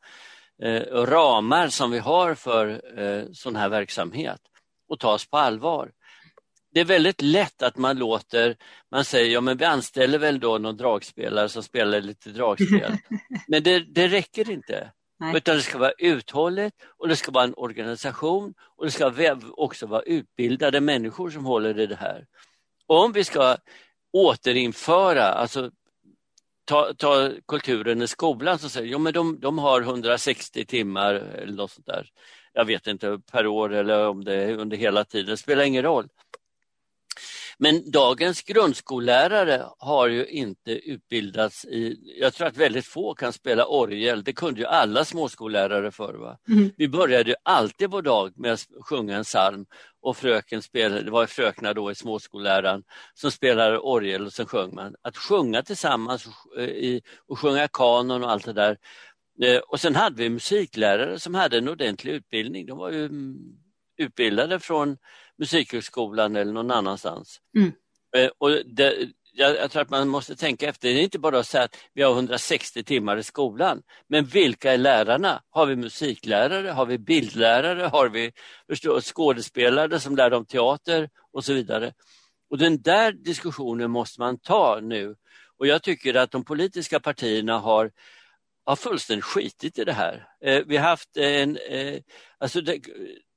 eh, 0.64 0.82
ramar 0.91 1.68
som 1.68 1.91
vi 1.91 2.00
har 2.00 2.36
för 2.36 2.82
eh, 3.00 3.24
sån 3.32 3.56
här 3.56 3.70
verksamhet 3.70 4.41
och 4.89 5.00
tas 5.00 5.30
på 5.30 5.38
allvar. 5.38 5.91
Det 6.72 6.80
är 6.80 6.86
väldigt 6.86 7.22
lätt 7.22 7.62
att 7.62 7.78
man 7.78 7.98
låter, 7.98 8.56
man 8.92 9.06
säger 9.06 9.34
ja 9.34 9.42
men 9.42 9.58
vi 9.58 9.66
anställer 9.66 10.18
väl 10.18 10.40
då 10.40 10.58
någon 10.58 10.78
dragspelare 10.78 11.50
som 11.50 11.64
spelar 11.64 12.02
lite 12.02 12.30
dragspel. 12.30 12.98
Men 13.48 13.64
det, 13.64 13.80
det 13.80 14.08
räcker 14.08 14.50
inte. 14.50 14.92
Nej. 15.20 15.38
Utan 15.38 15.56
det 15.56 15.62
ska 15.62 15.78
vara 15.78 15.92
uthålligt 15.98 16.76
och 16.98 17.08
det 17.08 17.16
ska 17.16 17.32
vara 17.32 17.44
en 17.44 17.54
organisation 17.58 18.54
och 18.78 18.86
det 18.86 18.92
ska 18.92 19.12
också 19.52 19.86
vara 19.86 20.02
utbildade 20.02 20.82
människor 20.82 21.30
som 21.30 21.46
håller 21.46 21.80
i 21.80 21.86
det 21.86 21.96
här. 21.96 22.26
Och 22.88 23.04
om 23.04 23.12
vi 23.12 23.24
ska 23.24 23.58
återinföra, 24.14 25.24
alltså 25.24 25.72
ta, 26.66 26.94
ta 26.98 27.32
kulturen 27.48 28.02
i 28.02 28.08
skolan 28.08 28.60
så 28.60 28.70
säger 28.70 28.88
jo, 28.88 29.00
men 29.00 29.14
de, 29.14 29.40
de 29.40 29.60
har 29.60 29.82
160 29.82 30.66
timmar 30.66 31.14
eller 31.14 31.54
något 31.54 31.72
sånt 31.72 31.88
där. 31.88 32.10
Jag 32.54 32.66
vet 32.66 32.88
inte 32.88 33.20
per 33.32 33.48
år 33.48 33.74
eller 33.74 34.08
om 34.08 34.24
det 34.24 34.36
är 34.36 34.58
under 34.58 34.78
hela 34.78 35.04
tiden, 35.04 35.30
det 35.30 35.38
spelar 35.38 35.64
ingen 35.64 35.84
roll. 35.84 36.08
Men 37.62 37.91
dagens 37.91 38.41
grundskollärare 38.41 39.66
har 39.78 40.07
ju 40.07 40.26
inte 40.26 40.72
utbildats 40.72 41.66
i, 41.66 41.97
jag 42.20 42.34
tror 42.34 42.47
att 42.47 42.57
väldigt 42.57 42.86
få 42.86 43.14
kan 43.14 43.34
spela 43.34 43.66
orgel, 43.66 44.24
det 44.24 44.34
kunde 44.34 44.60
ju 44.60 44.66
alla 44.66 45.05
småskollärare 45.05 45.91
förr. 45.91 46.38
Mm. 46.49 46.72
Vi 46.78 46.88
började 46.88 47.30
ju 47.30 47.36
alltid 47.43 47.89
vår 47.91 48.01
dag 48.01 48.34
med 48.36 48.53
att 48.53 48.66
sjunga 48.82 49.18
en 49.18 49.24
psalm 49.24 49.66
och 50.01 50.18
fröken 50.18 50.62
spelade, 50.62 51.01
det 51.01 51.12
var 51.12 51.26
fröknar 51.26 51.74
då 51.74 51.91
i 51.91 51.95
småskolläraren 51.95 52.84
som 53.14 53.32
spelade 53.32 53.80
orgel 53.80 54.26
och 54.26 54.34
sen 54.34 54.45
sjöng 54.45 54.76
man. 54.76 54.95
Att 55.01 55.18
sjunga 55.18 55.64
tillsammans 55.64 56.26
och, 56.26 56.34
och 57.28 57.39
sjunga 57.39 57.68
kanon 57.68 58.24
och 58.24 58.32
allt 58.32 58.45
det 58.45 58.53
där. 58.53 58.78
Eh, 59.43 59.57
och 59.57 59.80
sen 59.80 59.95
hade 59.95 60.16
vi 60.16 60.30
musiklärare 60.30 61.20
som 61.20 61.36
hade 61.36 61.57
en 61.57 61.70
ordentlig 61.70 62.12
utbildning. 62.12 62.66
De 62.66 62.78
var 62.78 62.91
ju 62.91 63.05
mm, 63.05 63.38
utbildade 64.00 64.60
från 64.60 64.97
Musikhögskolan 65.38 66.36
eller 66.36 66.54
någon 66.54 66.72
annanstans. 66.72 67.41
Mm. 67.58 67.72
Eh, 68.18 68.32
och 68.38 68.50
det, 68.50 69.10
jag, 69.34 69.56
jag, 69.56 69.72
tror 69.72 69.82
att 69.82 69.89
man 69.89 70.08
måste 70.08 70.36
tänka 70.36 70.70
efter. 70.70 70.89
Det 70.89 71.00
är 71.00 71.04
inte 71.04 71.20
bara 71.20 71.39
att 71.39 71.47
säga 71.47 71.64
att 71.64 71.78
vi 71.93 72.02
har 72.02 72.12
160 72.12 72.84
timmar 72.84 73.18
i 73.18 73.24
skolan. 73.24 73.82
Men 74.08 74.26
vilka 74.26 74.74
är 74.74 74.78
lärarna? 74.78 75.43
Har 75.50 75.66
vi 75.66 75.76
musiklärare? 75.76 76.70
Har 76.70 76.86
vi 76.86 76.97
bildlärare? 76.97 77.84
Har 77.84 78.10
vi 78.10 78.32
förstå, 78.70 79.02
skådespelare 79.02 80.00
som 80.00 80.16
lär 80.16 80.34
om 80.34 80.45
teater 80.45 81.10
och 81.34 81.45
så 81.45 81.54
vidare? 81.54 81.93
Och 82.50 82.58
den 82.58 82.82
där 82.82 83.12
diskussionen 83.12 83.91
måste 83.91 84.22
man 84.22 84.39
ta 84.39 84.80
nu. 84.82 85.16
Och 85.58 85.68
jag 85.68 85.84
tycker 85.84 86.14
att 86.14 86.32
de 86.32 86.45
politiska 86.45 87.00
partierna 87.00 87.60
har 87.60 87.91
har 88.70 88.76
fullständigt 88.76 89.26
skitit 89.26 89.80
i 89.80 89.84
det 89.84 89.93
här. 89.93 90.28
Eh, 90.41 90.64
vi 90.68 90.78
har 90.78 90.89
haft 90.89 91.18
en, 91.18 91.58
eh, 91.58 92.00
alltså 92.38 92.62
det, 92.62 92.80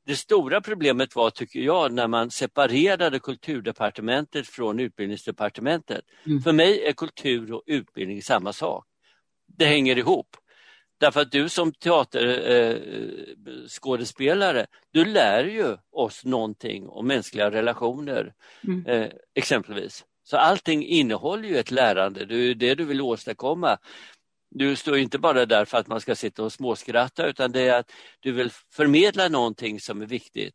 det 0.07 0.17
stora 0.17 0.61
problemet 0.61 1.17
var, 1.17 1.31
tycker 1.31 1.61
jag, 1.61 1.93
när 1.93 2.09
man 2.09 2.31
separerade 2.31 3.19
kulturdepartementet 3.19 4.47
från 4.47 4.81
utbildningsdepartementet. 4.81 6.05
Mm. 6.27 6.43
För 6.43 6.53
mig 6.53 6.85
är 6.85 6.93
kultur 6.93 7.53
och 7.53 7.63
utbildning 7.67 8.23
samma 8.23 8.53
sak. 8.53 8.87
Det 9.59 9.65
hänger 9.65 9.99
ihop. 9.99 10.37
Därför 11.01 11.21
att 11.21 11.33
du 11.33 11.49
som 11.49 11.73
teaterskådespelare, 11.73 14.61
eh, 14.61 14.67
du 14.93 15.05
lär 15.05 15.45
ju 15.45 15.77
oss 15.93 16.25
någonting 16.25 16.89
om 16.89 17.07
mänskliga 17.07 17.51
relationer, 17.51 18.35
mm. 18.65 18.87
eh, 18.87 19.09
exempelvis. 19.35 20.05
Så 20.25 20.37
allting 20.37 20.87
innehåller 20.87 21.49
ju 21.49 21.57
ett 21.57 21.71
lärande, 21.71 22.25
det 22.25 22.35
är 22.35 22.55
det 22.55 22.75
du 22.75 22.85
vill 22.85 23.01
åstadkomma. 23.01 23.79
Du 24.55 24.77
står 24.77 24.99
inte 24.99 25.19
bara 25.19 25.47
där 25.47 25.65
för 25.65 25.79
att 25.79 25.89
man 25.89 26.01
ska 26.01 26.15
sitta 26.15 26.43
och 26.43 26.53
småskratta 26.53 27.27
utan 27.27 27.53
det 27.53 27.61
är 27.61 27.79
att 27.79 27.93
du 28.21 28.33
vill 28.33 28.51
förmedla 28.73 29.29
någonting 29.29 29.81
som 29.81 30.03
är 30.03 30.07
viktigt 30.07 30.55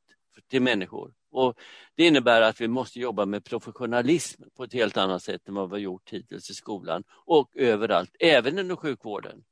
till 0.50 0.62
människor. 0.62 1.14
Och 1.32 1.58
Det 1.96 2.08
innebär 2.08 2.42
att 2.42 2.62
vi 2.62 2.68
måste 2.68 3.00
jobba 3.00 3.26
med 3.26 3.44
professionalism 3.44 4.44
på 4.58 4.64
ett 4.64 4.74
helt 4.74 4.98
annat 4.98 5.24
sätt 5.24 5.48
än 5.48 5.54
vad 5.54 5.70
vi 5.70 5.74
har 5.74 5.80
gjort 5.80 6.10
hittills 6.10 6.50
i 6.50 6.54
skolan 6.54 7.04
och 7.26 7.50
överallt, 7.56 8.16
även 8.20 8.60
inom 8.60 8.78
sjukvården. 8.78 9.44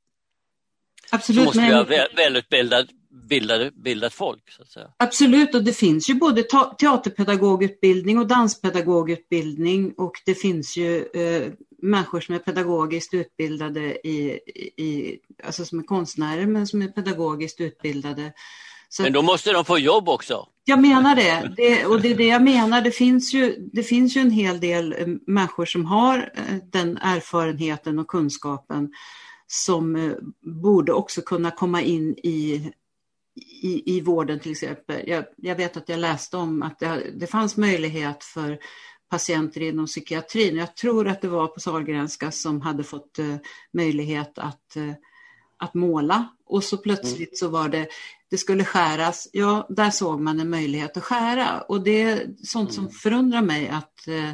Absolut, 1.10 1.40
så 1.40 1.44
måste 1.44 1.60
men... 1.60 1.86
vi 1.88 1.98
ha 1.98 2.06
välutbildat 2.16 2.86
bildade, 3.28 3.70
bildat 3.70 4.14
folk. 4.14 4.50
Så 4.50 4.62
att 4.62 4.68
säga. 4.68 4.90
Absolut, 4.96 5.54
och 5.54 5.64
det 5.64 5.72
finns 5.72 6.10
ju 6.10 6.14
både 6.14 6.42
teaterpedagogutbildning 6.78 8.18
och 8.18 8.26
danspedagogutbildning 8.26 9.94
och 9.96 10.12
det 10.26 10.34
finns 10.34 10.76
ju 10.76 11.02
eh, 11.02 11.52
människor 11.82 12.20
som 12.20 12.34
är 12.34 12.38
pedagogiskt 12.38 13.14
utbildade, 13.14 14.08
i, 14.08 14.40
i, 14.76 15.18
alltså 15.44 15.64
som 15.64 15.78
är 15.78 15.82
konstnärer 15.82 16.46
men 16.46 16.66
som 16.66 16.82
är 16.82 16.88
pedagogiskt 16.88 17.60
utbildade. 17.60 18.32
Så 18.88 19.02
men 19.02 19.12
då 19.12 19.22
måste 19.22 19.52
de 19.52 19.64
få 19.64 19.78
jobb 19.78 20.08
också. 20.08 20.48
Jag 20.64 20.80
menar 20.80 21.16
det. 21.16 21.52
det. 21.56 21.86
och 21.86 22.00
det 22.00 22.10
är 22.10 22.14
det 22.14 22.26
jag 22.26 22.42
menar. 22.42 22.80
Det 22.80 22.90
finns, 22.90 23.34
ju, 23.34 23.68
det 23.72 23.82
finns 23.82 24.16
ju 24.16 24.20
en 24.20 24.30
hel 24.30 24.60
del 24.60 24.92
eh, 24.92 25.06
människor 25.26 25.66
som 25.66 25.84
har 25.84 26.32
eh, 26.34 26.56
den 26.72 26.96
erfarenheten 26.96 27.98
och 27.98 28.06
kunskapen 28.06 28.92
som 29.46 29.96
eh, 29.96 30.12
borde 30.62 30.92
också 30.92 31.22
kunna 31.22 31.50
komma 31.50 31.82
in 31.82 32.14
i, 32.22 32.72
i, 33.62 33.96
i 33.96 34.00
vården 34.00 34.40
till 34.40 34.52
exempel. 34.52 35.08
Jag, 35.08 35.24
jag 35.36 35.56
vet 35.56 35.76
att 35.76 35.88
jag 35.88 36.00
läste 36.00 36.36
om 36.36 36.62
att 36.62 36.78
det, 36.78 37.02
det 37.14 37.26
fanns 37.26 37.56
möjlighet 37.56 38.24
för 38.24 38.58
patienter 39.08 39.60
inom 39.60 39.86
psykiatrin. 39.86 40.56
Jag 40.56 40.76
tror 40.76 41.08
att 41.08 41.20
det 41.22 41.28
var 41.28 41.46
på 41.46 41.60
Sahlgrenska 41.60 42.30
som 42.30 42.60
hade 42.60 42.84
fått 42.84 43.18
uh, 43.18 43.36
möjlighet 43.72 44.38
att, 44.38 44.74
uh, 44.76 44.92
att 45.56 45.74
måla 45.74 46.28
och 46.46 46.64
så 46.64 46.76
plötsligt 46.76 47.28
mm. 47.28 47.36
så 47.36 47.48
var 47.48 47.68
det, 47.68 47.88
det 48.30 48.38
skulle 48.38 48.64
skäras. 48.64 49.28
Ja, 49.32 49.66
där 49.70 49.90
såg 49.90 50.20
man 50.20 50.40
en 50.40 50.50
möjlighet 50.50 50.96
att 50.96 51.04
skära 51.04 51.60
och 51.60 51.84
det 51.84 52.02
är 52.02 52.26
sånt 52.42 52.74
som 52.74 52.84
mm. 52.84 52.92
förundrar 52.92 53.42
mig 53.42 53.68
att, 53.68 54.04
uh, 54.08 54.32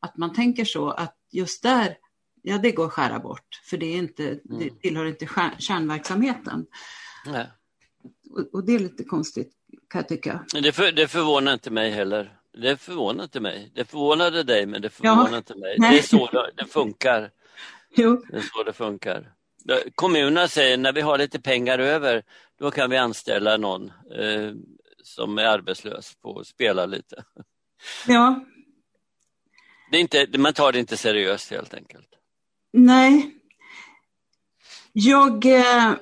att 0.00 0.16
man 0.16 0.32
tänker 0.32 0.64
så, 0.64 0.90
att 0.90 1.16
just 1.30 1.62
där, 1.62 1.96
ja 2.42 2.58
det 2.58 2.70
går 2.70 2.86
att 2.86 2.92
skära 2.92 3.18
bort 3.18 3.60
för 3.64 3.76
det, 3.76 3.86
är 3.86 3.96
inte, 3.96 4.28
mm. 4.28 4.40
det 4.58 4.80
tillhör 4.80 5.06
inte 5.06 5.28
kärnverksamheten. 5.58 6.66
Nej. 7.26 7.50
Och, 8.30 8.54
och, 8.54 8.66
det 8.66 8.74
är 8.74 8.78
lite 8.78 9.04
konstigt 9.04 9.52
kan 9.90 9.98
jag 9.98 10.08
tycka. 10.08 10.44
Det, 10.62 10.72
för, 10.72 10.92
det 10.92 11.08
förvånar 11.08 11.54
inte 11.54 11.70
mig 11.70 11.90
heller. 11.90 12.38
Det 12.54 12.76
förvånar 12.76 13.24
inte 13.24 13.40
mig. 13.40 13.70
Det 13.74 13.84
förvånade 13.84 14.42
dig, 14.42 14.66
men 14.66 14.82
det 14.82 14.90
förvånar 14.90 15.30
ja. 15.30 15.36
inte 15.36 15.54
mig. 15.54 15.76
Nej. 15.78 15.90
Det 15.90 15.98
är 15.98 16.02
så 16.02 16.50
det 16.56 16.66
funkar. 16.66 17.30
Jo. 17.96 18.24
Det 18.30 18.36
är 18.36 18.40
så 18.40 18.62
det 18.62 18.72
funkar. 18.72 19.32
Kommunerna 19.94 20.48
säger 20.48 20.78
när 20.78 20.92
vi 20.92 21.00
har 21.00 21.18
lite 21.18 21.40
pengar 21.40 21.78
över, 21.78 22.22
då 22.58 22.70
kan 22.70 22.90
vi 22.90 22.96
anställa 22.96 23.56
någon 23.56 23.92
eh, 24.18 24.52
som 25.02 25.38
är 25.38 25.44
arbetslös 25.44 26.14
på 26.14 26.38
att 26.38 26.46
spela 26.46 26.86
lite. 26.86 27.24
Ja. 28.06 28.44
Det 29.90 29.96
är 29.96 30.00
inte, 30.00 30.38
man 30.38 30.52
tar 30.52 30.72
det 30.72 30.78
inte 30.78 30.96
seriöst 30.96 31.50
helt 31.50 31.74
enkelt. 31.74 32.08
Nej. 32.72 33.34
Jag... 34.92 35.46
Eh, 35.46 35.92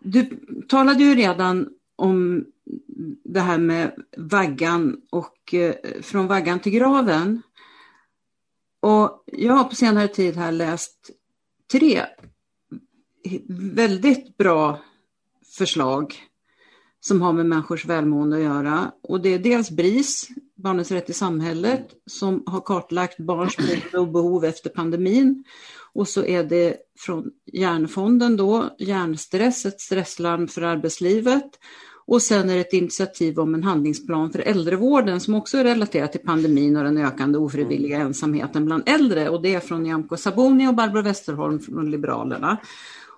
du 0.00 0.40
talade 0.68 1.04
ju 1.04 1.14
redan 1.14 1.68
om 1.96 2.46
det 3.24 3.40
här 3.40 3.58
med 3.58 3.94
vaggan 4.16 4.96
och 5.10 5.54
eh, 5.54 5.74
från 6.02 6.26
vaggan 6.26 6.60
till 6.60 6.72
graven. 6.72 7.42
Och 8.80 9.24
jag 9.26 9.52
har 9.52 9.64
på 9.64 9.74
senare 9.74 10.08
tid 10.08 10.36
här 10.36 10.52
läst 10.52 11.10
tre 11.72 12.02
väldigt 13.48 14.36
bra 14.36 14.78
förslag 15.56 16.14
som 17.00 17.22
har 17.22 17.32
med 17.32 17.46
människors 17.46 17.84
välmående 17.84 18.36
att 18.36 18.42
göra. 18.42 18.92
Och 19.02 19.20
det 19.20 19.34
är 19.34 19.38
dels 19.38 19.70
BRIS, 19.70 20.28
Barnens 20.56 20.90
rätt 20.90 21.10
i 21.10 21.12
samhället, 21.12 21.88
som 22.06 22.42
har 22.46 22.60
kartlagt 22.60 23.18
barns 23.18 23.56
behov 23.92 24.44
efter 24.44 24.70
pandemin. 24.70 25.44
Och 25.92 26.08
så 26.08 26.24
är 26.24 26.44
det 26.44 26.76
från 26.98 27.30
Hjärnfonden 27.52 28.36
då, 28.36 28.76
Hjärnstress, 28.78 29.66
ett 29.66 29.80
stresslarm 29.80 30.48
för 30.48 30.62
arbetslivet. 30.62 31.50
Och 32.06 32.22
sen 32.22 32.50
är 32.50 32.54
det 32.54 32.60
ett 32.60 32.72
initiativ 32.72 33.38
om 33.38 33.54
en 33.54 33.62
handlingsplan 33.62 34.32
för 34.32 34.38
äldrevården 34.38 35.20
som 35.20 35.34
också 35.34 35.58
är 35.58 35.64
relaterat 35.64 36.12
till 36.12 36.20
pandemin 36.20 36.76
och 36.76 36.84
den 36.84 36.98
ökande 36.98 37.38
ofrivilliga 37.38 37.96
mm. 37.96 38.06
ensamheten 38.06 38.64
bland 38.64 38.88
äldre. 38.88 39.28
Och 39.28 39.42
det 39.42 39.54
är 39.54 39.60
från 39.60 39.82
Nyamko 39.82 40.16
Sabuni 40.16 40.68
och 40.68 40.74
Barbro 40.74 41.02
Westerholm 41.02 41.60
från 41.60 41.90
Liberalerna. 41.90 42.56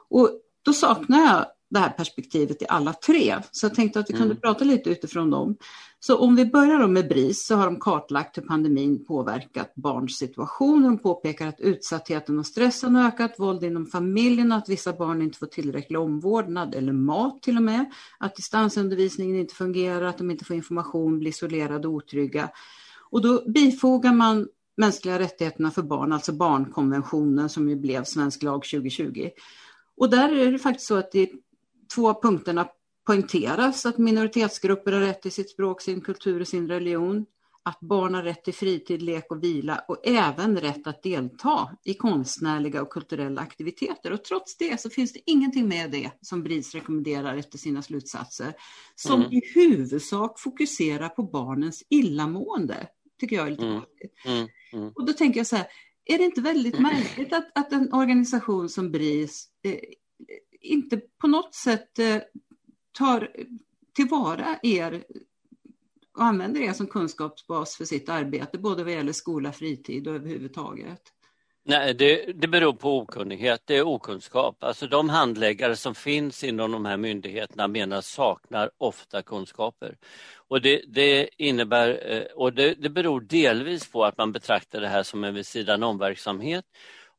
Och 0.08 0.30
då 0.64 0.72
saknar 0.72 1.18
jag 1.18 1.46
det 1.70 1.78
här 1.78 1.90
perspektivet 1.90 2.62
i 2.62 2.66
alla 2.68 2.92
tre. 2.92 3.36
Så 3.50 3.66
jag 3.66 3.74
tänkte 3.74 4.00
att 4.00 4.10
vi 4.10 4.14
kunde 4.14 4.24
mm. 4.24 4.40
prata 4.40 4.64
lite 4.64 4.90
utifrån 4.90 5.30
dem. 5.30 5.56
Så 6.00 6.18
om 6.18 6.36
vi 6.36 6.46
börjar 6.46 6.88
med 6.88 7.08
BRIS 7.08 7.46
så 7.46 7.56
har 7.56 7.66
de 7.66 7.80
kartlagt 7.80 8.38
hur 8.38 8.42
pandemin 8.42 9.04
påverkat 9.04 9.74
barns 9.74 10.16
situation. 10.16 10.82
De 10.82 10.98
påpekar 10.98 11.48
att 11.48 11.60
utsattheten 11.60 12.38
och 12.38 12.46
stressen 12.46 12.94
har 12.94 13.08
ökat, 13.08 13.34
våld 13.38 13.64
inom 13.64 13.86
familjen, 13.86 14.52
att 14.52 14.68
vissa 14.68 14.92
barn 14.92 15.22
inte 15.22 15.38
får 15.38 15.46
tillräcklig 15.46 16.00
omvårdnad 16.00 16.74
eller 16.74 16.92
mat 16.92 17.42
till 17.42 17.56
och 17.56 17.62
med, 17.62 17.92
att 18.18 18.36
distansundervisningen 18.36 19.36
inte 19.36 19.54
fungerar, 19.54 20.02
att 20.02 20.18
de 20.18 20.30
inte 20.30 20.44
får 20.44 20.56
information, 20.56 21.18
blir 21.18 21.30
isolerade 21.30 21.88
och 21.88 21.94
otrygga. 21.94 22.50
Och 23.10 23.22
då 23.22 23.50
bifogar 23.50 24.12
man 24.12 24.48
mänskliga 24.76 25.18
rättigheterna 25.18 25.70
för 25.70 25.82
barn, 25.82 26.12
alltså 26.12 26.32
barnkonventionen 26.32 27.48
som 27.48 27.68
ju 27.68 27.76
blev 27.76 28.04
svensk 28.04 28.42
lag 28.42 28.64
2020. 28.64 29.30
Och 29.96 30.10
där 30.10 30.32
är 30.32 30.52
det 30.52 30.58
faktiskt 30.58 30.88
så 30.88 30.96
att 30.96 31.12
de 31.12 31.30
två 31.94 32.20
punkterna 32.22 32.68
poängteras 33.06 33.86
att 33.86 33.98
minoritetsgrupper 33.98 34.92
har 34.92 35.00
rätt 35.00 35.22
till 35.22 35.32
sitt 35.32 35.50
språk, 35.50 35.82
sin 35.82 36.00
kultur 36.00 36.40
och 36.40 36.48
sin 36.48 36.68
religion, 36.68 37.26
att 37.62 37.80
barn 37.80 38.14
har 38.14 38.22
rätt 38.22 38.44
till 38.44 38.54
fritid, 38.54 39.02
lek 39.02 39.30
och 39.30 39.44
vila 39.44 39.84
och 39.88 40.06
även 40.06 40.56
rätt 40.56 40.86
att 40.86 41.02
delta 41.02 41.76
i 41.84 41.94
konstnärliga 41.94 42.82
och 42.82 42.92
kulturella 42.92 43.40
aktiviteter. 43.40 44.12
Och 44.12 44.24
trots 44.24 44.56
det 44.56 44.80
så 44.80 44.90
finns 44.90 45.12
det 45.12 45.20
ingenting 45.26 45.68
med 45.68 45.90
det 45.90 46.10
som 46.20 46.42
BRIS 46.42 46.74
rekommenderar 46.74 47.36
efter 47.36 47.58
sina 47.58 47.82
slutsatser 47.82 48.54
som 48.94 49.20
mm. 49.20 49.32
i 49.32 49.42
huvudsak 49.54 50.40
fokuserar 50.40 51.08
på 51.08 51.22
barnens 51.22 51.82
illamående. 51.90 52.86
tycker 53.20 53.36
jag 53.36 53.46
är 53.46 53.50
lite 53.50 53.64
mm. 53.64 53.82
mm. 54.26 54.48
Mm. 54.72 54.92
Och 54.94 55.06
då 55.06 55.12
tänker 55.12 55.40
jag 55.40 55.46
så 55.46 55.56
här, 55.56 55.66
är 56.04 56.18
det 56.18 56.24
inte 56.24 56.40
väldigt 56.40 56.78
märkligt 56.78 57.32
att, 57.32 57.58
att 57.58 57.72
en 57.72 57.92
organisation 57.92 58.68
som 58.68 58.92
BRIS 58.92 59.48
eh, 59.62 59.78
inte 60.60 61.00
på 61.20 61.26
något 61.26 61.54
sätt 61.54 61.98
eh, 61.98 62.16
tar 62.98 63.28
tillvara 63.96 64.58
er 64.62 65.04
och 66.16 66.24
använder 66.24 66.60
er 66.60 66.72
som 66.72 66.86
kunskapsbas 66.86 67.76
för 67.76 67.84
sitt 67.84 68.08
arbete, 68.08 68.58
både 68.58 68.84
vad 68.84 68.92
gäller 68.92 69.12
skola, 69.12 69.52
fritid 69.52 70.08
och 70.08 70.14
överhuvudtaget? 70.14 71.00
Nej, 71.68 71.94
det, 71.94 72.32
det 72.32 72.48
beror 72.48 72.72
på 72.72 72.98
okunnighet, 72.98 73.62
det 73.64 73.76
är 73.76 73.86
okunskap. 73.86 74.64
Alltså 74.64 74.86
de 74.86 75.08
handläggare 75.08 75.76
som 75.76 75.94
finns 75.94 76.44
inom 76.44 76.72
de 76.72 76.84
här 76.84 76.96
myndigheterna 76.96 77.68
menar 77.68 78.00
saknar 78.00 78.70
ofta 78.78 79.22
kunskaper. 79.22 79.96
Och 80.48 80.60
det, 80.60 80.82
det 80.88 81.28
innebär, 81.38 82.12
eh, 82.12 82.22
och 82.22 82.52
det, 82.52 82.74
det 82.74 82.90
beror 82.90 83.20
delvis 83.20 83.90
på 83.90 84.04
att 84.04 84.18
man 84.18 84.32
betraktar 84.32 84.80
det 84.80 84.88
här 84.88 85.02
som 85.02 85.24
en 85.24 85.34
vid 85.34 85.46
sidan 85.46 85.82
om-verksamhet 85.82 86.64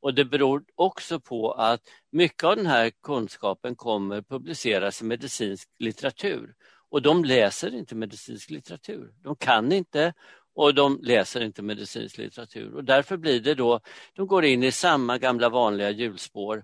och 0.01 0.13
det 0.13 0.25
beror 0.25 0.63
också 0.75 1.19
på 1.19 1.51
att 1.51 1.81
mycket 2.11 2.43
av 2.43 2.55
den 2.55 2.65
här 2.65 2.91
kunskapen 3.03 3.75
kommer 3.75 4.21
publiceras 4.21 5.01
i 5.01 5.05
medicinsk 5.05 5.69
litteratur. 5.79 6.53
Och 6.89 7.01
de 7.01 7.23
läser 7.23 7.75
inte 7.75 7.95
medicinsk 7.95 8.49
litteratur. 8.49 9.13
De 9.23 9.35
kan 9.35 9.71
inte 9.71 10.13
och 10.55 10.73
de 10.73 10.99
läser 11.03 11.41
inte 11.41 11.61
medicinsk 11.61 12.17
litteratur. 12.17 12.75
Och 12.75 12.83
därför 12.83 13.17
blir 13.17 13.39
det 13.39 13.53
då, 13.53 13.79
de 14.13 14.27
går 14.27 14.45
in 14.45 14.63
i 14.63 14.71
samma 14.71 15.17
gamla 15.17 15.49
vanliga 15.49 15.89
hjulspår. 15.89 16.63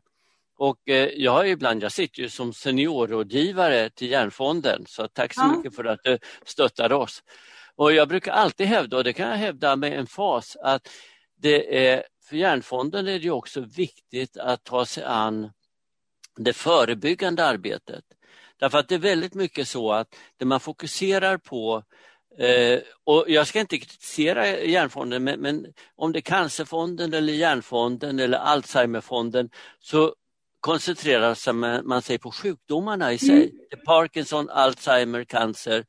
Och 0.57 0.89
eh, 0.89 1.09
jag 1.15 1.31
har 1.31 1.45
ibland, 1.45 1.83
jag 1.83 1.91
sitter 1.91 2.21
ju 2.21 2.29
som 2.29 2.53
seniorrådgivare 2.53 3.89
till 3.89 4.11
Hjärnfonden, 4.11 4.85
så 4.87 5.07
tack 5.07 5.33
så 5.33 5.41
ja. 5.41 5.57
mycket 5.57 5.75
för 5.75 5.85
att 5.85 5.99
du 6.03 6.17
stöttar 6.45 6.91
oss. 6.91 7.23
Och 7.75 7.93
jag 7.93 8.07
brukar 8.07 8.31
alltid 8.31 8.67
hävda, 8.67 8.97
och 8.97 9.03
det 9.03 9.13
kan 9.13 9.29
jag 9.29 9.37
hävda 9.37 9.75
med 9.75 9.99
en 9.99 10.07
fas, 10.07 10.57
att 10.61 10.89
det 11.35 11.87
är 11.87 12.03
för 12.33 12.37
Hjärnfonden 12.37 13.07
är 13.07 13.19
det 13.19 13.29
också 13.29 13.61
viktigt 13.61 14.37
att 14.37 14.63
ta 14.63 14.85
sig 14.85 15.03
an 15.03 15.51
det 16.37 16.53
förebyggande 16.53 17.45
arbetet. 17.45 18.03
Därför 18.59 18.77
att 18.77 18.87
det 18.87 18.95
är 18.95 18.99
väldigt 18.99 19.33
mycket 19.33 19.67
så 19.67 19.91
att 19.91 20.15
det 20.37 20.45
man 20.45 20.59
fokuserar 20.59 21.37
på 21.37 21.83
eh, 22.37 22.79
och 23.03 23.25
jag 23.27 23.47
ska 23.47 23.59
inte 23.59 23.77
kritisera 23.77 24.59
Hjärnfonden, 24.59 25.23
men, 25.23 25.39
men, 25.39 25.65
om 25.95 26.11
det 26.11 26.19
är 26.19 26.21
Cancerfonden 26.21 27.13
eller 27.13 27.33
Hjärnfonden 27.33 28.19
eller 28.19 28.37
Alzheimerfonden 28.37 29.49
så 29.79 30.15
koncentrerar 30.59 31.53
man, 31.53 31.87
man 31.87 32.01
sig 32.01 32.17
på 32.17 32.31
sjukdomarna 32.31 33.13
i 33.13 33.17
sig. 33.17 33.49
Mm. 33.49 33.85
Parkinson, 33.85 34.49
Alzheimer, 34.49 35.23
cancer. 35.23 35.85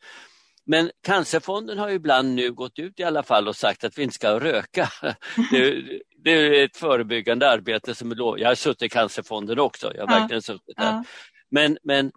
Men 0.66 0.90
Cancerfonden 1.02 1.78
har 1.78 1.90
ibland 1.90 2.34
nu 2.34 2.52
gått 2.52 2.78
ut 2.78 3.00
i 3.00 3.02
alla 3.02 3.22
fall 3.22 3.48
och 3.48 3.56
sagt 3.56 3.84
att 3.84 3.98
vi 3.98 4.02
inte 4.02 4.14
ska 4.14 4.40
röka. 4.40 4.88
Det, 5.50 5.82
det 6.24 6.30
är 6.30 6.64
ett 6.64 6.76
förebyggande 6.76 7.50
arbete 7.50 7.94
som 7.94 8.10
är 8.10 8.14
lov. 8.14 8.38
Jag 8.38 8.48
har 8.48 8.54
suttit 8.54 8.82
i 8.82 8.88
Cancerfonden 8.88 9.58
också, 9.58 9.92
jag 9.94 10.06
har 10.06 10.14
ja. 10.14 10.20
verkligen 10.20 10.42
suttit 10.42 10.76
där. 10.76 10.84
Ja. 10.84 11.04
Men, 11.50 11.78
men, 11.82 12.12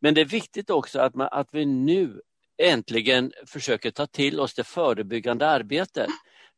men 0.00 0.14
det 0.14 0.20
är 0.20 0.24
viktigt 0.24 0.70
också 0.70 1.00
att, 1.00 1.14
man, 1.14 1.28
att 1.30 1.48
vi 1.52 1.66
nu 1.66 2.20
äntligen 2.62 3.32
försöker 3.46 3.90
ta 3.90 4.06
till 4.06 4.40
oss 4.40 4.54
det 4.54 4.64
förebyggande 4.64 5.48
arbetet. 5.48 6.06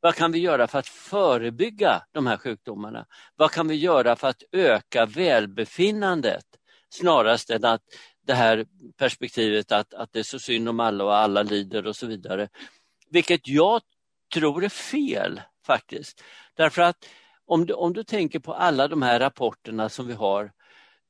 Vad 0.01 0.15
kan 0.15 0.33
vi 0.33 0.39
göra 0.39 0.67
för 0.67 0.79
att 0.79 0.89
förebygga 0.89 2.03
de 2.13 2.27
här 2.27 2.37
sjukdomarna? 2.37 3.07
Vad 3.37 3.51
kan 3.51 3.69
vi 3.69 3.75
göra 3.75 4.17
för 4.17 4.29
att 4.29 4.43
öka 4.53 5.07
välbefinnandet 5.07 6.45
snarast 6.91 7.51
än 7.51 7.65
att 7.65 7.83
det 8.27 8.35
här 8.35 8.67
perspektivet 8.97 9.73
att, 9.73 9.95
att 9.95 10.13
det 10.13 10.19
är 10.19 10.23
så 10.23 10.39
synd 10.39 10.69
om 10.69 10.81
alla 10.81 11.05
och 11.05 11.17
alla 11.17 11.43
lider 11.43 11.87
och 11.87 11.97
så 11.97 12.07
vidare. 12.07 12.49
Vilket 13.11 13.49
jag 13.49 13.83
tror 14.35 14.65
är 14.65 14.69
fel 14.69 15.41
faktiskt. 15.67 16.25
Därför 16.57 16.83
att 16.83 17.09
om 17.47 17.67
du, 17.67 17.75
om 17.75 17.93
du 17.93 18.05
tänker 18.05 18.39
på 18.39 18.55
alla 18.55 18.89
de 18.89 19.03
här 19.03 19.21
rapporterna 19.21 19.89
som 19.89 20.07
vi 20.07 20.15
har 20.15 20.53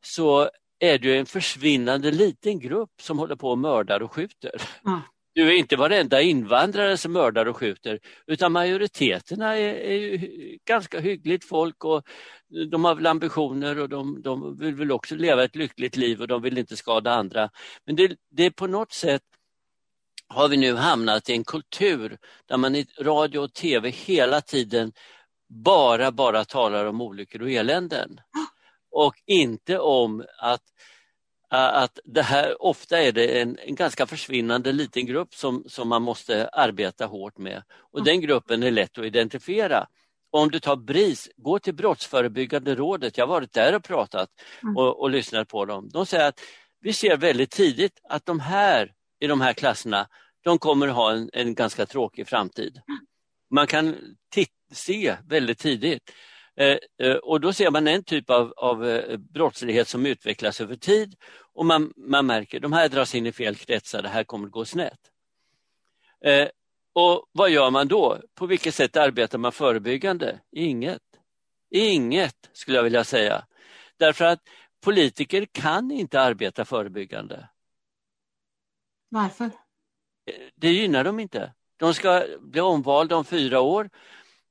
så 0.03 0.51
är 0.78 0.98
det 0.98 1.18
en 1.18 1.26
försvinnande 1.26 2.11
liten 2.11 2.59
grupp 2.59 2.90
som 3.01 3.18
håller 3.18 3.36
på 3.36 3.51
och 3.51 3.59
mördar 3.59 4.01
och 4.03 4.12
skjuter. 4.12 4.62
Mm. 4.86 5.01
Du 5.32 5.48
är 5.48 5.59
inte 5.59 5.76
varenda 5.76 6.20
invandrare 6.20 6.96
som 6.96 7.12
mördar 7.12 7.46
och 7.46 7.57
skjuter 7.57 8.01
utan 8.26 8.53
majoriteterna 8.53 9.57
är, 9.57 9.74
är 9.74 10.28
ganska 10.64 11.01
hyggligt 11.01 11.44
folk 11.44 11.84
och 11.84 12.03
de 12.70 12.84
har 12.84 12.94
väl 12.94 13.07
ambitioner 13.07 13.78
och 13.78 13.88
de, 13.88 14.22
de 14.22 14.57
vill 14.59 14.74
väl 14.74 14.92
också 14.92 15.14
leva 15.14 15.44
ett 15.44 15.57
lyckligt 15.57 15.96
liv 15.96 16.20
och 16.20 16.28
de 16.28 16.42
vill 16.42 16.59
inte 16.59 16.76
skada 16.76 17.14
andra. 17.14 17.51
Men 17.86 17.96
det, 17.96 18.16
det 18.30 18.46
är 18.46 18.51
på 18.51 18.66
något 18.66 18.92
sätt 18.92 19.22
har 20.30 20.48
vi 20.48 20.56
nu 20.56 20.74
hamnat 20.74 21.28
i 21.28 21.32
en 21.32 21.44
kultur 21.44 22.18
där 22.46 22.56
man 22.56 22.74
i 22.74 22.86
radio 23.00 23.38
och 23.38 23.52
tv 23.52 23.90
hela 23.90 24.40
tiden 24.40 24.92
bara, 25.48 26.12
bara 26.12 26.44
talar 26.44 26.86
om 26.86 27.00
olyckor 27.00 27.42
och 27.42 27.50
eländen. 27.50 28.20
Och 28.90 29.14
inte 29.26 29.78
om 29.78 30.24
att, 30.38 30.62
att 31.48 31.98
det 32.04 32.22
här, 32.22 32.62
ofta 32.62 33.02
är 33.02 33.12
det 33.12 33.40
en, 33.40 33.58
en 33.58 33.74
ganska 33.74 34.06
försvinnande 34.06 34.72
liten 34.72 35.06
grupp 35.06 35.34
som, 35.34 35.64
som 35.66 35.88
man 35.88 36.02
måste 36.02 36.48
arbeta 36.48 37.06
hårt 37.06 37.38
med. 37.38 37.62
Och 37.72 38.04
den 38.04 38.20
gruppen 38.20 38.62
är 38.62 38.70
lätt 38.70 38.98
att 38.98 39.04
identifiera. 39.04 39.86
Om 40.30 40.50
du 40.50 40.60
tar 40.60 40.76
BRIS, 40.76 41.28
gå 41.36 41.58
till 41.58 41.74
Brottsförebyggande 41.74 42.74
rådet, 42.74 43.18
jag 43.18 43.26
har 43.26 43.34
varit 43.34 43.52
där 43.52 43.74
och 43.74 43.84
pratat 43.84 44.28
mm. 44.62 44.76
och, 44.76 45.00
och 45.00 45.10
lyssnat 45.10 45.48
på 45.48 45.64
dem. 45.64 45.88
De 45.92 46.06
säger 46.06 46.28
att 46.28 46.40
vi 46.80 46.92
ser 46.92 47.16
väldigt 47.16 47.50
tidigt 47.50 48.00
att 48.08 48.26
de 48.26 48.40
här 48.40 48.92
i 49.20 49.26
de 49.26 49.40
här 49.40 49.52
klasserna, 49.52 50.08
de 50.44 50.58
kommer 50.58 50.88
ha 50.88 51.12
en, 51.12 51.30
en 51.32 51.54
ganska 51.54 51.86
tråkig 51.86 52.28
framtid. 52.28 52.80
Man 53.50 53.66
kan 53.66 53.96
se 54.72 55.16
väldigt 55.28 55.58
tidigt. 55.58 56.10
Eh, 56.56 56.76
eh, 57.02 57.16
och 57.16 57.40
då 57.40 57.52
ser 57.52 57.70
man 57.70 57.86
en 57.86 58.04
typ 58.04 58.30
av, 58.30 58.52
av 58.56 58.88
eh, 58.88 59.16
brottslighet 59.16 59.88
som 59.88 60.06
utvecklas 60.06 60.60
över 60.60 60.76
tid 60.76 61.14
och 61.54 61.66
man, 61.66 61.92
man 61.96 62.26
märker 62.26 62.58
att 62.58 62.62
de 62.62 62.72
här 62.72 62.88
dras 62.88 63.14
in 63.14 63.26
i 63.26 63.32
fel 63.32 63.56
kretsar, 63.56 64.02
det 64.02 64.08
här 64.08 64.24
kommer 64.24 64.46
att 64.46 64.52
gå 64.52 64.64
snett. 64.64 65.00
Eh, 66.24 66.48
och 66.92 67.26
vad 67.32 67.50
gör 67.50 67.70
man 67.70 67.88
då? 67.88 68.20
På 68.34 68.46
vilket 68.46 68.74
sätt 68.74 68.96
arbetar 68.96 69.38
man 69.38 69.52
förebyggande? 69.52 70.40
Inget. 70.52 71.02
Inget 71.70 72.50
skulle 72.52 72.76
jag 72.76 72.84
vilja 72.84 73.04
säga. 73.04 73.44
Därför 73.96 74.24
att 74.24 74.40
politiker 74.84 75.46
kan 75.52 75.90
inte 75.90 76.20
arbeta 76.20 76.64
förebyggande. 76.64 77.48
Varför? 79.12 79.50
Det 80.56 80.72
gynnar 80.72 81.04
dem 81.04 81.20
inte. 81.20 81.52
De 81.76 81.94
ska 81.94 82.26
bli 82.40 82.61
omvalda 82.61 83.16
om 83.16 83.24
fyra 83.24 83.61
år 83.61 83.90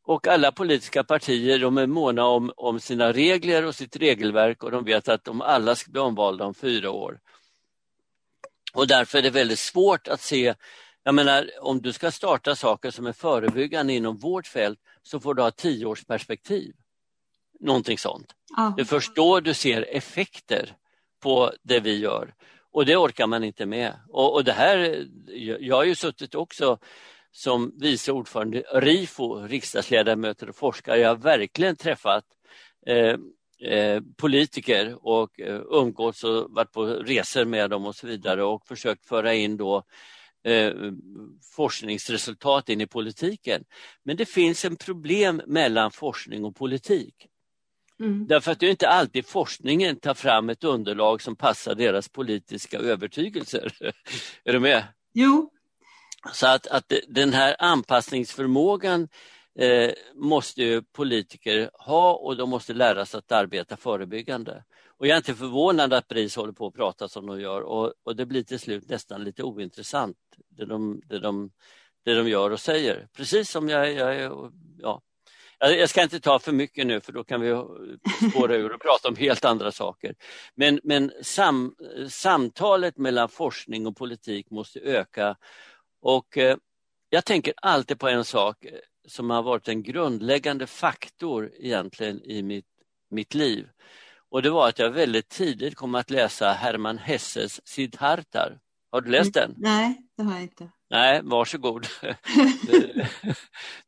och 0.03 0.27
alla 0.27 0.51
politiska 0.51 1.03
partier 1.03 1.59
de 1.59 1.77
är 1.77 1.87
måna 1.87 2.25
om, 2.25 2.51
om 2.57 2.79
sina 2.79 3.13
regler 3.13 3.65
och 3.65 3.75
sitt 3.75 3.95
regelverk 3.95 4.63
och 4.63 4.71
de 4.71 4.83
vet 4.83 5.09
att 5.09 5.23
de 5.23 5.41
alla 5.41 5.75
ska 5.75 5.91
bli 5.91 6.01
omvalda 6.01 6.45
om 6.45 6.53
fyra 6.53 6.91
år. 6.91 7.19
Och 8.73 8.87
därför 8.87 9.17
är 9.17 9.21
det 9.21 9.29
väldigt 9.29 9.59
svårt 9.59 10.07
att 10.07 10.21
se, 10.21 10.55
jag 11.03 11.15
menar 11.15 11.49
om 11.61 11.81
du 11.81 11.93
ska 11.93 12.11
starta 12.11 12.55
saker 12.55 12.91
som 12.91 13.05
är 13.05 13.13
förebyggande 13.13 13.93
inom 13.93 14.17
vårt 14.17 14.47
fält 14.47 14.79
så 15.03 15.19
får 15.19 15.33
du 15.33 15.41
ha 15.41 15.51
tioårsperspektiv. 15.51 16.75
Någonting 17.59 17.97
sånt. 17.97 18.35
Ja. 18.57 18.73
Det 18.75 18.81
är 18.81 18.85
först 18.85 19.15
då 19.15 19.39
du 19.39 19.53
ser 19.53 19.81
effekter 19.81 20.75
på 21.19 21.51
det 21.63 21.79
vi 21.79 21.97
gör. 21.97 22.33
Och 22.79 22.85
det 22.85 22.97
orkar 22.97 23.27
man 23.27 23.43
inte 23.43 23.65
med. 23.65 23.93
Och, 24.09 24.33
och 24.33 24.43
det 24.43 24.51
här, 24.51 25.07
jag 25.59 25.75
har 25.75 25.83
ju 25.83 25.95
suttit 25.95 26.35
också 26.35 26.77
som 27.31 27.73
vice 27.79 28.11
ordförande 28.11 28.63
RIFO, 28.73 29.35
riksdagsledamöter 29.35 30.49
och 30.49 30.55
forskare. 30.55 30.99
Jag 30.99 31.09
har 31.09 31.15
verkligen 31.15 31.75
träffat 31.75 32.25
eh, 32.87 33.15
eh, 33.71 34.01
politiker 34.17 35.07
och 35.07 35.39
eh, 35.39 35.61
umgåtts 35.69 36.23
och 36.23 36.51
varit 36.51 36.71
på 36.71 36.85
resor 36.85 37.45
med 37.45 37.69
dem 37.69 37.85
och 37.85 37.95
så 37.95 38.07
vidare 38.07 38.43
och 38.43 38.67
försökt 38.67 39.05
föra 39.05 39.33
in 39.33 39.57
då 39.57 39.83
eh, 40.43 40.73
forskningsresultat 41.55 42.69
in 42.69 42.81
i 42.81 42.87
politiken. 42.87 43.63
Men 44.03 44.17
det 44.17 44.25
finns 44.25 44.65
en 44.65 44.75
problem 44.75 45.41
mellan 45.47 45.91
forskning 45.91 46.45
och 46.45 46.55
politik. 46.55 47.27
Mm. 47.99 48.27
Därför 48.27 48.51
att 48.51 48.59
det 48.59 48.65
är 48.65 48.71
inte 48.71 48.89
alltid 48.89 49.25
forskningen 49.25 49.95
tar 49.95 50.13
fram 50.13 50.49
ett 50.49 50.63
underlag 50.63 51.21
som 51.21 51.35
passar 51.35 51.75
deras 51.75 52.09
politiska 52.09 52.77
övertygelser. 52.77 53.73
är 54.43 54.53
du 54.53 54.59
med? 54.59 54.83
Jo. 55.13 55.51
Så 56.33 56.47
att, 56.47 56.67
att 56.67 56.93
den 57.07 57.33
här 57.33 57.55
anpassningsförmågan 57.59 59.07
eh, 59.59 59.91
måste 60.15 60.83
politiker 60.91 61.69
ha 61.73 62.13
och 62.13 62.37
de 62.37 62.49
måste 62.49 62.73
lära 62.73 63.05
sig 63.05 63.17
att 63.17 63.31
arbeta 63.31 63.77
förebyggande. 63.77 64.63
Och 64.87 65.07
jag 65.07 65.13
är 65.13 65.17
inte 65.17 65.35
förvånad 65.35 65.93
att 65.93 66.07
BRIS 66.07 66.35
håller 66.35 66.53
på 66.53 66.67
att 66.67 66.73
prata 66.73 67.07
som 67.07 67.25
de 67.25 67.41
gör 67.41 67.61
och, 67.61 67.93
och 68.03 68.15
det 68.15 68.25
blir 68.25 68.43
till 68.43 68.59
slut 68.59 68.89
nästan 68.89 69.23
lite 69.23 69.43
ointressant 69.43 70.17
det 70.49 70.65
de, 70.65 71.01
det 71.05 71.19
de, 71.19 71.51
det 72.05 72.13
de 72.13 72.29
gör 72.29 72.51
och 72.51 72.59
säger. 72.59 73.07
Precis 73.13 73.49
som 73.49 73.69
jag, 73.69 73.93
jag 73.93 74.51
ja, 74.77 75.01
jag 75.59 75.89
ska 75.89 76.03
inte 76.03 76.19
ta 76.19 76.39
för 76.39 76.51
mycket 76.51 76.87
nu 76.87 77.01
för 77.01 77.11
då 77.11 77.23
kan 77.23 77.41
vi 77.41 77.49
spåra 78.31 78.55
ur 78.55 78.73
och 78.73 78.81
prata 78.81 79.07
om 79.07 79.15
helt 79.15 79.45
andra 79.45 79.71
saker. 79.71 80.15
Men, 80.55 80.79
men 80.83 81.11
sam, 81.21 81.75
samtalet 82.09 82.97
mellan 82.97 83.29
forskning 83.29 83.87
och 83.87 83.97
politik 83.97 84.49
måste 84.49 84.79
öka. 84.79 85.35
Och 86.01 86.37
eh, 86.37 86.57
jag 87.09 87.25
tänker 87.25 87.53
alltid 87.61 87.99
på 87.99 88.07
en 88.07 88.25
sak 88.25 88.65
som 89.07 89.29
har 89.29 89.43
varit 89.43 89.67
en 89.67 89.83
grundläggande 89.83 90.67
faktor 90.67 91.51
egentligen 91.59 92.23
i 92.23 92.43
mitt, 92.43 92.65
mitt 93.09 93.33
liv. 93.33 93.69
Och 94.29 94.41
det 94.41 94.49
var 94.49 94.69
att 94.69 94.79
jag 94.79 94.89
väldigt 94.89 95.29
tidigt 95.29 95.75
kom 95.75 95.95
att 95.95 96.09
läsa 96.09 96.51
Hermann 96.51 96.97
Hesses 96.97 97.67
Siddhartar. 97.67 98.59
Har 98.91 99.01
du 99.01 99.11
läst 99.11 99.33
den? 99.33 99.53
Nej, 99.57 99.97
det 100.17 100.23
har 100.23 100.33
jag 100.33 100.41
inte. 100.41 100.69
Nej, 100.91 101.21
varsågod. 101.23 101.87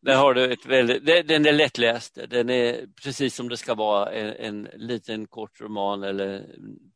Där 0.02 0.16
har 0.16 0.34
du 0.34 0.54
ett 0.54 0.66
väldigt, 0.66 1.28
den 1.28 1.45
är 1.45 1.54
lättläst. 1.54 2.18
Den 2.30 2.49
är 2.49 2.86
precis 3.04 3.36
som 3.36 3.49
det 3.49 3.58
ska 3.58 3.76
vara, 3.76 4.12
en, 4.12 4.36
en 4.36 4.88
liten 4.88 5.28
kort 5.28 5.62
roman 5.62 6.04
eller 6.04 6.45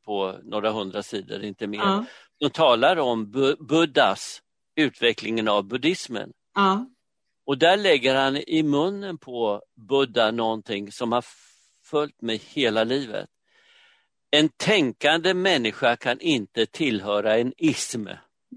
på 0.05 0.39
några 0.43 0.71
hundra 0.71 1.03
sidor, 1.03 1.43
inte 1.43 1.67
mer. 1.67 1.79
Ja. 1.79 2.05
De 2.39 2.49
talar 2.49 2.97
om 2.97 3.31
Buddhas, 3.59 4.41
utvecklingen 4.75 5.47
av 5.47 5.63
buddhismen. 5.63 6.33
Ja. 6.55 6.85
Och 7.45 7.57
där 7.57 7.77
lägger 7.77 8.15
han 8.15 8.37
i 8.37 8.63
munnen 8.63 9.17
på 9.17 9.61
Buddha 9.89 10.31
någonting 10.31 10.91
som 10.91 11.11
har 11.11 11.25
följt 11.85 12.21
mig 12.21 12.41
hela 12.45 12.83
livet. 12.83 13.29
En 14.31 14.49
tänkande 14.49 15.33
människa 15.33 15.95
kan 15.95 16.19
inte 16.19 16.65
tillhöra 16.65 17.37
en 17.37 17.53
ism. 17.57 18.07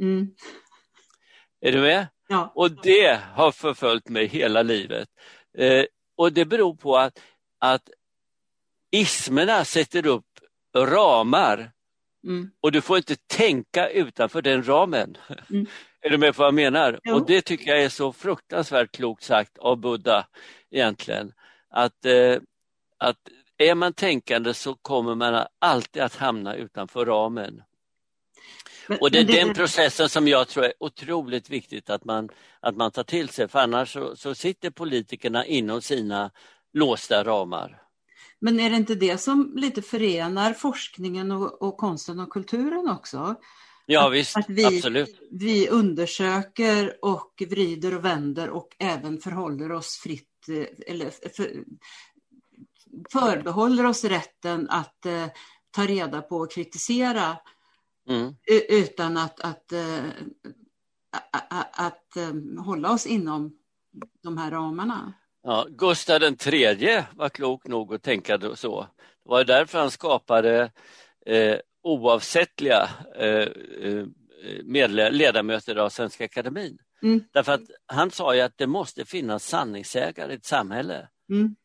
Mm. 0.01 0.35
Är 1.61 1.73
du 1.73 1.81
med? 1.81 2.07
Ja. 2.29 2.53
Och 2.55 2.71
det 2.71 3.21
har 3.35 3.53
förföljt 3.53 4.09
mig 4.09 4.27
hela 4.27 4.63
livet. 4.63 5.09
Eh, 5.59 5.85
och 6.17 6.33
det 6.33 6.45
beror 6.45 6.75
på 6.75 6.97
att, 6.97 7.21
att 7.59 7.91
ismerna 8.91 9.65
sätter 9.65 10.07
upp 10.07 10.25
ramar 10.77 11.71
mm. 12.25 12.51
och 12.61 12.73
du 12.73 12.81
får 12.81 12.97
inte 12.97 13.17
tänka 13.17 13.89
utanför 13.89 14.43
den 14.43 14.69
ramen. 14.69 15.17
Mm. 15.51 15.67
är 16.01 16.11
du 16.11 16.19
med 16.19 16.35
på 16.35 16.43
vad 16.43 16.47
jag 16.47 16.55
menar? 16.55 17.01
Jo. 17.05 17.15
Och 17.15 17.27
det 17.27 17.43
tycker 17.43 17.71
jag 17.71 17.83
är 17.83 17.89
så 17.89 18.13
fruktansvärt 18.13 18.93
klokt 18.93 19.23
sagt 19.23 19.59
av 19.59 19.77
Buddha 19.77 20.27
egentligen. 20.71 21.33
Att, 21.71 22.05
eh, 22.05 22.37
att 22.99 23.19
är 23.59 23.75
man 23.75 23.93
tänkande 23.93 24.55
så 24.55 24.75
kommer 24.75 25.15
man 25.15 25.47
alltid 25.59 26.03
att 26.03 26.17
hamna 26.17 26.55
utanför 26.55 27.07
ramen. 27.07 27.63
Men, 28.89 28.99
och 29.01 29.11
det 29.11 29.19
är 29.19 29.25
det, 29.25 29.45
den 29.45 29.55
processen 29.55 30.09
som 30.09 30.29
jag 30.29 30.49
tror 30.49 30.65
är 30.65 30.73
otroligt 30.81 31.51
viktigt 31.51 31.91
att 31.91 32.05
man, 32.05 32.29
att 32.61 32.77
man 32.77 32.91
tar 32.91 33.05
till 33.05 33.29
sig, 33.29 33.49
för 33.49 33.59
annars 33.59 33.93
så, 33.93 34.17
så 34.17 34.35
sitter 34.35 34.71
politikerna 34.71 35.47
inom 35.47 35.83
sina 35.83 36.31
låsta 36.73 37.25
ramar. 37.25 37.83
Men 38.41 38.61
är 38.61 38.71
det 38.71 38.77
inte 38.77 38.95
det 38.95 39.19
som 39.19 39.53
lite 39.57 39.83
förenar 39.83 40.53
forskningen 40.53 41.33
och, 41.33 41.63
och 41.63 41.77
konsten 41.77 42.21
och 42.21 42.31
kulturen 42.31 42.89
också? 42.89 43.35
Ja 43.87 44.07
att, 44.07 44.13
visst, 44.13 44.37
att 44.37 44.49
vi, 44.49 44.67
absolut. 44.67 45.21
Vi 45.31 45.69
undersöker 45.69 46.97
och 47.03 47.43
vrider 47.51 47.97
och 47.97 48.05
vänder 48.05 48.51
och 48.51 48.77
även 48.79 49.21
förhåller 49.21 49.73
oss 49.73 49.97
fritt 50.03 50.49
eh, 50.49 50.93
eller 50.95 51.11
för, 51.37 51.65
förbehåller 53.13 53.87
oss 53.87 54.05
rätten 54.05 54.71
att 54.71 55.07
eh, 55.07 55.27
ta 55.71 55.87
reda 55.87 56.23
på 56.23 56.37
och 56.37 56.53
kritisera 56.53 57.37
Mm. 58.09 58.35
Utan 58.69 59.17
att, 59.17 59.41
att, 59.41 59.73
att, 61.11 61.53
att, 61.53 61.81
att 61.81 62.65
hålla 62.65 62.93
oss 62.93 63.07
inom 63.07 63.59
de 64.23 64.39
här 64.39 64.51
ramarna. 64.51 65.13
Ja, 65.43 65.67
Gustav 65.71 66.21
den 66.21 66.37
tredje 66.37 67.07
var 67.13 67.29
klok 67.29 67.67
nog 67.67 67.95
att 67.95 68.03
tänka 68.03 68.57
så. 68.57 68.81
Det 69.25 69.31
var 69.31 69.45
därför 69.45 69.79
han 69.79 69.91
skapade 69.91 70.71
eh, 71.27 71.57
oavsättliga 71.83 72.89
eh, 73.17 73.49
ledamöter 75.11 75.77
av 75.77 75.89
Svenska 75.89 76.25
Akademin. 76.25 76.79
Mm. 77.03 77.25
Därför 77.33 77.53
att 77.53 77.71
han 77.87 78.11
sa 78.11 78.35
ju 78.35 78.41
att 78.41 78.59
det 78.59 78.67
måste 78.67 79.05
finnas 79.05 79.47
sanningssägare 79.47 80.33
i 80.33 80.37
ett 80.37 80.45
samhälle. 80.45 81.09
Mm. 81.31 81.57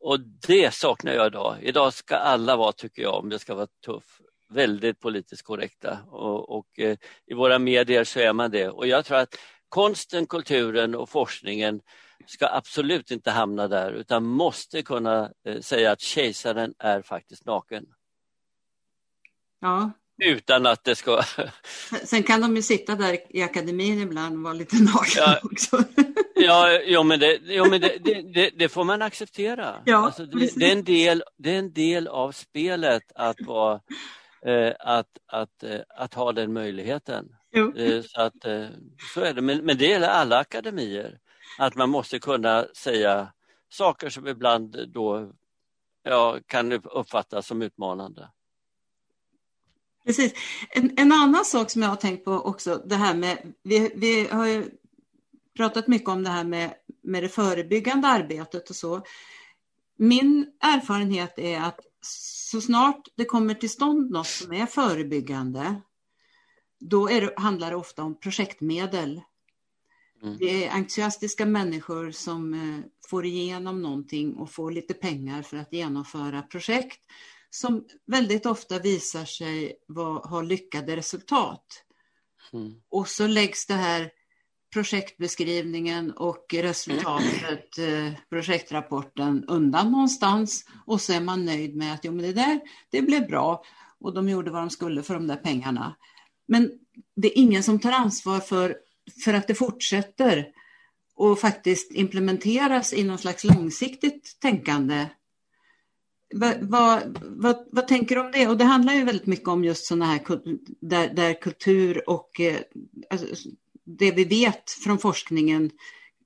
och 0.00 0.20
det 0.20 0.74
saknar 0.74 1.12
jag 1.12 1.26
idag. 1.26 1.56
Idag 1.62 1.94
ska 1.94 2.16
alla 2.16 2.56
vara, 2.56 2.72
tycker 2.72 3.02
jag, 3.02 3.14
om 3.14 3.28
det 3.28 3.38
ska 3.38 3.54
vara 3.54 3.66
tuff, 3.86 4.20
väldigt 4.50 5.00
politiskt 5.00 5.42
korrekta 5.42 5.98
och, 6.10 6.58
och 6.58 6.78
eh, 6.78 6.96
i 7.26 7.34
våra 7.34 7.58
medier 7.58 8.04
så 8.04 8.20
är 8.20 8.32
man 8.32 8.50
det. 8.50 8.68
Och 8.68 8.86
jag 8.86 9.04
tror 9.04 9.18
att 9.18 9.34
konsten, 9.68 10.26
kulturen 10.26 10.94
och 10.94 11.08
forskningen 11.08 11.80
ska 12.26 12.48
absolut 12.48 13.10
inte 13.10 13.30
hamna 13.30 13.68
där 13.68 13.92
utan 13.92 14.24
måste 14.24 14.82
kunna 14.82 15.30
eh, 15.46 15.60
säga 15.60 15.92
att 15.92 16.00
kejsaren 16.00 16.74
är 16.78 17.02
faktiskt 17.02 17.44
naken. 17.44 17.84
Ja. 19.60 19.90
Utan 20.22 20.66
att 20.66 20.84
det 20.84 20.96
ska... 20.96 21.22
Sen 22.04 22.22
kan 22.22 22.40
de 22.40 22.56
ju 22.56 22.62
sitta 22.62 22.94
där 22.94 23.18
i 23.36 23.42
akademin 23.42 24.00
ibland 24.00 24.36
och 24.36 24.42
vara 24.42 24.54
lite 24.54 24.76
nakna 24.76 25.00
ja. 25.16 25.40
också. 25.42 25.84
Ja, 26.42 26.70
ja 26.70 27.02
men, 27.02 27.20
det, 27.20 27.40
ja, 27.44 27.64
men 27.64 27.80
det, 27.80 27.98
det, 28.34 28.50
det 28.58 28.68
får 28.68 28.84
man 28.84 29.02
acceptera. 29.02 29.82
Ja, 29.84 29.96
alltså, 29.96 30.26
det, 30.26 30.66
är 30.66 30.72
en 30.72 30.84
del, 30.84 31.22
det 31.38 31.50
är 31.50 31.58
en 31.58 31.72
del 31.72 32.08
av 32.08 32.32
spelet 32.32 33.02
att, 33.14 33.40
vara, 33.40 33.80
att, 34.78 35.18
att, 35.26 35.62
eh, 35.62 35.80
att 35.88 36.14
ha 36.14 36.32
den 36.32 36.52
möjligheten. 36.52 37.36
Eh, 37.76 38.02
så, 38.02 38.20
att, 38.20 38.44
eh, 38.44 38.66
så 39.14 39.20
är 39.20 39.34
det, 39.34 39.42
men, 39.42 39.64
men 39.64 39.78
det 39.78 39.86
gäller 39.86 40.08
alla 40.08 40.38
akademier. 40.38 41.18
Att 41.58 41.74
man 41.74 41.90
måste 41.90 42.18
kunna 42.18 42.66
säga 42.74 43.32
saker 43.68 44.10
som 44.10 44.26
ibland 44.26 44.88
då 44.88 45.32
ja, 46.02 46.38
kan 46.46 46.72
uppfattas 46.72 47.46
som 47.46 47.62
utmanande. 47.62 48.28
Precis. 50.06 50.34
En, 50.70 50.94
en, 50.96 51.12
annan 51.12 51.44
sak 51.44 51.70
som 51.70 51.82
jag 51.82 51.88
har 51.88 51.96
tänkt 51.96 52.24
på 52.24 52.32
också, 52.32 52.82
det 52.86 52.94
här 52.94 53.14
med, 53.14 53.54
vi, 53.62 53.92
vi 53.96 54.28
har 54.28 54.46
ju 54.46 54.70
pratat 55.56 55.88
mycket 55.88 56.08
om 56.08 56.22
det 56.22 56.30
här 56.30 56.44
med, 56.44 56.74
med 57.02 57.22
det 57.22 57.28
förebyggande 57.28 58.08
arbetet 58.08 58.70
och 58.70 58.76
så. 58.76 59.02
Min 59.96 60.52
erfarenhet 60.60 61.38
är 61.38 61.60
att 61.60 61.80
så 62.00 62.60
snart 62.60 63.08
det 63.16 63.24
kommer 63.24 63.54
till 63.54 63.70
stånd 63.70 64.10
något 64.10 64.26
som 64.26 64.52
är 64.52 64.66
förebyggande, 64.66 65.80
då 66.80 67.10
är 67.10 67.20
det, 67.20 67.34
handlar 67.36 67.70
det 67.70 67.76
ofta 67.76 68.02
om 68.02 68.20
projektmedel. 68.20 69.20
Mm. 70.22 70.36
Det 70.38 70.66
är 70.66 70.70
entusiastiska 70.70 71.46
människor 71.46 72.10
som 72.10 72.54
eh, 72.54 72.80
får 73.08 73.26
igenom 73.26 73.82
någonting 73.82 74.34
och 74.34 74.50
får 74.50 74.70
lite 74.70 74.94
pengar 74.94 75.42
för 75.42 75.56
att 75.56 75.72
genomföra 75.72 76.42
projekt 76.42 77.00
som 77.50 77.84
väldigt 78.06 78.46
ofta 78.46 78.78
visar 78.78 79.24
sig 79.24 79.76
ha 80.24 80.42
lyckade 80.42 80.96
resultat. 80.96 81.84
Mm. 82.52 82.74
Och 82.88 83.08
så 83.08 83.26
läggs 83.26 83.66
det 83.66 83.74
här 83.74 84.10
projektbeskrivningen 84.72 86.10
och 86.10 86.54
resultatet, 86.54 87.78
eh, 87.78 88.12
projektrapporten 88.30 89.44
undan 89.48 89.92
någonstans 89.92 90.64
och 90.86 91.00
så 91.00 91.12
är 91.12 91.20
man 91.20 91.44
nöjd 91.44 91.76
med 91.76 91.94
att 91.94 92.04
jo, 92.04 92.12
men 92.12 92.24
det 92.24 92.32
där 92.32 92.60
det 92.90 93.02
blev 93.02 93.26
bra 93.26 93.64
och 94.00 94.14
de 94.14 94.28
gjorde 94.28 94.50
vad 94.50 94.62
de 94.62 94.70
skulle 94.70 95.02
för 95.02 95.14
de 95.14 95.26
där 95.26 95.36
pengarna. 95.36 95.96
Men 96.48 96.70
det 97.16 97.28
är 97.28 97.38
ingen 97.38 97.62
som 97.62 97.78
tar 97.78 97.92
ansvar 97.92 98.40
för, 98.40 98.76
för 99.24 99.34
att 99.34 99.48
det 99.48 99.54
fortsätter 99.54 100.46
och 101.14 101.38
faktiskt 101.38 101.92
implementeras 101.92 102.92
i 102.92 103.04
någon 103.04 103.18
slags 103.18 103.44
långsiktigt 103.44 104.36
tänkande. 104.40 105.06
Vad, 106.34 106.56
vad, 106.60 107.18
vad, 107.22 107.68
vad, 107.72 107.88
tänker 107.88 108.14
du 108.14 108.20
om 108.20 108.32
det? 108.32 108.48
Och 108.48 108.58
det 108.58 108.64
handlar 108.64 108.94
ju 108.94 109.04
väldigt 109.04 109.26
mycket 109.26 109.48
om 109.48 109.64
just 109.64 109.84
sådana 109.86 110.04
här 110.04 110.20
där, 110.80 111.14
där 111.14 111.40
kultur 111.40 112.10
och 112.10 112.40
eh, 112.40 112.60
alltså, 113.10 113.26
det 113.84 114.10
vi 114.10 114.24
vet 114.24 114.70
från 114.70 114.98
forskningen 114.98 115.70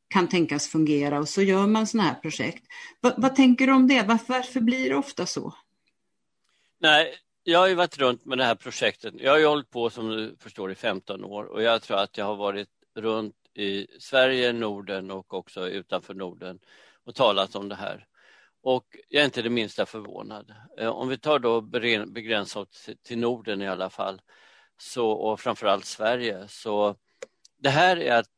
kan 0.08 0.28
tänkas 0.28 0.68
fungera 0.68 1.18
och 1.18 1.28
så 1.28 1.42
gör 1.42 1.66
man 1.66 1.86
sådana 1.86 2.08
här 2.08 2.14
projekt. 2.14 2.64
Va, 3.00 3.14
vad 3.16 3.36
tänker 3.36 3.66
du 3.66 3.72
om 3.72 3.88
det? 3.88 4.02
Varför, 4.02 4.32
varför 4.32 4.60
blir 4.60 4.90
det 4.90 4.96
ofta 4.96 5.26
så? 5.26 5.54
Nej, 6.80 7.14
jag 7.42 7.58
har 7.58 7.66
ju 7.66 7.74
varit 7.74 7.98
runt 7.98 8.24
med 8.24 8.38
det 8.38 8.44
här 8.44 8.54
projektet. 8.54 9.14
Jag 9.18 9.32
har 9.32 9.38
ju 9.38 9.46
hållit 9.46 9.70
på 9.70 9.90
som 9.90 10.08
du 10.08 10.36
förstår 10.40 10.72
i 10.72 10.74
15 10.74 11.24
år 11.24 11.44
och 11.44 11.62
jag 11.62 11.82
tror 11.82 11.96
att 11.96 12.18
jag 12.18 12.24
har 12.24 12.36
varit 12.36 12.68
runt 12.94 13.34
i 13.54 13.86
Sverige, 13.98 14.52
Norden 14.52 15.10
och 15.10 15.34
också 15.34 15.68
utanför 15.68 16.14
Norden 16.14 16.58
och 17.04 17.14
talat 17.14 17.56
om 17.56 17.68
det 17.68 17.74
här. 17.74 18.06
Och 18.62 18.84
jag 19.08 19.20
är 19.20 19.24
inte 19.24 19.42
det 19.42 19.50
minsta 19.50 19.86
förvånad. 19.86 20.54
Eh, 20.78 20.88
om 20.88 21.08
vi 21.08 21.18
tar 21.18 21.38
då 21.38 21.60
begränsat 21.60 22.68
oss 22.68 22.90
till 23.02 23.18
Norden 23.18 23.62
i 23.62 23.68
alla 23.68 23.90
fall 23.90 24.20
så, 24.78 25.10
och 25.10 25.40
framförallt 25.40 25.84
Sverige 25.84 26.48
så 26.48 26.96
det 27.64 27.70
här 27.70 27.96
är 27.96 28.12
att 28.12 28.30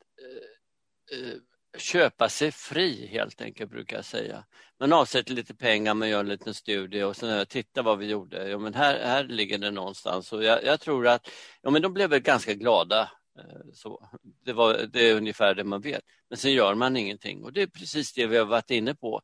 eh, 1.12 1.18
eh, 1.18 1.34
köpa 1.78 2.28
sig 2.28 2.52
fri 2.52 3.06
helt 3.06 3.40
enkelt 3.40 3.70
brukar 3.70 3.96
jag 3.96 4.04
säga. 4.04 4.44
Man 4.80 4.92
avsätter 4.92 5.34
lite 5.34 5.54
pengar, 5.54 5.94
man 5.94 6.08
gör 6.08 6.20
en 6.20 6.28
liten 6.28 6.54
studie 6.54 7.02
och 7.02 7.16
sen 7.16 7.46
titta 7.46 7.82
vad 7.82 7.98
vi 7.98 8.06
gjorde. 8.06 8.48
Ja, 8.48 8.58
men 8.58 8.74
här, 8.74 9.00
här 9.04 9.24
ligger 9.24 9.58
det 9.58 9.70
någonstans 9.70 10.32
och 10.32 10.44
jag, 10.44 10.64
jag 10.64 10.80
tror 10.80 11.06
att 11.06 11.30
ja, 11.62 11.70
men 11.70 11.82
de 11.82 11.94
blev 11.94 12.10
väl 12.10 12.20
ganska 12.20 12.54
glada. 12.54 13.10
Eh, 13.38 13.72
så 13.72 14.08
det, 14.44 14.52
var, 14.52 14.86
det 14.92 15.10
är 15.10 15.16
ungefär 15.16 15.54
det 15.54 15.64
man 15.64 15.80
vet. 15.80 16.02
Men 16.30 16.38
sen 16.38 16.52
gör 16.52 16.74
man 16.74 16.96
ingenting 16.96 17.44
och 17.44 17.52
det 17.52 17.62
är 17.62 17.66
precis 17.66 18.12
det 18.12 18.26
vi 18.26 18.36
har 18.36 18.46
varit 18.46 18.70
inne 18.70 18.94
på. 18.94 19.20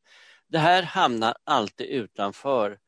Det 0.49 0.59
här 0.59 0.83
hamnar 0.83 1.35
alltid 1.45 1.87
utanför 1.87 2.79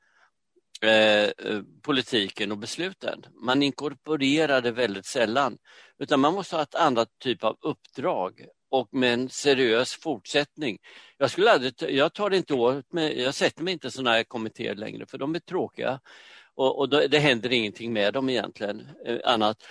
Eh, 0.85 1.25
eh, 1.25 1.63
politiken 1.83 2.53
och 2.53 2.59
besluten. 2.59 3.25
Man 3.35 3.63
inkorporerar 3.63 4.61
det 4.61 4.71
väldigt 4.71 5.07
sällan. 5.07 5.59
Utan 5.99 6.21
man 6.21 6.35
måste 6.35 6.57
ha 6.57 6.63
ett 6.63 6.75
annat 6.75 7.09
typ 7.19 7.45
av 7.45 7.57
uppdrag 7.61 8.47
och 8.71 8.89
med 8.93 9.15
en 9.15 9.29
seriös 9.29 9.95
fortsättning. 9.95 10.79
Jag, 11.19 11.31
skulle 11.31 11.51
aldrig, 11.51 11.75
jag 11.89 12.15
tar 12.15 12.31
det 12.31 12.37
inte 12.37 12.55
åt 12.55 12.93
mig, 12.93 13.23
jag 13.23 13.35
sätter 13.35 13.63
mig 13.63 13.73
inte 13.73 13.87
i 13.87 13.91
sådana 13.91 14.11
här 14.11 14.25
kommittéer 14.25 14.75
längre 14.75 15.07
för 15.07 15.19
de 15.19 15.35
är 15.35 15.39
tråkiga. 15.39 16.01
Och, 16.55 16.79
och 16.79 16.89
det 16.89 17.19
händer 17.19 17.53
ingenting 17.53 17.93
med 17.93 18.15
dem 18.15 18.29
egentligen, 18.29 18.89
eh, 19.07 19.19
annat 19.25 19.63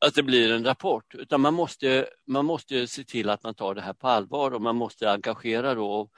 att 0.00 0.14
det 0.14 0.22
blir 0.22 0.52
en 0.52 0.64
rapport. 0.64 1.14
Utan 1.14 1.40
man 1.40 1.54
måste, 1.54 2.06
man 2.26 2.44
måste 2.44 2.86
se 2.86 3.04
till 3.04 3.30
att 3.30 3.42
man 3.42 3.54
tar 3.54 3.74
det 3.74 3.80
här 3.80 3.92
på 3.92 4.08
allvar 4.08 4.50
och 4.50 4.62
man 4.62 4.76
måste 4.76 5.10
engagera 5.10 5.74
då 5.74 6.08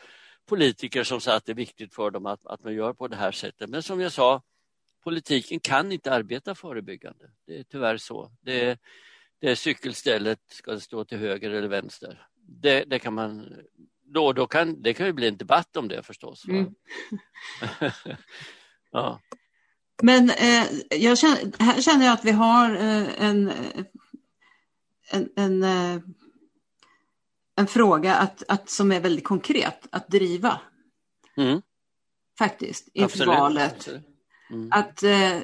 politiker 0.49 1.05
som 1.05 1.21
säger 1.21 1.37
att 1.37 1.45
det 1.45 1.53
är 1.53 1.57
viktigt 1.57 1.95
för 1.95 2.11
dem 2.11 2.27
att, 2.27 2.47
att 2.47 2.65
man 2.65 2.75
gör 2.75 2.93
på 2.93 3.09
det 3.09 3.17
här 3.17 3.33
sättet. 3.33 3.71
Men 3.71 3.83
som 3.83 4.01
jag 4.01 4.13
sa, 4.13 4.43
politiken 5.05 5.61
kan 5.61 5.93
inte 5.93 6.13
arbeta 6.13 6.55
förebyggande. 6.55 7.31
Det 7.47 7.59
är 7.59 7.63
tyvärr 7.63 7.97
så. 7.97 8.31
Det, 8.41 8.79
det 9.41 9.51
är 9.51 9.55
cykelstället, 9.55 10.41
ska 10.51 10.71
det 10.71 10.81
stå 10.81 11.05
till 11.05 11.19
höger 11.19 11.51
eller 11.51 11.69
vänster? 11.69 12.27
Det, 12.35 12.85
det 12.85 12.99
kan 12.99 13.15
man 13.15 13.55
då, 14.15 14.33
då 14.33 14.47
kan, 14.47 14.83
det 14.83 14.95
kan 14.95 15.07
ju 15.07 15.13
bli 15.13 15.29
en 15.29 15.37
debatt 15.37 15.77
om 15.77 15.89
det 15.89 16.03
förstås. 16.03 16.45
Mm. 16.49 16.75
ja. 18.91 19.21
Men 20.03 20.31
eh, 20.31 20.65
jag 20.91 21.19
känner, 21.19 21.63
här 21.63 21.81
känner 21.81 22.07
jag 22.07 22.13
att 22.13 22.25
vi 22.25 22.31
har 22.31 22.75
eh, 22.75 23.23
en, 23.23 23.53
en, 25.11 25.29
en 25.37 25.63
eh, 25.63 26.01
en 27.59 27.67
fråga 27.67 28.15
att, 28.15 28.43
att, 28.49 28.71
som 28.71 28.93
är 28.93 29.01
väldigt 29.01 29.25
konkret 29.25 29.87
att 29.91 30.09
driva. 30.09 30.61
Mm. 31.37 31.63
Faktiskt, 32.39 32.89
inför 32.93 33.05
Absolut. 33.05 33.39
valet. 33.39 33.89
Mm. 34.51 34.69
Att 34.73 35.03
eh, 35.03 35.39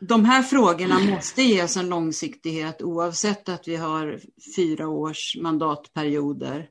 de 0.00 0.24
här 0.24 0.42
frågorna 0.42 0.98
måste 0.98 1.42
ges 1.42 1.76
en 1.76 1.88
långsiktighet 1.88 2.82
oavsett 2.82 3.48
att 3.48 3.68
vi 3.68 3.76
har 3.76 4.20
fyra 4.56 4.88
års 4.88 5.36
mandatperioder. 5.40 6.68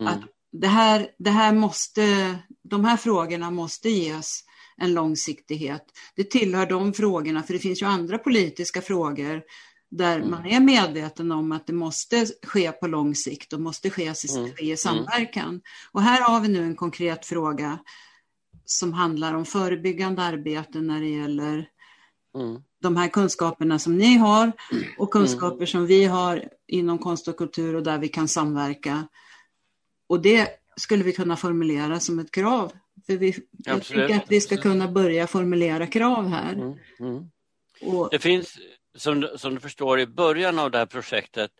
Mm. 0.00 0.12
Att 0.12 0.20
det 0.52 0.68
här, 0.68 1.10
det 1.18 1.30
här 1.30 1.52
måste, 1.52 2.34
de 2.62 2.84
här 2.84 2.96
frågorna 2.96 3.50
måste 3.50 3.90
ges 3.90 4.44
en 4.76 4.94
långsiktighet. 4.94 5.84
Det 6.16 6.24
tillhör 6.24 6.66
de 6.66 6.92
frågorna, 6.92 7.42
för 7.42 7.52
det 7.52 7.60
finns 7.60 7.82
ju 7.82 7.86
andra 7.86 8.18
politiska 8.18 8.82
frågor 8.82 9.42
där 9.90 10.16
mm. 10.16 10.30
man 10.30 10.46
är 10.46 10.60
medveten 10.60 11.32
om 11.32 11.52
att 11.52 11.66
det 11.66 11.72
måste 11.72 12.26
ske 12.42 12.72
på 12.72 12.86
lång 12.86 13.14
sikt 13.14 13.52
och 13.52 13.60
måste 13.60 13.90
ske, 13.90 14.02
mm. 14.36 14.52
ske 14.52 14.72
i 14.72 14.76
samverkan. 14.76 15.48
Mm. 15.48 15.60
Och 15.92 16.02
här 16.02 16.22
har 16.22 16.40
vi 16.40 16.48
nu 16.48 16.62
en 16.62 16.76
konkret 16.76 17.26
fråga 17.26 17.78
som 18.64 18.92
handlar 18.92 19.34
om 19.34 19.44
förebyggande 19.44 20.22
arbete 20.22 20.80
när 20.80 21.00
det 21.00 21.08
gäller 21.08 21.68
mm. 22.38 22.62
de 22.82 22.96
här 22.96 23.08
kunskaperna 23.08 23.78
som 23.78 23.96
ni 23.96 24.16
har 24.16 24.52
och 24.98 25.10
kunskaper 25.10 25.56
mm. 25.56 25.66
som 25.66 25.86
vi 25.86 26.04
har 26.04 26.48
inom 26.66 26.98
konst 26.98 27.28
och 27.28 27.36
kultur 27.36 27.74
och 27.74 27.82
där 27.82 27.98
vi 27.98 28.08
kan 28.08 28.28
samverka. 28.28 29.08
Och 30.08 30.22
det 30.22 30.48
skulle 30.76 31.04
vi 31.04 31.12
kunna 31.12 31.36
formulera 31.36 32.00
som 32.00 32.18
ett 32.18 32.30
krav. 32.30 32.72
För 33.06 33.16
vi, 33.16 33.36
jag 33.50 33.82
tycker 33.82 34.16
att 34.16 34.30
vi 34.30 34.40
ska 34.40 34.56
kunna 34.56 34.88
börja 34.88 35.26
formulera 35.26 35.86
krav 35.86 36.28
här. 36.28 36.52
Mm. 36.52 37.30
Och, 37.82 38.08
det 38.10 38.18
finns 38.18 38.58
som, 38.94 39.28
som 39.36 39.54
du 39.54 39.60
förstår 39.60 40.00
i 40.00 40.06
början 40.06 40.58
av 40.58 40.70
det 40.70 40.78
här 40.78 40.86
projektet 40.86 41.50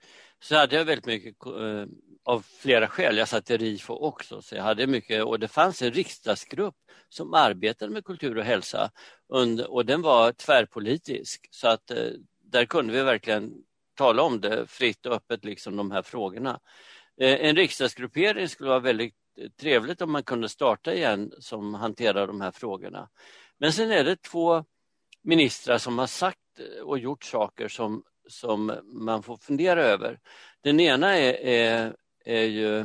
så 0.43 0.57
hade 0.57 0.77
jag 0.77 0.85
väldigt 0.85 1.07
mycket 1.07 1.47
eh, 1.47 1.87
av 2.25 2.47
flera 2.59 2.89
skäl. 2.89 3.17
Jag 3.17 3.29
satt 3.29 3.51
i 3.51 3.57
RIFO 3.57 3.95
också 3.95 4.43
så 4.43 4.55
jag 4.55 4.63
hade 4.63 4.87
mycket 4.87 5.25
och 5.25 5.39
det 5.39 5.49
fanns 5.49 5.83
en 5.83 5.93
riksdagsgrupp 5.93 6.75
som 7.09 7.35
arbetade 7.35 7.93
med 7.93 8.05
kultur 8.05 8.39
och 8.39 8.45
hälsa 8.45 8.91
under, 9.29 9.71
och 9.71 9.87
den 9.87 10.03
var 10.03 10.33
tvärpolitisk 10.33 11.49
så 11.51 11.69
att 11.69 11.91
eh, 11.91 12.11
där 12.45 12.65
kunde 12.65 12.93
vi 12.93 13.03
verkligen 13.03 13.53
tala 13.95 14.23
om 14.23 14.41
det 14.41 14.67
fritt 14.67 15.07
och 15.07 15.15
öppet, 15.15 15.45
liksom 15.45 15.77
de 15.77 15.91
här 15.91 16.03
frågorna. 16.03 16.61
Eh, 17.21 17.47
en 17.47 17.57
riksdagsgruppering 17.57 18.49
skulle 18.49 18.69
vara 18.69 18.81
väldigt 18.81 19.15
eh, 19.39 19.51
trevligt 19.51 20.03
om 20.03 20.13
man 20.13 20.23
kunde 20.23 20.49
starta 20.49 20.95
igen 20.95 21.33
som 21.39 21.75
hanterar 21.75 22.27
de 22.27 22.41
här 22.41 22.51
frågorna. 22.51 23.09
Men 23.59 23.73
sen 23.73 23.91
är 23.91 24.05
det 24.05 24.23
två 24.23 24.65
ministrar 25.23 25.79
som 25.79 25.99
har 25.99 26.07
sagt 26.07 26.39
och 26.85 26.99
gjort 26.99 27.25
saker 27.25 27.69
som, 27.69 28.03
som 28.29 28.73
man 28.85 29.23
får 29.23 29.37
fundera 29.37 29.83
över. 29.83 30.21
Den 30.61 30.81
ena 30.81 31.17
är, 31.17 31.33
är, 31.33 31.97
är 32.25 32.45
ju 32.45 32.79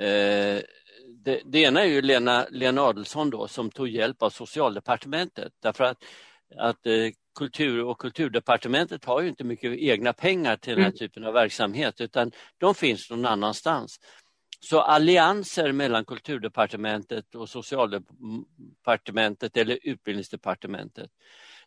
eh, 0.00 0.62
det, 1.08 1.40
det, 1.44 1.58
ena 1.58 1.80
är 1.80 1.86
ju 1.86 2.02
Lena, 2.02 2.46
Lena 2.50 2.82
Adelsson 2.82 3.30
då, 3.30 3.48
som 3.48 3.70
tog 3.70 3.88
hjälp 3.88 4.22
av 4.22 4.30
socialdepartementet 4.30 5.52
därför 5.62 5.84
att, 5.84 6.04
att 6.56 6.86
eh, 6.86 7.10
kultur 7.38 7.84
och 7.84 8.00
kulturdepartementet 8.00 9.04
har 9.04 9.22
ju 9.22 9.28
inte 9.28 9.44
mycket 9.44 9.78
egna 9.78 10.12
pengar 10.12 10.56
till 10.56 10.74
den 10.74 10.82
här 10.82 10.90
mm. 10.90 10.98
typen 10.98 11.24
av 11.24 11.32
verksamhet 11.32 12.00
utan 12.00 12.32
de 12.58 12.74
finns 12.74 13.10
någon 13.10 13.26
annanstans. 13.26 14.00
Så 14.60 14.80
allianser 14.80 15.72
mellan 15.72 16.04
kulturdepartementet 16.04 17.34
och 17.34 17.48
socialdepartementet 17.48 19.56
eller 19.56 19.78
utbildningsdepartementet. 19.82 21.10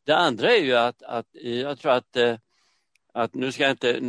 Det 0.05 0.15
andra 0.15 0.51
är 0.51 0.61
ju 0.61 0.75
att, 0.75 1.03
att 1.03 1.27
jag 1.33 1.79
tror 1.79 1.91
att 1.91 2.15
eh, 2.15 2.35
att 3.13 3.33
nu 3.33 3.51
ska 3.51 3.63
jag 3.63 3.71
inte 3.71 3.99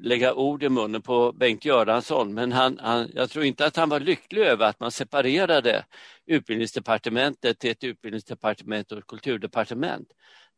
lägga 0.00 0.34
ord 0.34 0.62
i 0.62 0.68
munnen 0.68 1.02
på 1.02 1.32
Bengt 1.32 1.64
Göransson, 1.64 2.34
men 2.34 2.52
han, 2.52 2.78
han, 2.82 3.10
jag 3.14 3.30
tror 3.30 3.44
inte 3.44 3.66
att 3.66 3.76
han 3.76 3.88
var 3.88 4.00
lycklig 4.00 4.42
över 4.42 4.66
att 4.66 4.80
man 4.80 4.90
separerade 4.90 5.84
utbildningsdepartementet 6.26 7.58
till 7.58 7.70
ett 7.70 7.84
utbildningsdepartement 7.84 8.92
och 8.92 8.98
ett 8.98 9.06
kulturdepartement. 9.06 10.08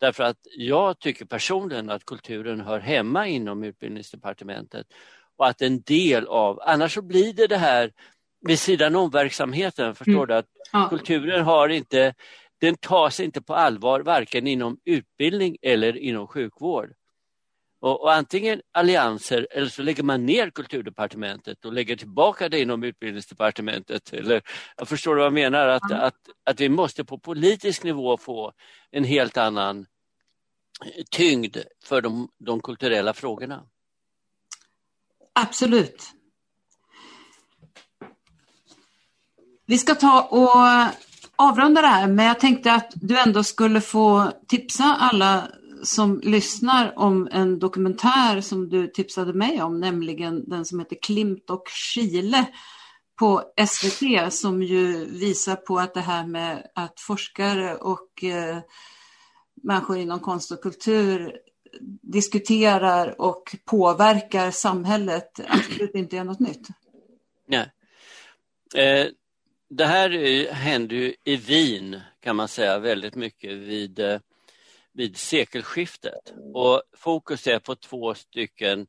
Därför 0.00 0.24
att 0.24 0.38
jag 0.56 0.98
tycker 0.98 1.24
personligen 1.24 1.90
att 1.90 2.04
kulturen 2.04 2.60
hör 2.60 2.80
hemma 2.80 3.26
inom 3.26 3.64
utbildningsdepartementet 3.64 4.86
och 5.36 5.48
att 5.48 5.62
en 5.62 5.82
del 5.82 6.26
av, 6.26 6.60
annars 6.62 6.94
så 6.94 7.02
blir 7.02 7.32
det 7.32 7.46
det 7.46 7.56
här 7.56 7.92
vid 8.40 8.58
sidan 8.58 8.96
om 8.96 9.10
verksamheten, 9.10 9.94
förstår 9.94 10.12
mm. 10.12 10.26
du? 10.26 10.34
Att 10.34 10.46
ja. 10.72 10.88
kulturen 10.88 11.44
har 11.44 11.68
inte, 11.68 12.14
den 12.62 12.76
tas 12.76 13.20
inte 13.20 13.42
på 13.42 13.54
allvar 13.54 14.00
varken 14.00 14.46
inom 14.46 14.78
utbildning 14.84 15.56
eller 15.62 15.96
inom 15.96 16.26
sjukvård. 16.26 16.92
Och, 17.80 18.00
och, 18.00 18.12
antingen 18.12 18.62
allianser 18.72 19.48
eller 19.50 19.68
så 19.68 19.82
lägger 19.82 20.02
man 20.02 20.26
ner 20.26 20.50
kulturdepartementet 20.50 21.64
och 21.64 21.72
lägger 21.72 21.96
tillbaka 21.96 22.48
det 22.48 22.60
inom 22.60 22.82
utbildningsdepartementet. 22.82 24.12
Eller, 24.12 24.42
jag 24.76 24.88
förstår 24.88 25.16
vad 25.16 25.24
jag 25.24 25.32
menar, 25.32 25.68
att, 25.68 25.90
mm. 25.90 26.02
att, 26.02 26.14
att 26.44 26.60
vi 26.60 26.68
måste 26.68 27.04
på 27.04 27.18
politisk 27.18 27.84
nivå 27.84 28.16
få 28.16 28.52
en 28.90 29.04
helt 29.04 29.36
annan 29.36 29.86
tyngd 31.10 31.56
för 31.84 32.00
de, 32.00 32.28
de 32.38 32.60
kulturella 32.60 33.14
frågorna. 33.14 33.66
Absolut. 35.32 36.02
Vi 39.66 39.78
ska 39.78 39.94
ta 39.94 40.22
och 40.22 41.11
avrunda 41.36 41.80
det 41.80 41.86
här, 41.86 42.08
men 42.08 42.26
jag 42.26 42.40
tänkte 42.40 42.72
att 42.72 42.92
du 42.94 43.18
ändå 43.18 43.44
skulle 43.44 43.80
få 43.80 44.32
tipsa 44.48 44.84
alla 44.84 45.48
som 45.82 46.20
lyssnar 46.24 46.98
om 46.98 47.28
en 47.32 47.58
dokumentär 47.58 48.40
som 48.40 48.68
du 48.68 48.86
tipsade 48.88 49.32
mig 49.32 49.62
om, 49.62 49.80
nämligen 49.80 50.48
den 50.48 50.64
som 50.64 50.78
heter 50.78 50.96
Klimt 51.02 51.50
och 51.50 51.68
Chile 51.68 52.46
på 53.18 53.42
SVT 53.66 54.32
som 54.32 54.62
ju 54.62 55.04
visar 55.04 55.56
på 55.56 55.78
att 55.78 55.94
det 55.94 56.00
här 56.00 56.26
med 56.26 56.66
att 56.74 57.00
forskare 57.00 57.76
och 57.76 58.24
eh, 58.24 58.58
människor 59.62 59.96
inom 59.96 60.20
konst 60.20 60.52
och 60.52 60.62
kultur 60.62 61.32
diskuterar 62.02 63.20
och 63.20 63.56
påverkar 63.64 64.50
samhället 64.50 65.40
absolut 65.48 65.94
inte 65.94 66.18
är 66.18 66.24
något 66.24 66.40
nytt. 66.40 66.68
Nej. 67.48 67.70
Eh, 68.74 69.06
det 69.76 69.84
här 69.84 70.10
eh, 70.10 70.52
händer 70.52 70.96
ju 70.96 71.14
i 71.24 71.36
Wien 71.36 72.00
kan 72.20 72.36
man 72.36 72.48
säga 72.48 72.78
väldigt 72.78 73.14
mycket 73.14 73.52
vid 73.52 73.98
eh, 73.98 74.18
vid 74.92 75.16
sekelskiftet. 75.16 76.32
Och 76.54 76.82
fokus 76.96 77.46
är 77.46 77.58
på 77.58 77.74
två 77.74 78.14
stycken 78.14 78.86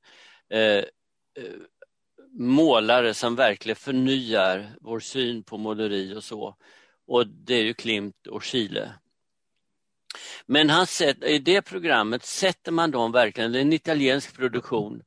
eh, 0.50 0.60
eh, 0.60 0.84
målare 2.32 3.14
som 3.14 3.36
verkligen 3.36 3.76
förnyar 3.76 4.70
vår 4.82 5.00
syn 5.00 5.44
på 5.44 5.58
måleri 5.58 6.16
och 6.16 6.24
så. 6.24 6.56
Och 7.08 7.28
det 7.28 7.56
är 7.56 7.64
ju 7.64 7.74
Klimt 7.74 8.28
och 8.28 8.44
Chile. 8.44 8.94
Men 10.46 10.70
han 10.70 10.88
sett, 10.88 11.24
i 11.24 11.40
det 11.40 11.62
programmet 11.62 12.26
sätter 12.26 12.72
man 12.72 12.92
dem 12.92 13.12
verkligen, 13.12 13.52
det 13.52 13.60
är 13.60 13.62
en 13.62 13.74
italiensk 13.74 14.36
produktion. 14.36 15.04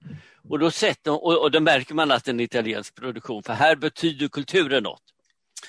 Och 0.48 0.58
då 0.58 0.70
sätter, 0.70 1.10
och, 1.12 1.42
och 1.42 1.50
då 1.50 1.60
märker 1.60 1.94
man 1.94 2.10
att 2.10 2.24
det 2.24 2.28
är 2.28 2.34
en 2.34 2.40
italiensk 2.40 2.94
produktion, 2.94 3.42
för 3.42 3.52
här 3.52 3.76
betyder 3.76 4.28
kulturen 4.28 4.82
något. 4.82 5.15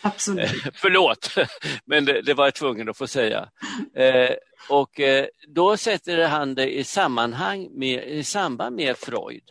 Absolut. 0.02 0.66
Eh, 0.66 0.72
förlåt, 0.74 1.36
men 1.86 2.06
det, 2.06 2.22
det, 2.22 2.34
var 2.34 2.46
jag 2.46 2.56
tvungen 2.56 2.90
att 2.90 2.98
få 2.98 3.08
säga. 3.08 3.50
Eh, 3.96 4.36
och 4.70 5.00
eh, 5.00 5.28
då 5.48 5.78
sätter 5.78 6.28
han 6.28 6.56
det 6.56 6.78
i, 6.78 6.84
sammanhang 6.84 7.70
med, 7.72 8.08
i 8.08 8.24
samband 8.24 8.76
med 8.76 8.98
Freud. 8.98 9.44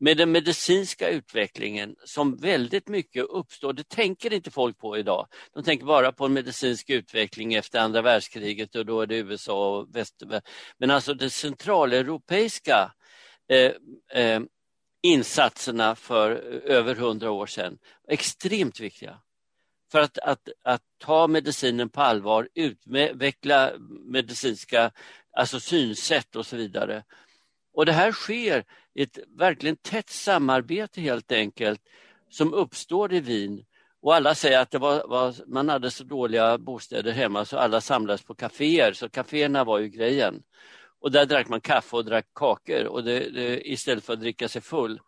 Med 0.00 0.16
den 0.16 0.32
medicinska 0.32 1.08
utvecklingen 1.08 1.96
som 2.04 2.36
väldigt 2.36 2.88
mycket 2.88 3.24
uppstår, 3.24 3.72
det 3.72 3.88
tänker 3.88 4.32
inte 4.32 4.50
folk 4.50 4.78
på 4.78 4.98
idag. 4.98 5.26
De 5.54 5.64
tänker 5.64 5.86
bara 5.86 6.12
på 6.12 6.24
en 6.24 6.32
medicinsk 6.32 6.90
utveckling 6.90 7.54
efter 7.54 7.78
andra 7.78 8.02
världskriget 8.02 8.74
och 8.74 8.86
då 8.86 9.00
är 9.00 9.06
det 9.06 9.16
USA 9.16 9.76
och 9.76 9.96
väst. 9.96 10.22
Men 10.78 10.90
alltså 10.90 11.14
det 11.14 11.30
centraleuropeiska 11.30 12.92
eh, 13.48 13.72
eh, 14.22 14.40
insatserna 15.02 15.94
för 15.94 16.30
eh, 16.30 16.76
över 16.76 16.94
hundra 16.94 17.30
år 17.30 17.46
sedan, 17.46 17.78
extremt 18.08 18.80
viktiga 18.80 19.18
för 19.92 20.00
att, 20.00 20.18
att, 20.18 20.48
att 20.62 20.82
ta 20.98 21.26
medicinen 21.26 21.88
på 21.88 22.00
allvar, 22.00 22.48
utveckla 22.54 23.72
medicinska 24.06 24.90
alltså 25.36 25.60
synsätt 25.60 26.36
och 26.36 26.46
så 26.46 26.56
vidare. 26.56 27.02
Och 27.74 27.86
det 27.86 27.92
här 27.92 28.12
sker 28.12 28.64
i 28.94 29.02
ett 29.02 29.18
verkligen 29.38 29.76
tätt 29.76 30.10
samarbete 30.10 31.00
helt 31.00 31.32
enkelt 31.32 31.80
som 32.30 32.54
uppstår 32.54 33.12
i 33.12 33.20
Wien. 33.20 33.64
Och 34.02 34.14
alla 34.14 34.34
säger 34.34 34.60
att 34.60 34.70
det 34.70 34.78
var, 34.78 35.08
var, 35.08 35.34
man 35.46 35.68
hade 35.68 35.90
så 35.90 36.04
dåliga 36.04 36.58
bostäder 36.58 37.12
hemma 37.12 37.44
så 37.44 37.58
alla 37.58 37.80
samlades 37.80 38.22
på 38.22 38.34
kaféer, 38.34 38.92
så 38.92 39.08
kaféerna 39.08 39.64
var 39.64 39.78
ju 39.78 39.88
grejen. 39.88 40.42
Och 41.00 41.12
där 41.12 41.26
drack 41.26 41.48
man 41.48 41.60
kaffe 41.60 41.96
och 41.96 42.04
drack 42.04 42.26
kakor 42.34 42.84
och 42.84 43.04
det, 43.04 43.30
det, 43.30 43.70
istället 43.70 44.04
för 44.04 44.12
att 44.12 44.20
dricka 44.20 44.48
sig 44.48 44.62
full. 44.62 45.00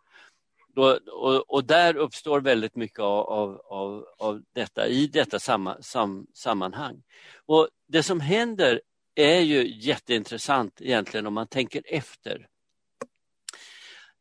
Då, 0.75 0.99
och, 1.11 1.53
och, 1.53 1.65
där 1.65 1.97
uppstår 1.97 2.41
väldigt 2.41 2.75
mycket 2.75 2.99
av, 2.99 3.61
av, 3.65 4.05
av 4.17 4.41
detta 4.53 4.87
i 4.87 5.07
detta 5.07 5.39
samma, 5.39 5.81
sam, 5.81 6.27
sammanhang. 6.33 7.03
Och 7.45 7.69
Det 7.87 8.03
som 8.03 8.19
händer 8.19 8.81
är 9.15 9.39
ju 9.39 9.67
jätteintressant 9.67 10.81
egentligen 10.81 11.27
om 11.27 11.33
man 11.33 11.47
tänker 11.47 11.81
efter. 11.85 12.47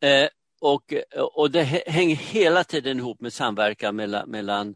Eh, 0.00 0.28
och, 0.60 0.94
och 1.32 1.50
det 1.50 1.62
hänger 1.86 2.16
hela 2.16 2.64
tiden 2.64 2.98
ihop 2.98 3.20
med 3.20 3.32
samverkan 3.32 3.96
mellan, 3.96 4.30
mellan, 4.30 4.74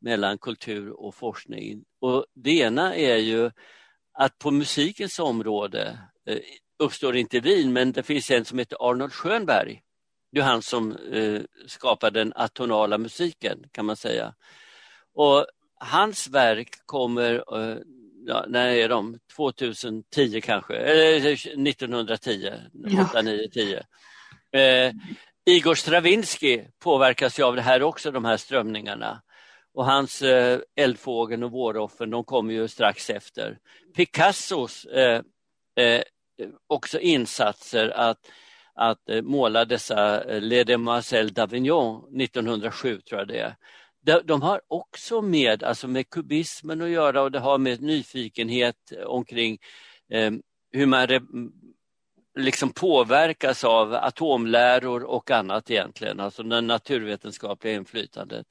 mellan 0.00 0.38
kultur 0.38 0.90
och 0.90 1.14
forskning. 1.14 1.84
Och 2.00 2.26
det 2.34 2.58
ena 2.58 2.94
är 2.94 3.16
ju 3.16 3.50
att 4.12 4.38
på 4.38 4.50
musikens 4.50 5.18
område 5.18 5.98
eh, 6.26 6.38
uppstår 6.78 7.16
inte 7.16 7.40
vin 7.40 7.72
men 7.72 7.92
det 7.92 8.02
finns 8.02 8.30
en 8.30 8.44
som 8.44 8.58
heter 8.58 8.90
Arnold 8.90 9.12
Schönberg 9.12 9.80
det 10.34 10.40
är 10.40 10.44
han 10.44 10.62
som 10.62 10.96
eh, 10.96 11.40
skapade 11.66 12.20
den 12.20 12.32
atonala 12.36 12.98
musiken 12.98 13.64
kan 13.72 13.86
man 13.86 13.96
säga. 13.96 14.34
Och 15.14 15.46
hans 15.80 16.28
verk 16.28 16.68
kommer, 16.86 17.34
eh, 17.34 17.76
ja, 18.26 18.44
när 18.48 18.68
är 18.68 18.88
de? 18.88 19.18
2010 19.36 20.40
kanske, 20.40 20.76
eller 20.76 21.32
1910, 21.32 22.52
ja. 22.72 23.08
8, 23.10 23.22
9, 23.22 23.48
10. 23.48 23.82
Eh, 24.52 24.92
Igor 25.46 25.74
Stravinsky 25.74 26.64
påverkas 26.78 27.38
ju 27.38 27.42
av 27.42 27.56
det 27.56 27.62
här 27.62 27.82
också, 27.82 28.10
de 28.10 28.24
här 28.24 28.36
strömningarna. 28.36 29.22
Och 29.74 29.84
hans 29.84 30.22
eh, 30.22 30.60
Eldfågeln 30.76 31.42
och 31.42 31.50
Våroffen, 31.50 32.10
de 32.10 32.24
kommer 32.24 32.54
ju 32.54 32.68
strax 32.68 33.10
efter. 33.10 33.58
Picassos 33.96 34.84
eh, 34.84 35.22
eh, 35.76 36.02
också 36.66 37.00
insatser 37.00 37.88
att 37.88 38.18
att 38.74 39.08
eh, 39.08 39.22
måla 39.22 39.64
dessa 39.64 40.24
eh, 40.24 40.40
Les 40.40 40.66
Demoiselles 40.66 41.32
d'Avignon 41.32 42.22
1907 42.22 43.00
tror 43.00 43.20
jag 43.20 43.28
det 43.28 43.38
är. 43.38 43.56
De, 44.02 44.20
de 44.24 44.42
har 44.42 44.60
också 44.68 45.22
med, 45.22 45.62
alltså 45.62 45.88
med 45.88 46.10
kubismen 46.10 46.82
att 46.82 46.88
göra 46.88 47.22
och 47.22 47.32
det 47.32 47.38
har 47.38 47.58
med 47.58 47.82
nyfikenhet 47.82 48.92
eh, 48.92 49.04
omkring 49.04 49.58
eh, 50.10 50.30
hur 50.72 50.86
man 50.86 51.06
re, 51.06 51.20
liksom 52.38 52.72
påverkas 52.72 53.64
av 53.64 53.94
atomläror 53.94 55.02
och 55.02 55.30
annat 55.30 55.70
egentligen, 55.70 56.20
alltså 56.20 56.42
det 56.42 56.60
naturvetenskapliga 56.60 57.74
inflytandet. 57.74 58.46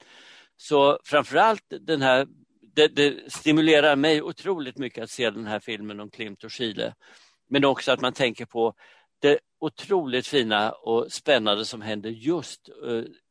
Så 0.56 0.98
framförallt 1.04 1.64
den 1.80 2.02
här, 2.02 2.26
det, 2.74 2.88
det, 2.88 3.32
stimulerar 3.32 3.96
mig 3.96 4.22
otroligt 4.22 4.78
mycket 4.78 5.04
att 5.04 5.10
se 5.10 5.30
den 5.30 5.46
här 5.46 5.60
filmen 5.60 6.00
om 6.00 6.10
Klimt 6.10 6.44
och 6.44 6.50
Chile. 6.50 6.94
Men 7.48 7.64
också 7.64 7.92
att 7.92 8.00
man 8.00 8.12
tänker 8.12 8.44
på 8.44 8.74
det 9.18 9.38
otroligt 9.64 10.26
fina 10.26 10.72
och 10.72 11.12
spännande 11.12 11.64
som 11.64 11.82
händer 11.82 12.10
just 12.10 12.68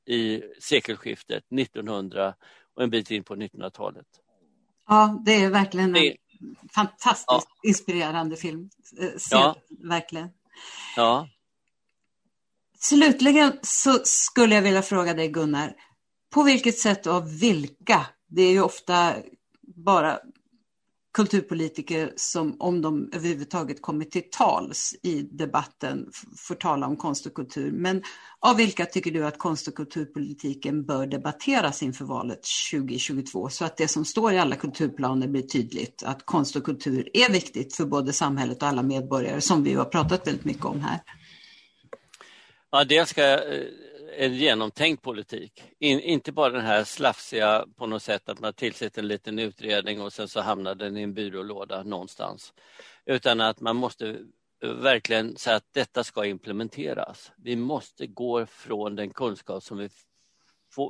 i 0.06 0.42
sekelskiftet 0.60 1.44
1900 1.52 2.34
och 2.76 2.84
en 2.84 2.90
bit 2.90 3.12
in 3.12 3.24
på 3.24 3.36
1900-talet. 3.36 4.06
Ja, 4.88 5.22
det 5.26 5.32
är 5.32 5.50
verkligen 5.50 5.96
en 5.96 6.14
fantastiskt 6.76 7.26
ja. 7.28 7.44
inspirerande 7.64 8.36
film. 8.36 8.70
Ser, 9.18 9.36
ja. 9.38 9.56
Verkligen. 9.70 10.30
Ja. 10.96 11.28
Slutligen 12.80 13.60
så 13.62 14.00
skulle 14.04 14.56
jag 14.56 14.62
vilja 14.62 14.82
fråga 14.82 15.14
dig 15.14 15.28
Gunnar, 15.28 15.74
på 16.34 16.44
vilket 16.44 16.80
sätt 16.80 17.08
och 17.08 17.14
av 17.14 17.40
vilka, 17.40 18.06
det 18.28 18.42
är 18.42 18.52
ju 18.52 18.62
ofta 18.62 19.16
bara 19.62 20.20
kulturpolitiker 21.14 22.14
som, 22.16 22.56
om 22.60 22.82
de 22.82 23.10
överhuvudtaget 23.14 23.82
kommer 23.82 24.06
till 24.06 24.24
tals 24.32 24.96
i 25.04 25.22
debatten, 25.22 26.10
får 26.38 26.56
tala 26.56 26.88
om 26.88 26.98
konst 26.98 27.26
och 27.26 27.34
kultur. 27.34 27.72
Men 27.72 28.04
av 28.40 28.58
vilka 28.58 28.86
tycker 28.86 29.12
du 29.12 29.26
att 29.26 29.38
konst 29.38 29.68
och 29.68 29.76
kulturpolitiken 29.76 30.86
bör 30.86 31.08
debatteras 31.08 31.84
inför 31.84 32.06
valet 32.06 32.40
2022 32.72 33.50
så 33.50 33.66
att 33.66 33.78
det 33.78 33.88
som 33.88 34.06
står 34.06 34.34
i 34.34 34.40
alla 34.40 34.56
kulturplaner 34.56 35.28
blir 35.28 35.42
tydligt 35.42 36.04
att 36.06 36.26
konst 36.26 36.56
och 36.56 36.64
kultur 36.64 37.10
är 37.14 37.32
viktigt 37.32 37.76
för 37.76 37.86
både 37.86 38.14
samhället 38.14 38.62
och 38.62 38.68
alla 38.68 38.84
medborgare 38.84 39.42
som 39.42 39.64
vi 39.64 39.74
har 39.74 39.86
pratat 39.86 40.28
väldigt 40.28 40.46
mycket 40.46 40.66
om 40.66 40.82
här? 40.82 41.00
Ja, 42.72 42.84
det 42.84 43.06
ska 43.06 43.22
jag 43.22 43.40
eh, 43.40 43.64
en 44.18 44.34
genomtänkt 44.34 45.04
politik. 45.04 45.64
In, 45.80 46.00
inte 46.00 46.32
bara 46.32 46.50
den 46.50 46.66
här 46.66 46.84
slafsiga 46.84 47.66
på 47.76 47.88
något 47.88 48.04
sätt 48.04 48.30
att 48.30 48.40
man 48.40 48.54
tillsätter 48.54 49.02
en 49.02 49.08
liten 49.08 49.40
utredning 49.40 50.02
och 50.02 50.14
sen 50.14 50.28
så 50.28 50.42
hamnar 50.42 50.76
den 50.76 50.98
i 50.98 51.02
en 51.02 51.14
byrålåda 51.14 51.84
någonstans. 51.84 52.54
Utan 53.06 53.42
att 53.42 53.62
man 53.62 53.76
måste 53.76 54.18
eh, 54.64 54.70
verkligen 54.70 55.38
säga 55.38 55.56
att 55.56 55.74
detta 55.74 56.04
ska 56.04 56.26
implementeras. 56.26 57.32
Vi 57.38 57.56
måste 57.56 58.08
gå 58.08 58.46
från 58.46 58.96
den 58.96 59.10
kunskap 59.10 59.64
som 59.64 59.78
vi 59.78 59.90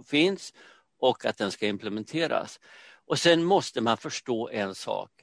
finns 0.06 0.54
och 1.00 1.26
att 1.26 1.38
den 1.38 1.52
ska 1.52 1.68
implementeras. 1.68 2.60
Och 3.06 3.20
sen 3.20 3.44
måste 3.44 3.82
man 3.82 3.98
förstå 3.98 4.50
en 4.50 4.76
sak 4.76 5.23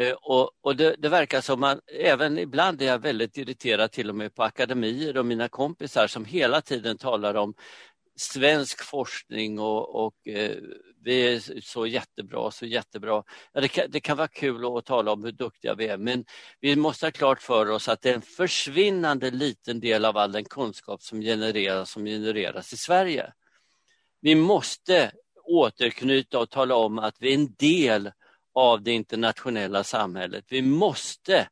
Eh, 0.00 0.12
och, 0.12 0.50
och 0.60 0.76
det, 0.76 0.94
det, 0.98 1.08
verkar 1.08 1.40
som 1.40 1.64
att 1.64 1.78
även 1.86 2.38
ibland 2.38 2.82
är 2.82 2.86
jag 2.86 2.98
väldigt 2.98 3.36
irriterad 3.36 3.92
till 3.92 4.08
och 4.08 4.14
med 4.14 4.34
på 4.34 4.42
akademier 4.42 5.16
och 5.16 5.26
mina 5.26 5.48
kompisar 5.48 6.06
som 6.06 6.24
hela 6.24 6.60
tiden 6.60 6.98
talar 6.98 7.34
om 7.34 7.54
svensk 8.16 8.84
forskning 8.84 9.58
och, 9.58 10.04
och 10.06 10.28
eh, 10.28 10.56
vi 11.04 11.34
är 11.34 11.60
så 11.60 11.86
jättebra, 11.86 12.50
så 12.50 12.66
jättebra. 12.66 13.22
Ja, 13.52 13.60
det, 13.60 13.68
kan, 13.68 13.90
det 13.90 14.00
kan 14.00 14.16
vara 14.16 14.28
kul 14.28 14.76
att 14.78 14.84
tala 14.84 15.12
om 15.12 15.24
hur 15.24 15.32
duktiga 15.32 15.74
vi 15.74 15.86
är 15.86 15.98
men 15.98 16.24
vi 16.60 16.76
måste 16.76 17.06
ha 17.06 17.10
klart 17.10 17.42
för 17.42 17.70
oss 17.70 17.88
att 17.88 18.00
det 18.00 18.10
är 18.10 18.14
en 18.14 18.22
försvinnande 18.22 19.30
liten 19.30 19.80
del 19.80 20.04
av 20.04 20.16
all 20.16 20.32
den 20.32 20.44
kunskap 20.44 21.02
som 21.02 21.20
genereras, 21.20 21.90
som 21.90 22.04
genereras 22.04 22.72
i 22.72 22.76
Sverige. 22.76 23.32
Vi 24.20 24.34
måste 24.34 25.12
återknyta 25.44 26.38
och 26.38 26.50
tala 26.50 26.74
om 26.74 26.98
att 26.98 27.16
vi 27.18 27.30
är 27.30 27.34
en 27.34 27.54
del 27.58 28.10
av 28.54 28.82
det 28.82 28.92
internationella 28.92 29.84
samhället. 29.84 30.44
Vi 30.48 30.62
måste 30.62 31.48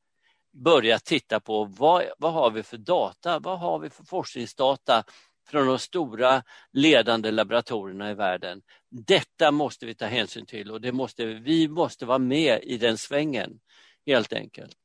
börja 0.53 0.99
titta 0.99 1.41
på 1.41 1.65
vad, 1.65 2.05
vad 2.19 2.33
har 2.33 2.51
vi 2.51 2.63
för 2.63 2.77
data, 2.77 3.39
vad 3.39 3.59
har 3.59 3.79
vi 3.79 3.91
för 3.91 4.05
forskningsdata 4.05 5.05
från 5.49 5.67
de 5.67 5.79
stora 5.79 6.43
ledande 6.73 7.31
laboratorierna 7.31 8.11
i 8.11 8.15
världen. 8.15 8.63
Detta 8.91 9.51
måste 9.51 9.87
vi 9.87 9.95
ta 9.95 10.07
hänsyn 10.07 10.47
till 10.47 10.71
och 10.71 10.81
det 10.81 10.93
måste, 10.93 11.25
vi 11.25 11.69
måste 11.69 12.07
vara 12.07 12.19
med 12.19 12.61
i 12.63 12.79
den 12.79 12.99
svängen 12.99 13.61
helt 14.07 14.33
enkelt. 14.33 14.77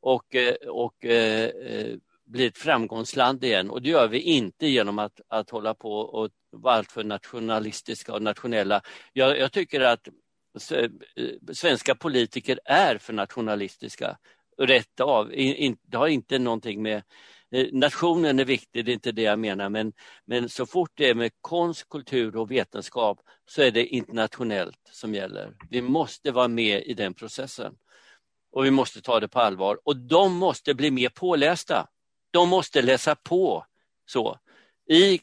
Och, 0.00 0.34
eh, 0.34 0.54
och 0.54 1.04
eh, 1.04 1.44
eh, 1.44 1.96
bli 2.26 2.46
ett 2.46 2.58
framgångsland 2.58 3.44
igen 3.44 3.70
och 3.70 3.82
det 3.82 3.88
gör 3.88 4.08
vi 4.08 4.20
inte 4.20 4.66
genom 4.66 4.98
att, 4.98 5.20
att 5.28 5.50
hålla 5.50 5.74
på 5.74 5.92
och 5.92 6.30
vara 6.50 6.74
alltför 6.74 7.04
nationalistiska 7.04 8.14
och 8.14 8.22
nationella. 8.22 8.82
Jag, 9.12 9.38
jag 9.38 9.52
tycker 9.52 9.80
att 9.80 10.08
Eh, 10.72 10.90
svenska 11.52 11.94
politiker 11.94 12.60
är 12.64 12.98
för 12.98 13.12
nationalistiska. 13.12 14.18
Rätt 14.58 15.00
av. 15.00 15.28
Det 15.82 15.96
har 15.96 16.08
inte 16.08 16.38
någonting 16.38 16.82
med 16.82 17.02
eh, 17.50 17.66
Nationen 17.72 18.38
är 18.38 18.44
viktig, 18.44 18.84
det 18.84 18.92
är 18.92 18.94
inte 18.94 19.12
det 19.12 19.22
jag 19.22 19.38
menar, 19.38 19.68
men, 19.68 19.92
men 20.24 20.48
så 20.48 20.66
fort 20.66 20.90
det 20.94 21.08
är 21.08 21.14
med 21.14 21.30
konst, 21.40 21.88
kultur 21.88 22.36
och 22.36 22.50
vetenskap 22.50 23.20
så 23.46 23.62
är 23.62 23.70
det 23.70 23.86
internationellt 23.86 24.90
som 24.92 25.14
gäller. 25.14 25.54
Vi 25.70 25.82
måste 25.82 26.30
vara 26.30 26.48
med 26.48 26.82
i 26.82 26.94
den 26.94 27.14
processen 27.14 27.74
och 28.52 28.64
vi 28.64 28.70
måste 28.70 29.02
ta 29.02 29.20
det 29.20 29.28
på 29.28 29.40
allvar 29.40 29.78
och 29.84 29.96
de 29.96 30.36
måste 30.36 30.74
bli 30.74 30.90
mer 30.90 31.08
pålästa. 31.08 31.88
De 32.30 32.48
måste 32.48 32.82
läsa 32.82 33.14
på. 33.14 33.66
så. 34.06 34.38
I, 34.90 35.20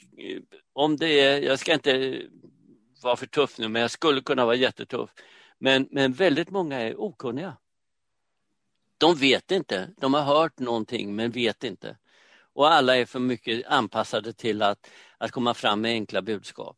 om 0.73 0.97
det 0.97 1.19
är, 1.19 1.41
jag 1.41 1.59
ska 1.59 1.73
inte 1.73 2.21
vara 3.01 3.15
för 3.15 3.25
tuff 3.25 3.57
nu, 3.57 3.67
men 3.67 3.81
jag 3.81 3.91
skulle 3.91 4.21
kunna 4.21 4.45
vara 4.45 4.55
jättetuff. 4.55 5.09
Men, 5.57 5.87
men 5.91 6.13
väldigt 6.13 6.49
många 6.49 6.79
är 6.81 7.01
okunniga. 7.01 7.57
De 8.97 9.15
vet 9.15 9.51
inte. 9.51 9.89
De 9.97 10.13
har 10.13 10.21
hört 10.21 10.59
någonting 10.59 11.15
men 11.15 11.31
vet 11.31 11.63
inte. 11.63 11.97
Och 12.53 12.73
alla 12.73 12.97
är 12.97 13.05
för 13.05 13.19
mycket 13.19 13.67
anpassade 13.67 14.33
till 14.33 14.61
att, 14.61 14.89
att 15.17 15.31
komma 15.31 15.53
fram 15.53 15.81
med 15.81 15.91
enkla 15.91 16.21
budskap. 16.21 16.77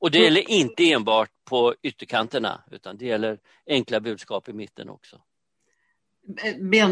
Och 0.00 0.10
det 0.10 0.18
gäller 0.18 0.50
inte 0.50 0.92
enbart 0.92 1.30
på 1.44 1.74
ytterkanterna 1.82 2.62
utan 2.70 2.96
det 2.96 3.06
gäller 3.06 3.38
enkla 3.66 4.00
budskap 4.00 4.48
i 4.48 4.52
mitten 4.52 4.88
också. 4.88 5.20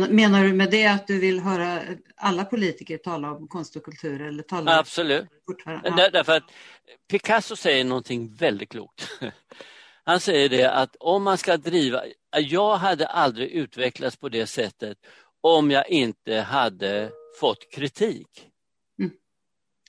Menar 0.08 0.44
du 0.44 0.52
med 0.52 0.70
det 0.70 0.86
att 0.86 1.06
du 1.06 1.18
vill 1.18 1.40
höra 1.40 1.80
alla 2.16 2.44
politiker 2.44 2.98
tala 2.98 3.30
om 3.30 3.48
konst 3.48 3.76
och 3.76 3.82
kultur? 3.84 4.22
Eller 4.22 4.42
tala 4.42 4.78
Absolut. 4.78 5.26
Ja. 5.64 6.08
Därför 6.12 6.36
att 6.36 6.52
Picasso 7.10 7.56
säger 7.56 7.84
någonting 7.84 8.34
väldigt 8.34 8.68
klokt. 8.68 9.08
Han 10.04 10.20
säger 10.20 10.48
det 10.48 10.72
att 10.72 10.96
om 10.96 11.22
man 11.22 11.38
ska 11.38 11.56
driva, 11.56 12.02
jag 12.38 12.76
hade 12.76 13.06
aldrig 13.06 13.50
utvecklats 13.50 14.16
på 14.16 14.28
det 14.28 14.46
sättet 14.46 14.98
om 15.40 15.70
jag 15.70 15.88
inte 15.88 16.40
hade 16.40 17.10
fått 17.40 17.70
kritik. 17.72 18.48
Mm. 18.98 19.12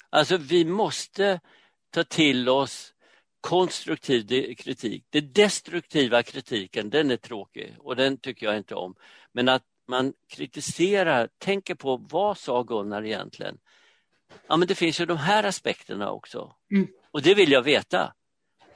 Alltså 0.10 0.38
vi 0.38 0.66
måste 0.66 1.39
ta 1.89 2.04
till 2.04 2.50
oss 2.50 2.93
konstruktiv 3.42 4.56
kritik. 4.56 5.06
Den 5.10 5.34
destruktiva 5.34 6.24
kritiken, 6.24 6.90
den 6.90 7.12
är 7.12 7.18
tråkig 7.18 7.76
och 7.80 7.96
den 7.96 8.18
tycker 8.18 8.46
jag 8.46 8.58
inte 8.58 8.76
om. 8.76 8.96
Men 9.32 9.50
att 9.50 9.64
man 9.88 10.14
kritiserar, 10.30 11.30
tänker 11.38 11.76
på 11.76 11.98
vad 11.98 12.38
sa 12.38 12.64
Gunnar 12.64 13.06
egentligen? 13.06 13.58
Ja 14.48 14.58
men 14.58 14.68
det 14.68 14.76
finns 14.76 15.02
ju 15.02 15.06
de 15.06 15.18
här 15.18 15.44
aspekterna 15.44 16.12
också. 16.12 16.56
Mm. 16.72 16.88
Och 17.12 17.22
det 17.22 17.34
vill 17.34 17.52
jag 17.52 17.62
veta. 17.62 18.14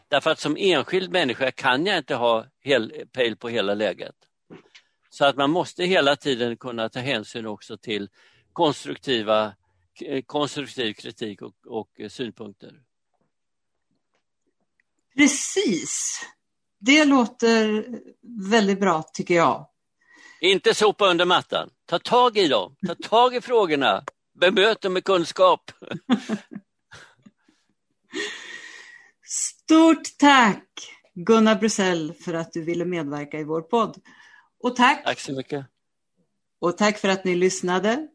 Därför 0.08 0.32
att 0.32 0.40
som 0.40 0.58
enskild 0.60 1.12
människa 1.12 1.52
kan 1.52 1.86
jag 1.86 1.98
inte 1.98 2.16
ha 2.16 2.46
hel, 2.60 2.94
pejl 3.12 3.36
på 3.36 3.50
hela 3.50 3.74
läget. 3.74 4.16
Så 5.10 5.26
att 5.26 5.36
man 5.36 5.50
måste 5.50 5.84
hela 5.84 6.16
tiden 6.16 6.58
kunna 6.58 6.90
ta 6.90 7.00
hänsyn 7.00 7.46
också 7.46 7.78
till 7.78 8.10
konstruktiva, 8.54 9.54
konstruktiv 10.26 10.94
kritik 10.94 11.42
och, 11.42 11.54
och 11.68 11.90
synpunkter. 12.10 12.82
Precis. 15.18 16.22
Det 16.80 17.06
låter 17.06 17.86
väldigt 18.50 18.80
bra 18.80 19.04
tycker 19.14 19.36
jag. 19.36 19.68
Inte 20.42 20.74
sopa 20.74 21.10
under 21.10 21.26
mattan. 21.26 21.70
Ta 21.86 22.00
tag 22.00 22.38
i 22.38 22.48
dem. 22.48 22.76
Ta 22.88 22.96
tag 22.96 23.36
i 23.36 23.42
frågorna. 23.42 24.04
Bemöt 24.40 24.82
dem 24.82 24.94
med 24.94 25.04
kunskap. 25.04 25.72
Stort 29.26 30.18
tack 30.18 30.68
Gunnar 31.14 31.56
Brusell 31.56 32.14
för 32.14 32.34
att 32.34 32.54
du 32.54 32.64
ville 32.64 32.86
medverka 32.86 33.40
i 33.40 33.44
vår 33.44 33.62
podd. 33.62 34.02
Och 34.64 34.76
tack. 34.76 35.06
Tack 35.06 35.20
så 35.20 35.34
mycket. 35.34 35.66
Och 36.60 36.78
tack 36.78 36.98
för 36.98 37.10
att 37.10 37.26
ni 37.26 37.36
lyssnade. 37.36 38.08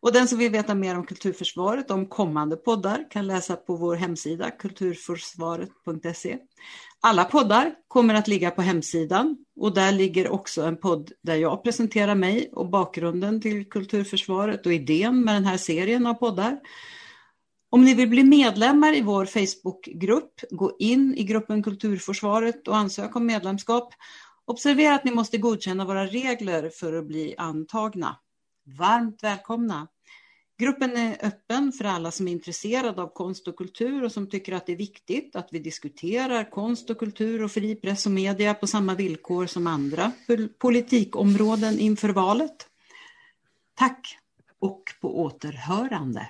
Och 0.00 0.12
den 0.12 0.28
som 0.28 0.38
vill 0.38 0.52
veta 0.52 0.74
mer 0.74 0.96
om 0.96 1.06
Kulturförsvaret, 1.06 1.90
om 1.90 2.06
kommande 2.06 2.56
poddar, 2.56 3.10
kan 3.10 3.26
läsa 3.26 3.56
på 3.56 3.76
vår 3.76 3.96
hemsida 3.96 4.50
kulturforsvaret.se. 4.50 6.38
Alla 7.00 7.24
poddar 7.24 7.74
kommer 7.88 8.14
att 8.14 8.28
ligga 8.28 8.50
på 8.50 8.62
hemsidan 8.62 9.36
och 9.60 9.74
där 9.74 9.92
ligger 9.92 10.28
också 10.28 10.62
en 10.62 10.76
podd 10.76 11.12
där 11.22 11.36
jag 11.36 11.64
presenterar 11.64 12.14
mig 12.14 12.50
och 12.52 12.70
bakgrunden 12.70 13.40
till 13.40 13.68
Kulturförsvaret 13.68 14.66
och 14.66 14.72
idén 14.72 15.24
med 15.24 15.34
den 15.34 15.44
här 15.44 15.56
serien 15.56 16.06
av 16.06 16.14
poddar. 16.14 16.60
Om 17.70 17.84
ni 17.84 17.94
vill 17.94 18.08
bli 18.08 18.24
medlemmar 18.24 18.96
i 18.96 19.00
vår 19.00 19.26
Facebookgrupp, 19.26 20.40
gå 20.50 20.76
in 20.78 21.14
i 21.16 21.24
gruppen 21.24 21.62
Kulturförsvaret 21.62 22.68
och 22.68 22.76
ansök 22.76 23.16
om 23.16 23.26
medlemskap. 23.26 23.94
Observera 24.44 24.94
att 24.94 25.04
ni 25.04 25.10
måste 25.10 25.38
godkänna 25.38 25.84
våra 25.84 26.06
regler 26.06 26.70
för 26.70 26.92
att 26.92 27.06
bli 27.06 27.34
antagna. 27.38 28.16
Varmt 28.64 29.22
välkomna! 29.22 29.88
Gruppen 30.58 30.96
är 30.96 31.26
öppen 31.26 31.72
för 31.72 31.84
alla 31.84 32.10
som 32.10 32.28
är 32.28 32.32
intresserade 32.32 33.02
av 33.02 33.12
konst 33.14 33.48
och 33.48 33.56
kultur 33.56 34.04
och 34.04 34.12
som 34.12 34.30
tycker 34.30 34.52
att 34.52 34.66
det 34.66 34.72
är 34.72 34.76
viktigt 34.76 35.36
att 35.36 35.48
vi 35.52 35.58
diskuterar 35.58 36.50
konst 36.50 36.90
och 36.90 36.98
kultur 36.98 37.42
och 37.42 37.50
fri 37.50 37.76
press 37.76 38.06
och 38.06 38.12
media 38.12 38.54
på 38.54 38.66
samma 38.66 38.94
villkor 38.94 39.46
som 39.46 39.66
andra 39.66 40.12
politikområden 40.58 41.78
inför 41.78 42.08
valet. 42.08 42.68
Tack 43.74 44.18
och 44.58 44.82
på 45.00 45.20
återhörande. 45.20 46.28